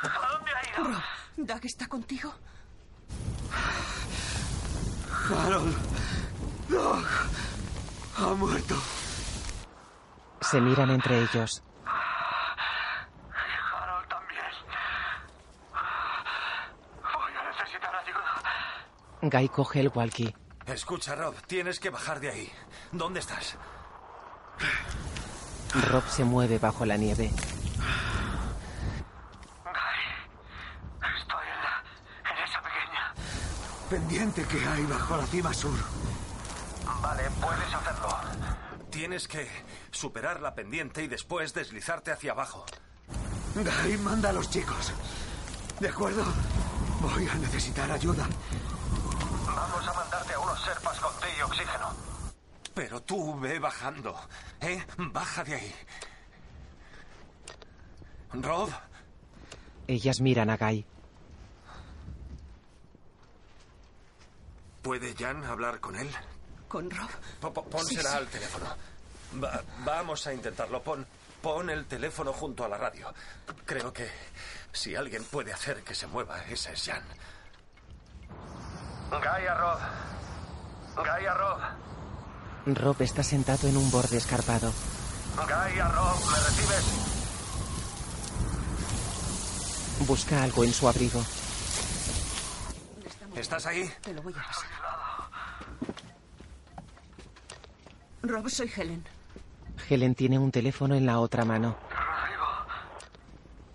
[0.02, 1.02] ¿A dónde ha ido?
[1.36, 2.32] ¿Doug está contigo?
[5.28, 5.76] Harold.
[6.68, 7.04] Doug.
[8.18, 8.74] Ha muerto.
[10.40, 11.62] Se miran entre ellos.
[13.72, 14.40] Harold también.
[17.02, 18.42] Voy a necesitar ayuda.
[19.22, 20.34] Guy coge el walkie.
[20.66, 21.34] Escucha, Rob.
[21.46, 22.52] Tienes que bajar de ahí.
[22.92, 23.56] ¿Dónde estás?
[25.90, 27.26] Rob se mueve bajo la nieve.
[31.18, 31.82] Estoy en, la,
[32.30, 33.14] en esa pequeña.
[33.90, 35.78] Pendiente que hay bajo la cima sur.
[37.00, 38.08] Vale, puedes hacerlo.
[38.90, 39.48] Tienes que
[39.90, 42.64] superar la pendiente y después deslizarte hacia abajo.
[43.54, 44.92] Guy, manda a los chicos.
[45.78, 46.24] ¿De acuerdo?
[47.00, 48.26] Voy a necesitar ayuda.
[49.46, 51.90] Vamos a mandarte a unos serpas con té y oxígeno.
[52.74, 54.14] Pero tú ve bajando,
[54.60, 54.84] ¿eh?
[54.98, 55.74] Baja de ahí.
[58.32, 58.70] Rob,
[59.86, 60.84] Ellas miran a Guy.
[64.86, 66.08] ¿Puede Jan hablar con él?
[66.68, 67.10] ¿Con Rob?
[67.40, 68.16] Po- po- pónsela Sí, sí.
[68.16, 68.66] al teléfono.
[69.42, 70.80] Va- vamos a intentarlo.
[70.80, 71.04] Pon,
[71.42, 73.12] pon el teléfono junto a la radio.
[73.64, 74.08] Creo que
[74.72, 77.02] si alguien puede hacer que se mueva, ese es Jan.
[79.10, 79.78] Guy a Rob.
[80.98, 81.58] Guy a Rob.
[82.66, 84.72] Rob está sentado en un borde escarpado.
[85.36, 86.16] Guy a Rob.
[86.30, 86.84] ¿Me recibes?
[90.06, 91.24] Busca algo en su abrigo.
[93.36, 93.92] ¿Estás ahí?
[94.00, 94.68] Te lo voy a pasar.
[98.22, 99.04] Rob, soy Helen.
[99.88, 101.76] Helen tiene un teléfono en la otra mano.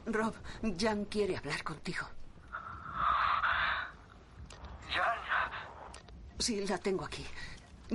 [0.08, 0.34] Rob,
[0.78, 2.08] Jan quiere hablar contigo.
[4.90, 5.52] ¿Jan?
[6.40, 7.26] Sí, la tengo aquí.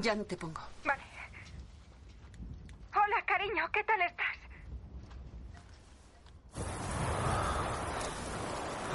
[0.02, 0.62] Jan, te pongo.
[0.84, 1.02] Vale.
[2.94, 4.36] Hola, cariño, ¿qué tal estás?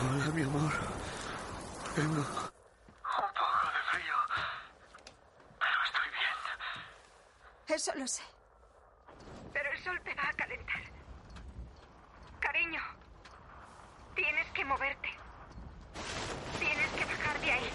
[0.10, 0.72] Hola, mi amor.
[1.96, 4.16] Tengo un poco de frío.
[5.60, 6.38] Pero estoy bien.
[7.74, 8.22] Eso lo sé.
[9.54, 10.82] Pero el sol te va a calentar.
[12.42, 12.82] Cariño,
[14.14, 15.10] tienes que moverte.
[16.60, 17.70] Tienes que bajar de ahí.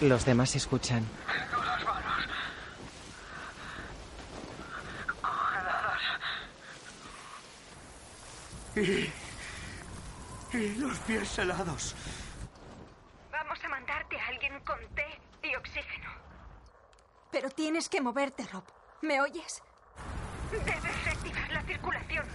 [0.00, 1.06] Los demás escuchan.
[1.26, 2.28] Tengo las manos
[5.20, 6.02] congeladas.
[8.76, 11.94] Y, y los pies helados.
[13.30, 16.10] Vamos a mandarte a alguien con té y oxígeno.
[17.30, 18.64] Pero tienes que moverte, Rob.
[19.02, 19.62] ¿Me oyes?
[20.50, 22.26] Debes reactivar la circulación.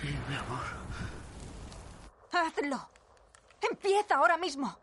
[0.00, 0.64] Sí, mi amor.
[2.32, 2.88] Hazlo.
[3.70, 4.76] Empieza ahora mismo.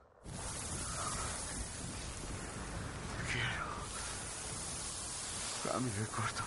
[5.71, 6.43] Cambio de cuarto.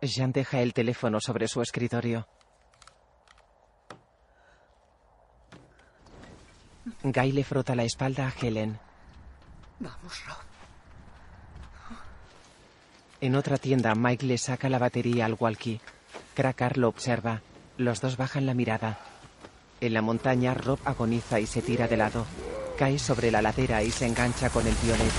[0.00, 2.26] Jean deja el teléfono sobre su escritorio.
[7.02, 8.78] Guy le frota la espalda a Helen.
[9.80, 10.47] Vamos, Rob.
[13.20, 15.80] En otra tienda, Mike le saca la batería al walkie.
[16.34, 17.42] Cracker lo observa.
[17.76, 19.00] Los dos bajan la mirada.
[19.80, 22.26] En la montaña, Rob agoniza y se tira de lado.
[22.78, 25.12] Cae sobre la ladera y se engancha con el violet.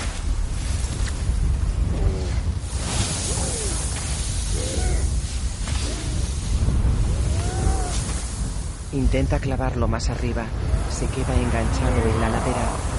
[8.92, 10.46] Intenta clavarlo más arriba.
[10.90, 12.89] Se queda enganchado en la ladera.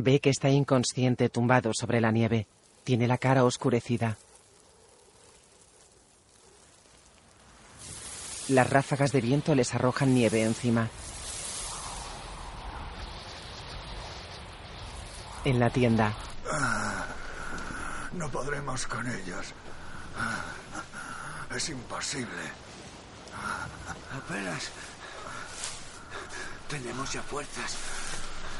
[0.00, 2.46] Ve que está inconsciente tumbado sobre la nieve.
[2.84, 4.16] Tiene la cara oscurecida.
[8.48, 10.88] Las ráfagas de viento les arrojan nieve encima.
[15.44, 16.14] En la tienda,
[18.12, 19.52] No podremos con ellos.
[21.54, 22.52] Es imposible.
[24.16, 24.70] Apenas
[26.68, 27.76] tenemos ya fuerzas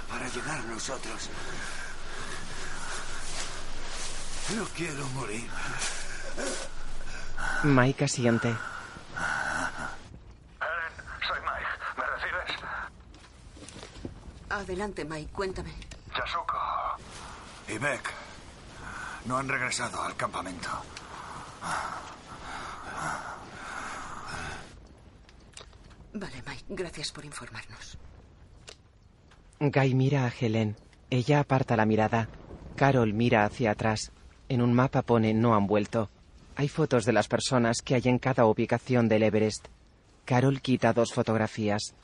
[0.08, 1.30] para llegar nosotros.
[4.56, 5.48] No quiero morir.
[7.64, 8.54] Mike asiente.
[11.26, 11.68] Soy Mike.
[11.96, 12.56] ¿Me recibes?
[14.48, 15.74] Adelante, Mike, cuéntame.
[16.16, 16.56] Yasuko
[17.68, 18.12] y Beck
[19.26, 20.68] no han regresado al campamento.
[26.14, 27.98] Vale, Mike, gracias por informarnos.
[29.60, 30.76] Guy mira a Helen.
[31.10, 32.28] Ella aparta la mirada.
[32.76, 34.12] Carol mira hacia atrás.
[34.48, 36.10] En un mapa pone no han vuelto.
[36.54, 39.66] Hay fotos de las personas que hay en cada ubicación del Everest.
[40.24, 41.94] Carol quita dos fotografías.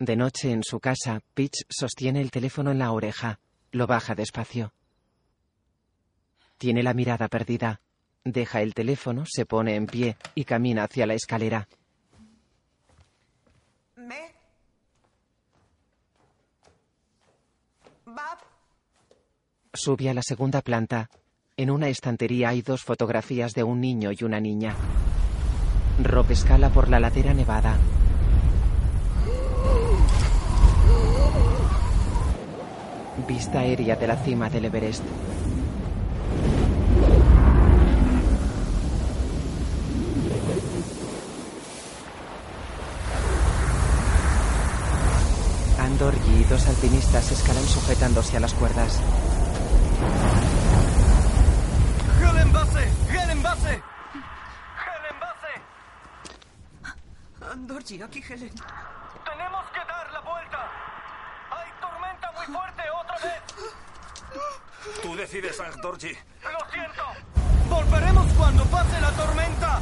[0.00, 3.38] De noche en su casa, Peach sostiene el teléfono en la oreja.
[3.70, 4.72] Lo baja despacio.
[6.58, 7.80] Tiene la mirada perdida.
[8.26, 11.68] Deja el teléfono, se pone en pie y camina hacia la escalera.
[13.96, 14.32] ¿Me?
[18.06, 18.38] ¿Bab?
[19.74, 21.10] Sube a la segunda planta.
[21.58, 24.74] En una estantería hay dos fotografías de un niño y una niña.
[26.02, 27.76] Rob escala por la ladera nevada.
[33.28, 35.04] Vista aérea de la cima del Everest.
[45.94, 49.00] Andor y dos alpinistas escalan sujetándose a las cuerdas.
[52.20, 52.90] ¡Helen base!
[53.10, 53.70] ¡Helen base!
[53.70, 55.52] ¡Helen base!
[57.52, 58.50] Andorji, aquí Helen.
[59.24, 60.68] ¡Tenemos que dar la vuelta!
[61.52, 63.40] ¡Hay tormenta muy fuerte otra vez!
[65.00, 66.18] Tú decides, Dorji.
[66.42, 67.04] ¡Lo siento!
[67.70, 69.80] ¡Volveremos cuando pase la tormenta!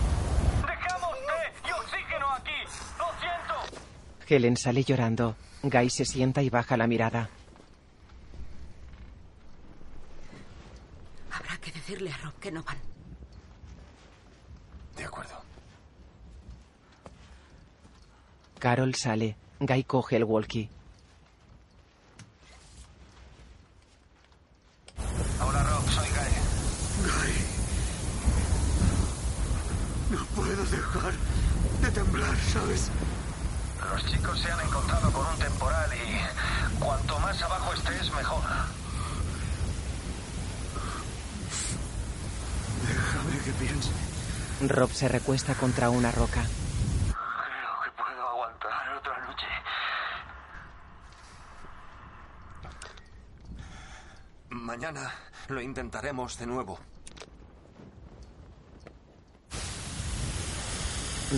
[4.33, 5.37] Helen sale llorando.
[5.63, 7.29] Guy se sienta y baja la mirada.
[11.31, 12.79] Habrá que decirle a Rob que no van.
[14.97, 15.35] De acuerdo.
[18.59, 19.37] Carol sale.
[19.61, 20.71] Guy coge el walkie.
[25.47, 26.33] Hola Rob, soy Guy.
[27.05, 27.33] Guy.
[30.17, 31.13] No puedo dejar
[31.83, 32.91] de temblar, ¿sabes?
[33.91, 38.43] Los chicos se han encontrado con un temporal y cuanto más abajo estés, mejor.
[42.87, 43.91] Déjame que piense.
[44.69, 46.43] Rob se recuesta contra una roca.
[46.43, 49.47] Creo que puedo aguantar otra noche.
[54.51, 55.13] Mañana
[55.49, 56.79] lo intentaremos de nuevo.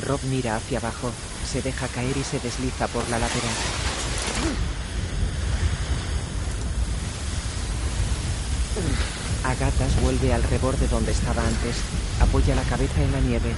[0.07, 1.13] Rob mira hacia abajo,
[1.55, 3.55] se deja caer y se desliza por la lateral.
[9.45, 11.77] Agatas vuelve al reborde donde estaba antes.
[12.21, 13.55] Apoya la cabeza en la nieve.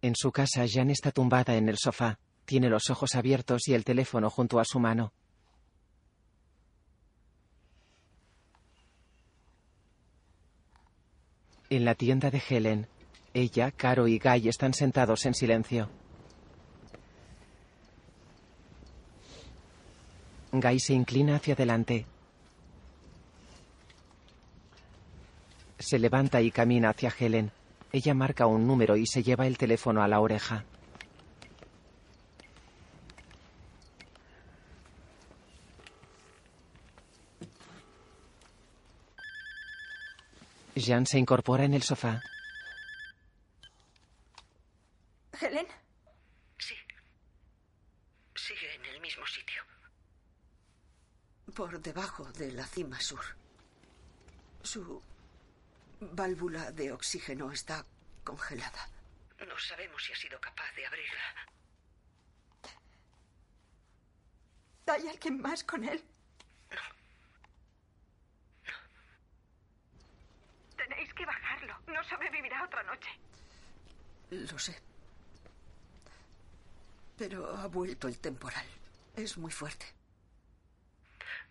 [0.00, 2.20] En su casa, Jan está tumbada en el sofá.
[2.44, 5.12] Tiene los ojos abiertos y el teléfono junto a su mano.
[11.70, 12.86] En la tienda de Helen,
[13.34, 15.90] ella, Caro y Guy están sentados en silencio.
[20.50, 22.06] Guy se inclina hacia adelante.
[25.78, 27.52] Se levanta y camina hacia Helen.
[27.92, 30.64] Ella marca un número y se lleva el teléfono a la oreja.
[40.78, 42.22] Jean se incorpora en el sofá.
[45.40, 45.66] ¿Helen?
[46.58, 46.74] Sí.
[48.34, 49.62] Sigue en el mismo sitio.
[51.54, 53.24] Por debajo de la cima sur.
[54.62, 55.02] Su
[56.00, 57.84] válvula de oxígeno está
[58.24, 58.88] congelada.
[59.46, 61.48] No sabemos si ha sido capaz de abrirla.
[64.86, 66.02] ¿Hay alguien más con él?
[70.88, 71.74] Tenéis que bajarlo.
[71.86, 73.10] No sobrevivirá otra noche.
[74.30, 74.80] Lo sé.
[77.16, 78.66] Pero ha vuelto el temporal.
[79.14, 79.86] Es muy fuerte.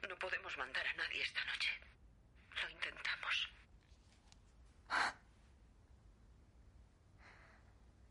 [0.10, 1.70] No podemos mandar a nadie esta noche.
[2.62, 3.50] Lo intentamos.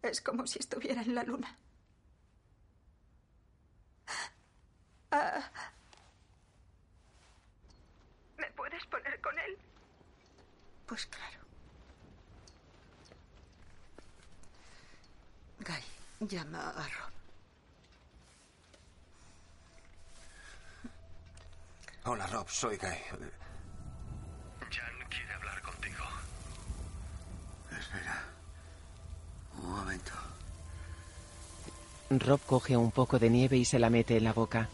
[0.03, 1.59] Es como si estuviera en la luna.
[5.11, 5.51] Ah.
[8.37, 9.59] ¿Me puedes poner con él?
[10.87, 11.41] Pues claro.
[15.59, 17.13] Guy, llama a Rob.
[22.05, 22.89] Hola, Rob, soy Guy.
[24.71, 26.05] Jan quiere hablar contigo.
[27.77, 28.25] Espera.
[29.61, 30.13] Un momento.
[32.11, 34.69] Rob coge un poco de nieve y se la mete en la boca.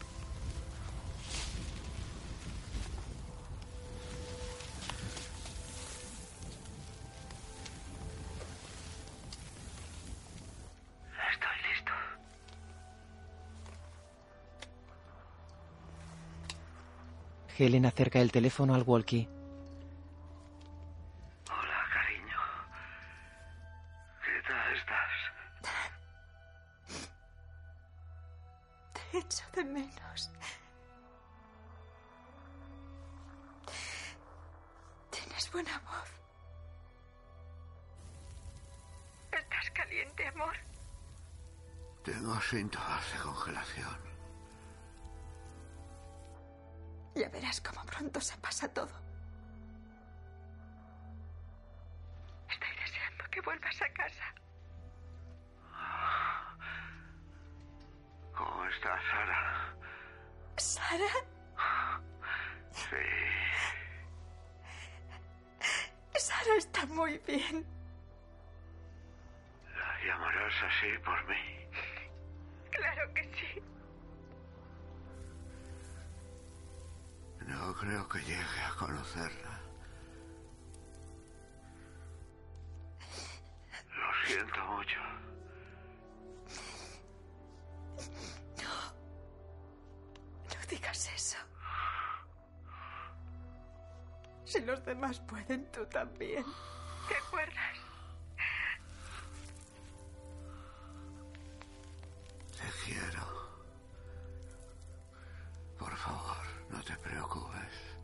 [17.57, 19.27] Helen acerca el teléfono al walkie.
[95.83, 96.43] Tú también.
[97.07, 97.77] ¿Te acuerdas?
[102.57, 103.23] Te quiero.
[105.77, 106.37] Por favor,
[106.69, 107.97] no te preocupes.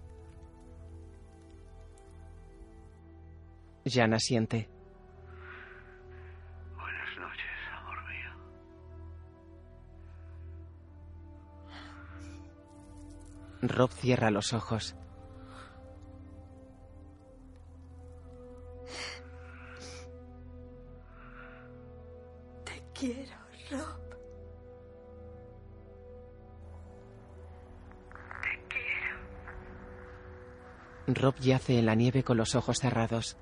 [3.85, 4.69] Jan asiente.
[6.75, 7.45] Buenas noches,
[7.77, 8.31] amor mío.
[13.61, 14.95] Rob cierra los ojos.
[31.19, 33.35] Rob yace en la nieve con los ojos cerrados.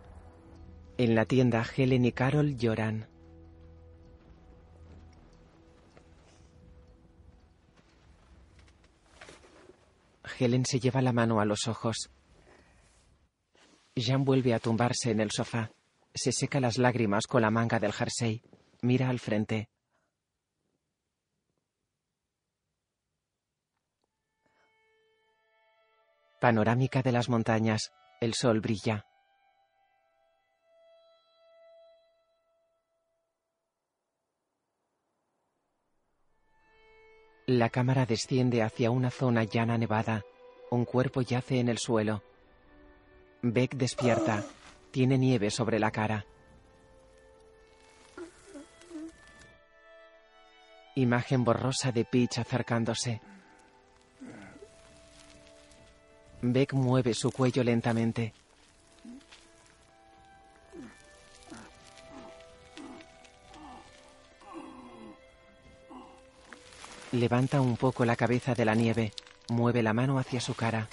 [0.97, 3.07] En la tienda, Helen y Carol lloran.
[10.39, 12.09] Helen se lleva la mano a los ojos.
[13.95, 15.71] Jean vuelve a tumbarse en el sofá.
[16.15, 18.41] Se seca las lágrimas con la manga del jersey.
[18.81, 19.69] Mira al frente.
[26.39, 27.91] Panorámica de las montañas.
[28.22, 29.07] El sol brilla.
[37.47, 40.23] La cámara desciende hacia una zona llana nevada.
[40.69, 42.22] Un cuerpo yace en el suelo.
[43.41, 44.43] Beck despierta.
[44.91, 46.23] Tiene nieve sobre la cara.
[50.93, 53.22] Imagen borrosa de Peach acercándose.
[56.53, 58.34] Beck mueve su cuello lentamente.
[67.11, 69.14] Levanta un poco la cabeza de la nieve.
[69.49, 70.90] Mueve la mano hacia su cara.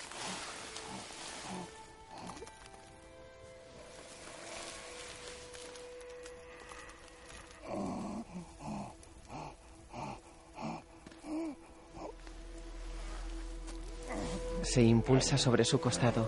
[14.65, 16.27] Se impulsa sobre su costado.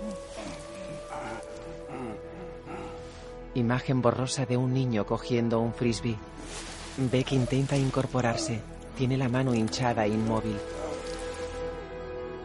[3.54, 6.18] Imagen borrosa de un niño cogiendo un frisbee.
[6.98, 8.60] Beck intenta incorporarse.
[8.96, 10.58] Tiene la mano hinchada e inmóvil.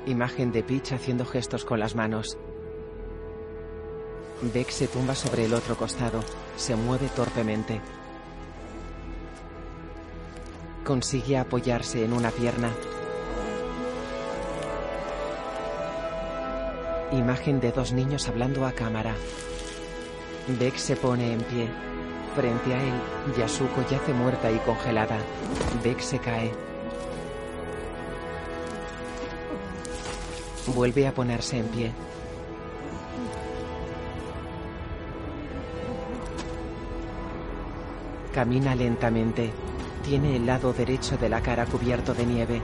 [0.05, 2.38] Imagen de Peach haciendo gestos con las manos.
[4.53, 6.23] Beck se tumba sobre el otro costado.
[6.55, 7.81] Se mueve torpemente.
[10.85, 12.72] Consigue apoyarse en una pierna.
[17.11, 19.13] Imagen de dos niños hablando a cámara.
[20.47, 21.67] Beck se pone en pie.
[22.35, 22.93] Frente a él,
[23.38, 25.17] Yasuko yace muerta y congelada.
[25.83, 26.53] Beck se cae.
[30.67, 31.91] Vuelve a ponerse en pie.
[38.33, 39.51] Camina lentamente.
[40.05, 42.61] Tiene el lado derecho de la cara cubierto de nieve.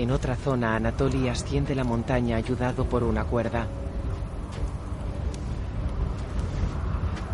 [0.00, 3.66] En otra zona, Anatoly asciende la montaña ayudado por una cuerda.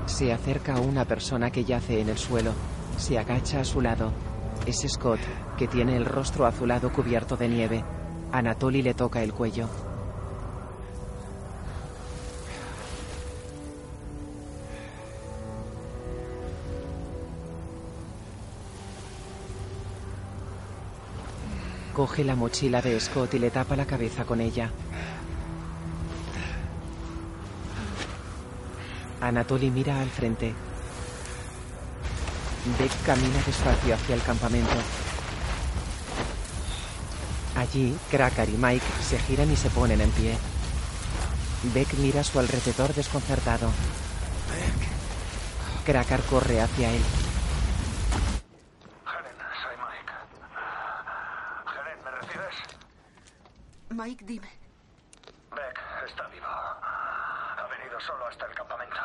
[0.06, 2.50] Se acerca a una persona que yace en el suelo.
[2.96, 4.10] Se agacha a su lado.
[4.66, 5.20] Es Scott,
[5.56, 7.84] que tiene el rostro azulado cubierto de nieve.
[8.32, 9.68] Anatoly le toca el cuello.
[21.96, 24.70] Coge la mochila de Scott y le tapa la cabeza con ella.
[29.22, 30.52] Anatoly mira al frente.
[32.78, 34.76] Beck camina despacio hacia el campamento.
[37.56, 40.36] Allí, Cracker y Mike se giran y se ponen en pie.
[41.72, 43.70] Beck mira a su alrededor desconcertado.
[45.86, 47.02] Cracker corre hacia él.
[49.06, 50.12] Helen, soy Mike.
[51.72, 52.56] Helen, ¿me recibes?
[54.06, 54.48] Mike, dime.
[55.50, 56.46] Beck está vivo.
[56.46, 59.00] Ha venido solo hasta el campamento.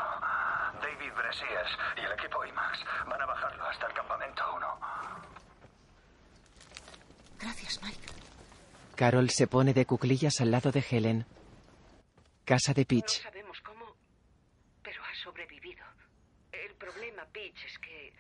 [0.79, 4.79] David Bresiers y el equipo IMAX van a bajarlo hasta el campamento 1.
[7.39, 8.13] Gracias, Mike.
[8.95, 11.25] Carol se pone de cuclillas al lado de Helen.
[12.45, 13.23] Casa de Peach.
[13.23, 13.95] No sabemos cómo,
[14.83, 15.83] pero ha sobrevivido.
[16.51, 18.13] El problema, Peach, es que...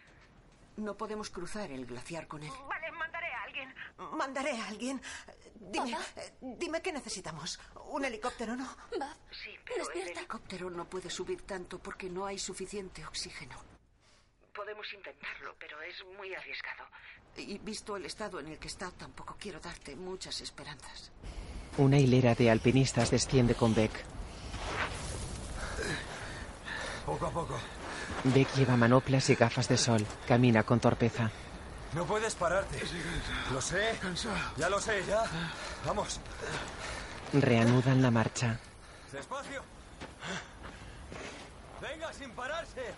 [0.77, 2.51] No podemos cruzar el glaciar con él.
[2.67, 3.75] Vale, mandaré a alguien.
[4.13, 5.01] Mandaré a alguien.
[5.55, 7.59] Dime, eh, dime qué necesitamos.
[7.89, 8.67] Un helicóptero, ¿no?
[9.31, 13.57] Sí, pero el El helicóptero no puede subir tanto porque no hay suficiente oxígeno.
[14.53, 16.83] Podemos intentarlo, pero es muy arriesgado.
[17.37, 21.11] Y visto el estado en el que está, tampoco quiero darte muchas esperanzas.
[21.77, 23.91] Una hilera de alpinistas desciende con Beck.
[27.05, 27.59] Poco a poco.
[28.23, 30.05] Beck lleva manoplas y gafas de sol.
[30.27, 31.31] Camina con torpeza.
[31.93, 32.79] No puedes pararte.
[33.51, 33.95] Lo sé.
[34.57, 35.23] Ya lo sé, ya.
[35.85, 36.19] Vamos.
[37.33, 38.59] Reanudan la marcha.
[39.11, 39.63] Despacio.
[41.81, 42.93] Venga, sin pararse.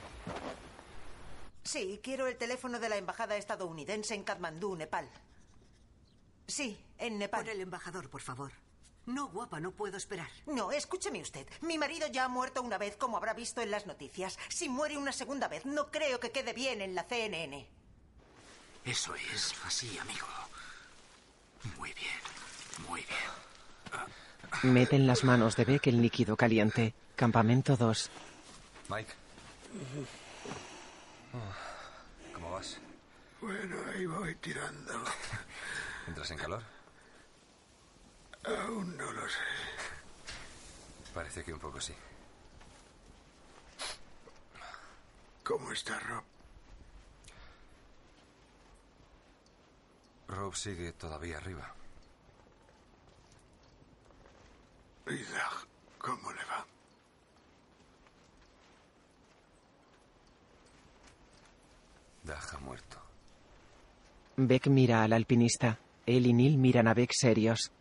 [1.64, 5.10] Sí, quiero el teléfono de la embajada estadounidense en Katmandú, Nepal.
[6.46, 7.42] Sí, en Nepal.
[7.42, 8.52] Por el embajador, por favor.
[9.06, 10.30] No, guapa, no puedo esperar.
[10.46, 11.46] No, escúcheme usted.
[11.62, 14.40] Mi marido ya ha muerto una vez, como habrá visto en las noticias.
[14.48, 17.68] Si muere una segunda vez, no creo que quede bien en la CNN.
[18.86, 20.28] Eso es así, amigo.
[21.78, 22.20] Muy bien,
[22.88, 24.74] muy bien.
[24.74, 26.94] Mete en las manos de Beck el líquido caliente.
[27.16, 28.10] Campamento 2.
[28.90, 29.14] Mike.
[32.34, 32.78] ¿Cómo vas?
[33.42, 34.94] Bueno, ahí voy tirando.
[36.08, 36.73] ¿Entras en calor?
[38.44, 39.40] Aún no lo sé.
[41.14, 41.94] Parece que un poco sí.
[45.44, 46.24] ¿Cómo está Rob?
[50.28, 51.74] Rob sigue todavía arriba.
[55.08, 55.68] ¿Y Doug?
[56.00, 56.66] ¿Cómo le va?
[62.24, 62.98] Doug ha muerto.
[64.38, 65.78] Beck mira al alpinista.
[66.06, 67.72] Él y Neil miran a Beck serios.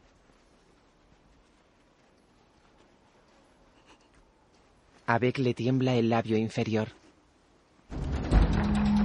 [5.06, 6.88] A Beck le tiembla el labio inferior.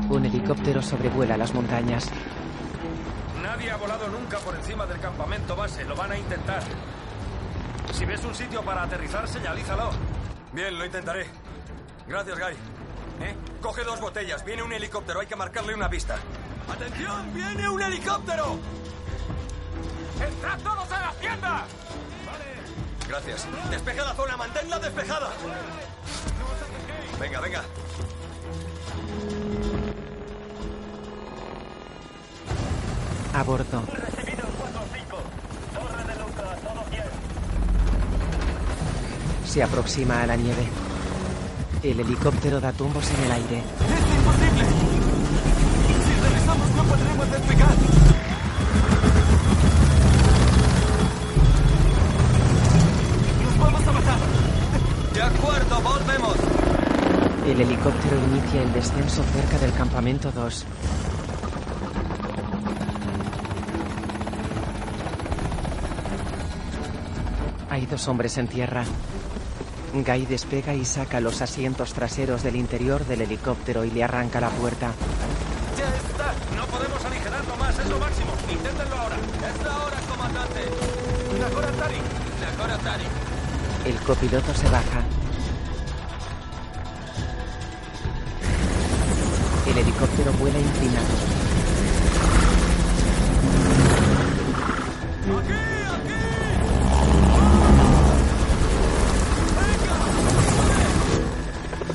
[0.10, 2.10] Un helicóptero sobrevuela las montañas.
[3.42, 5.84] Nadie ha volado nunca por encima del campamento base.
[5.86, 6.64] Lo van a intentar.
[7.92, 9.90] Si ves un sitio para aterrizar, señalízalo.
[10.54, 11.26] Bien, lo intentaré.
[12.08, 12.54] Gracias, Guy.
[13.26, 13.36] ¿Eh?
[13.62, 14.46] Coge dos botellas.
[14.46, 15.20] Viene un helicóptero.
[15.20, 16.18] Hay que marcarle una pista.
[16.70, 17.34] ¡Atención!
[17.34, 18.60] ¡Viene un helicóptero!
[20.22, 21.66] ¡Entrad todos a la tienda!
[23.08, 23.48] Gracias.
[23.70, 25.30] Despeja la zona, manténla despejada.
[27.20, 27.64] Venga, venga.
[33.34, 33.84] A bordo.
[39.46, 40.68] Se aproxima a la nieve.
[41.84, 43.64] El helicóptero da tumbos en el aire.
[55.18, 56.36] De acuerdo, volvemos.
[57.48, 60.66] El helicóptero inicia el descenso cerca del campamento 2.
[67.72, 68.84] Hay dos hombres en tierra.
[69.92, 74.50] Guy despega y saca los asientos traseros del interior del helicóptero y le arranca la
[74.52, 74.92] puerta.
[75.80, 76.32] ¡Ya está!
[76.56, 77.80] No podemos aligerarlo más.
[77.80, 78.34] Es lo máximo.
[78.52, 79.16] Inténtenlo ahora.
[79.16, 80.60] Es la hora, comandante.
[81.40, 81.98] Nakora Tari.
[82.40, 83.27] Nakora Tari.
[83.88, 85.02] El copiloto se baja.
[89.66, 91.06] El helicóptero vuela inclinado.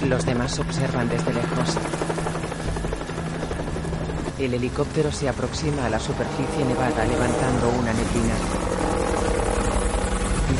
[0.08, 1.76] Los demás observan desde lejos.
[4.38, 8.81] El helicóptero se aproxima a la superficie nevada levantando una neblina.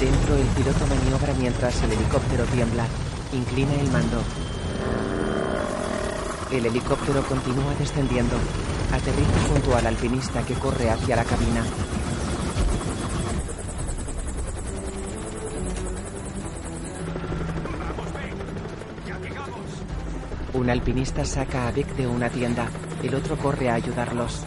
[0.01, 2.85] Dentro el piloto maniobra mientras el helicóptero tiembla.
[3.33, 4.23] Inclina el mando.
[6.51, 8.37] El helicóptero continúa descendiendo.
[8.93, 11.65] Aterriza junto al alpinista que corre hacia la cabina.
[20.55, 22.69] Un alpinista saca a Beck de una tienda.
[23.03, 24.45] El otro corre a ayudarlos.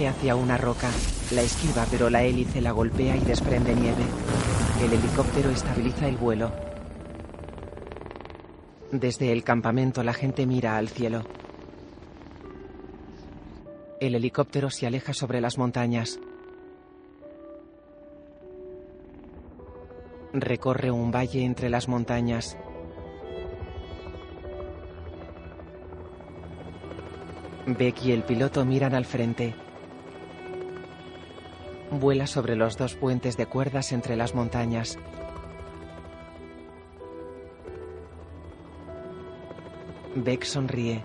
[0.00, 0.90] Hacia una roca.
[1.32, 4.02] La esquiva, pero la hélice la golpea y desprende nieve.
[4.82, 6.50] El helicóptero estabiliza el vuelo.
[8.90, 11.22] Desde el campamento la gente mira al cielo.
[14.00, 16.18] El helicóptero se aleja sobre las montañas.
[20.32, 22.56] Recorre un valle entre las montañas.
[27.66, 29.54] Beck y el piloto miran al frente.
[31.92, 34.98] Vuela sobre los dos puentes de cuerdas entre las montañas.
[40.16, 41.04] Beck sonríe.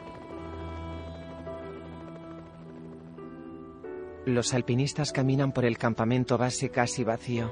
[4.26, 7.52] Los alpinistas caminan por el campamento base casi vacío.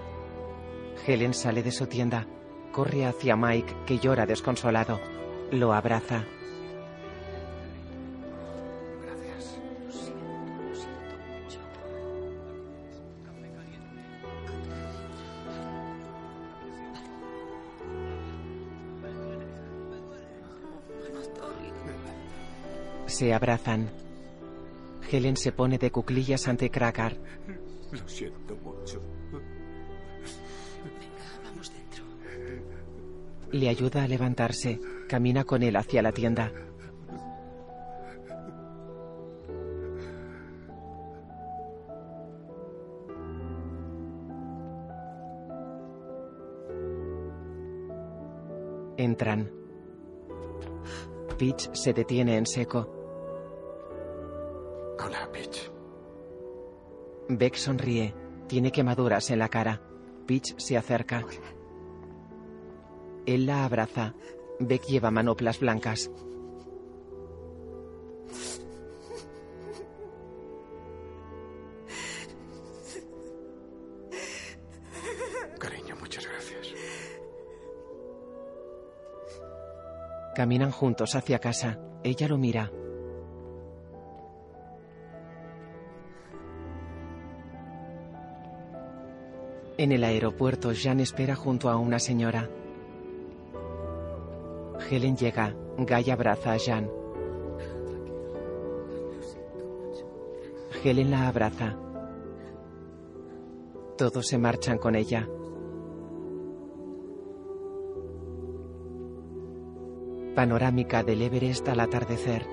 [1.05, 2.27] Helen sale de su tienda.
[2.71, 5.01] Corre hacia Mike, que llora desconsolado.
[5.51, 6.23] Lo abraza.
[23.17, 23.89] Se abrazan.
[25.09, 27.15] Helen se pone de cuclillas ante Krakar.
[27.93, 29.01] Lo siento mucho.
[31.45, 32.03] Vamos dentro.
[33.53, 34.81] Le ayuda a levantarse.
[35.07, 36.51] Camina con él hacia la tienda.
[48.97, 49.49] Entran.
[51.37, 52.94] Peach se detiene en seco.
[55.05, 55.71] Hola, Peach.
[57.29, 58.15] Beck sonríe.
[58.47, 59.79] Tiene quemaduras en la cara.
[60.25, 61.23] Peach se acerca.
[63.27, 64.15] Él la abraza.
[64.59, 66.09] Beck lleva manoplas blancas.
[75.59, 76.73] Cariño, muchas gracias.
[80.33, 81.79] Caminan juntos hacia casa.
[82.03, 82.71] Ella lo mira.
[89.77, 92.49] En el aeropuerto, Jean espera junto a una señora.
[94.89, 95.53] Helen llega.
[95.77, 96.89] Guy abraza a Jean.
[100.81, 101.77] Helen la abraza.
[103.97, 105.27] Todos se marchan con ella.
[110.35, 112.45] Panorámica del Everest al atardecer.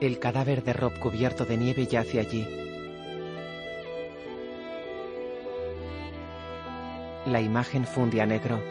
[0.00, 2.63] El cadáver de Rob cubierto de nieve yace allí.
[7.34, 8.62] La imagen funde a negro.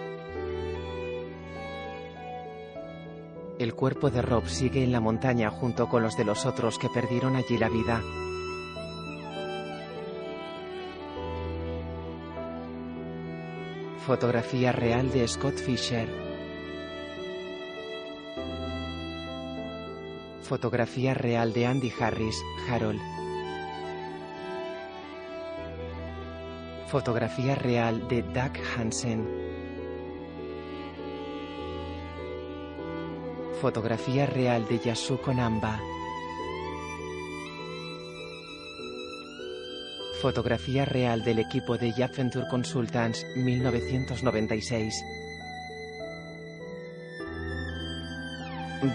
[3.60, 6.88] El cuerpo de Rob sigue en la montaña junto con los de los otros que
[6.88, 8.02] perdieron allí la vida.
[14.06, 16.08] Fotografía real de Scott Fisher.
[20.44, 23.23] Fotografía real de Andy Harris, Harold.
[26.94, 29.28] Fotografía real de Doug Hansen.
[33.60, 35.80] Fotografía real de Yasuko Namba.
[40.22, 45.04] Fotografía real del equipo de Venture Consultants 1996.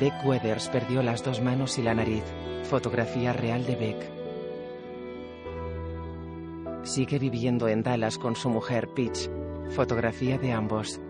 [0.00, 2.22] Beck Weathers perdió las dos manos y la nariz.
[2.62, 4.18] Fotografía real de Beck.
[6.98, 9.30] Sigue viviendo en Dallas con su mujer Peach.
[9.70, 11.00] Fotografía de ambos.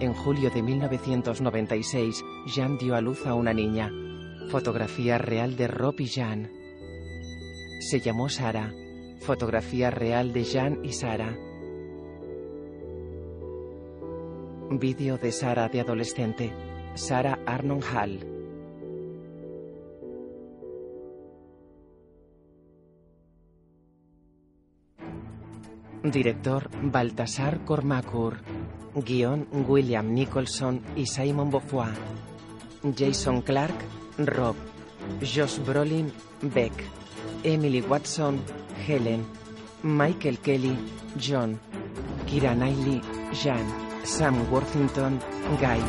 [0.00, 3.92] En julio de 1996, Jan dio a luz a una niña.
[4.48, 6.50] Fotografía real de Rob y Jan.
[7.80, 8.72] Se llamó Sara.
[9.20, 11.36] Fotografía real de Jan y Sara.
[14.70, 16.50] Vídeo de Sara de adolescente.
[16.94, 18.31] Sara Arnon Hall.
[26.02, 28.38] Director Baltasar Cormacur.
[28.94, 31.92] Guión William Nicholson y Simon Beaufoy.
[32.96, 33.74] Jason Clark,
[34.18, 34.56] Rob.
[35.20, 36.12] Josh Brolin,
[36.42, 36.72] Beck.
[37.44, 38.40] Emily Watson,
[38.86, 39.24] Helen.
[39.82, 40.76] Michael Kelly,
[41.16, 41.58] John.
[42.26, 43.00] Kira Knightley,
[43.32, 43.66] Jan.
[44.02, 45.20] Sam Worthington,
[45.60, 45.80] Guy.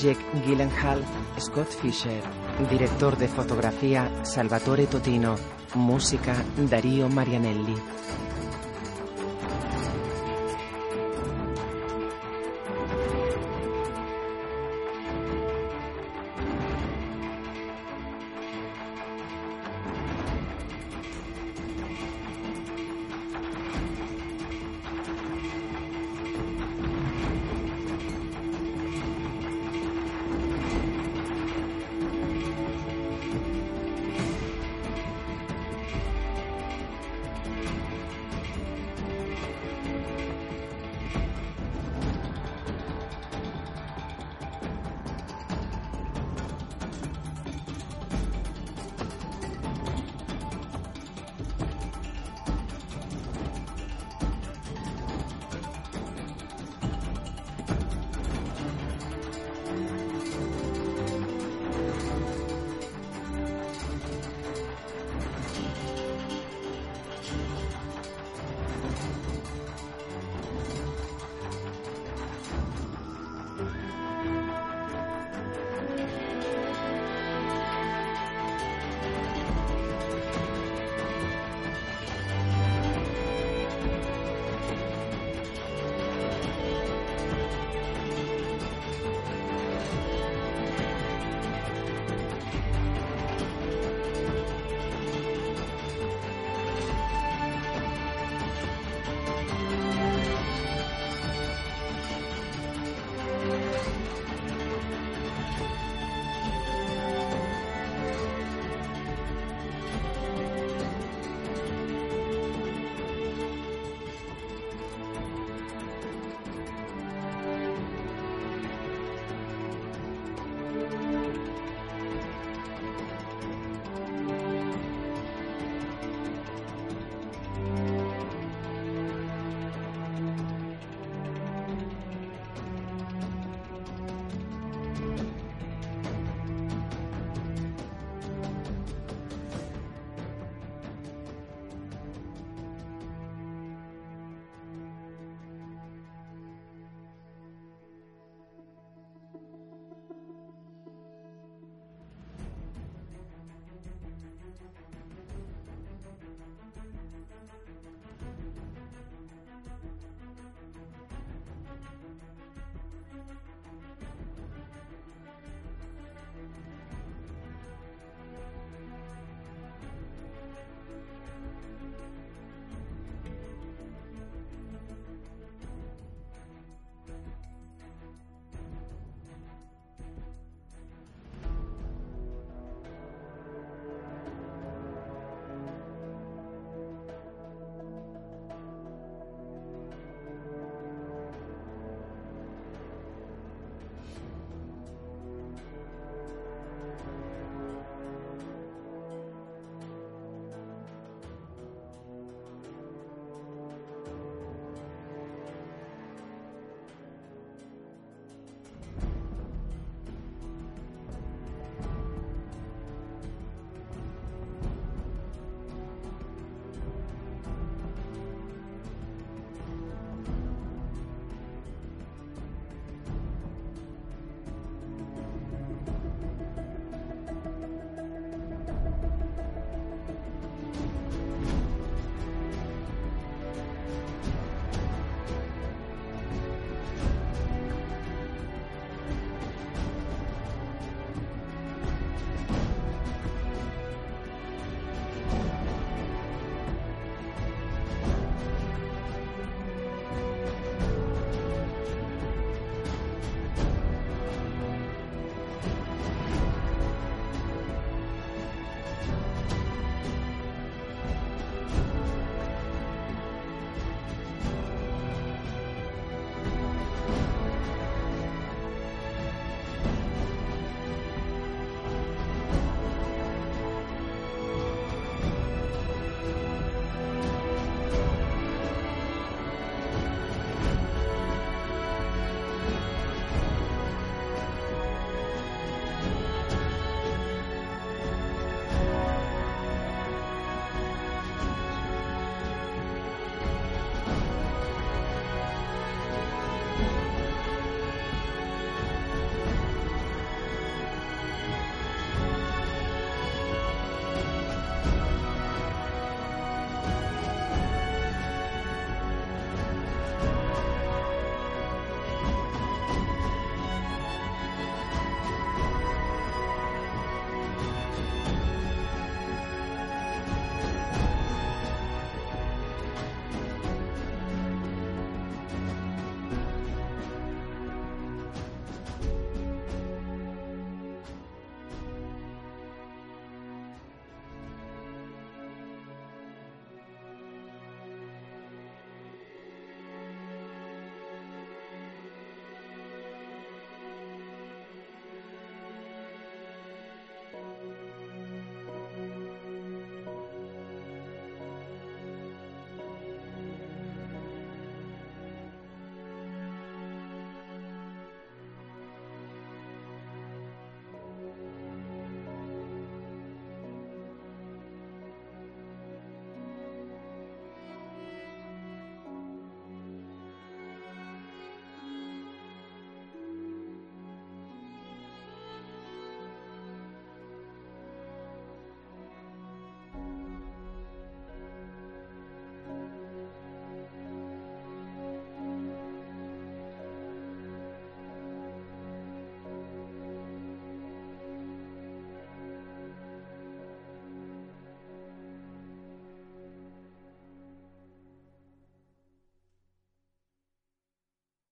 [0.00, 1.00] Jack Gyllenhaal,
[1.38, 2.22] Scott Fisher.
[2.70, 5.36] Director de fotografía, Salvatore Totino.
[5.74, 6.34] Música,
[6.68, 7.74] Darío Marianelli.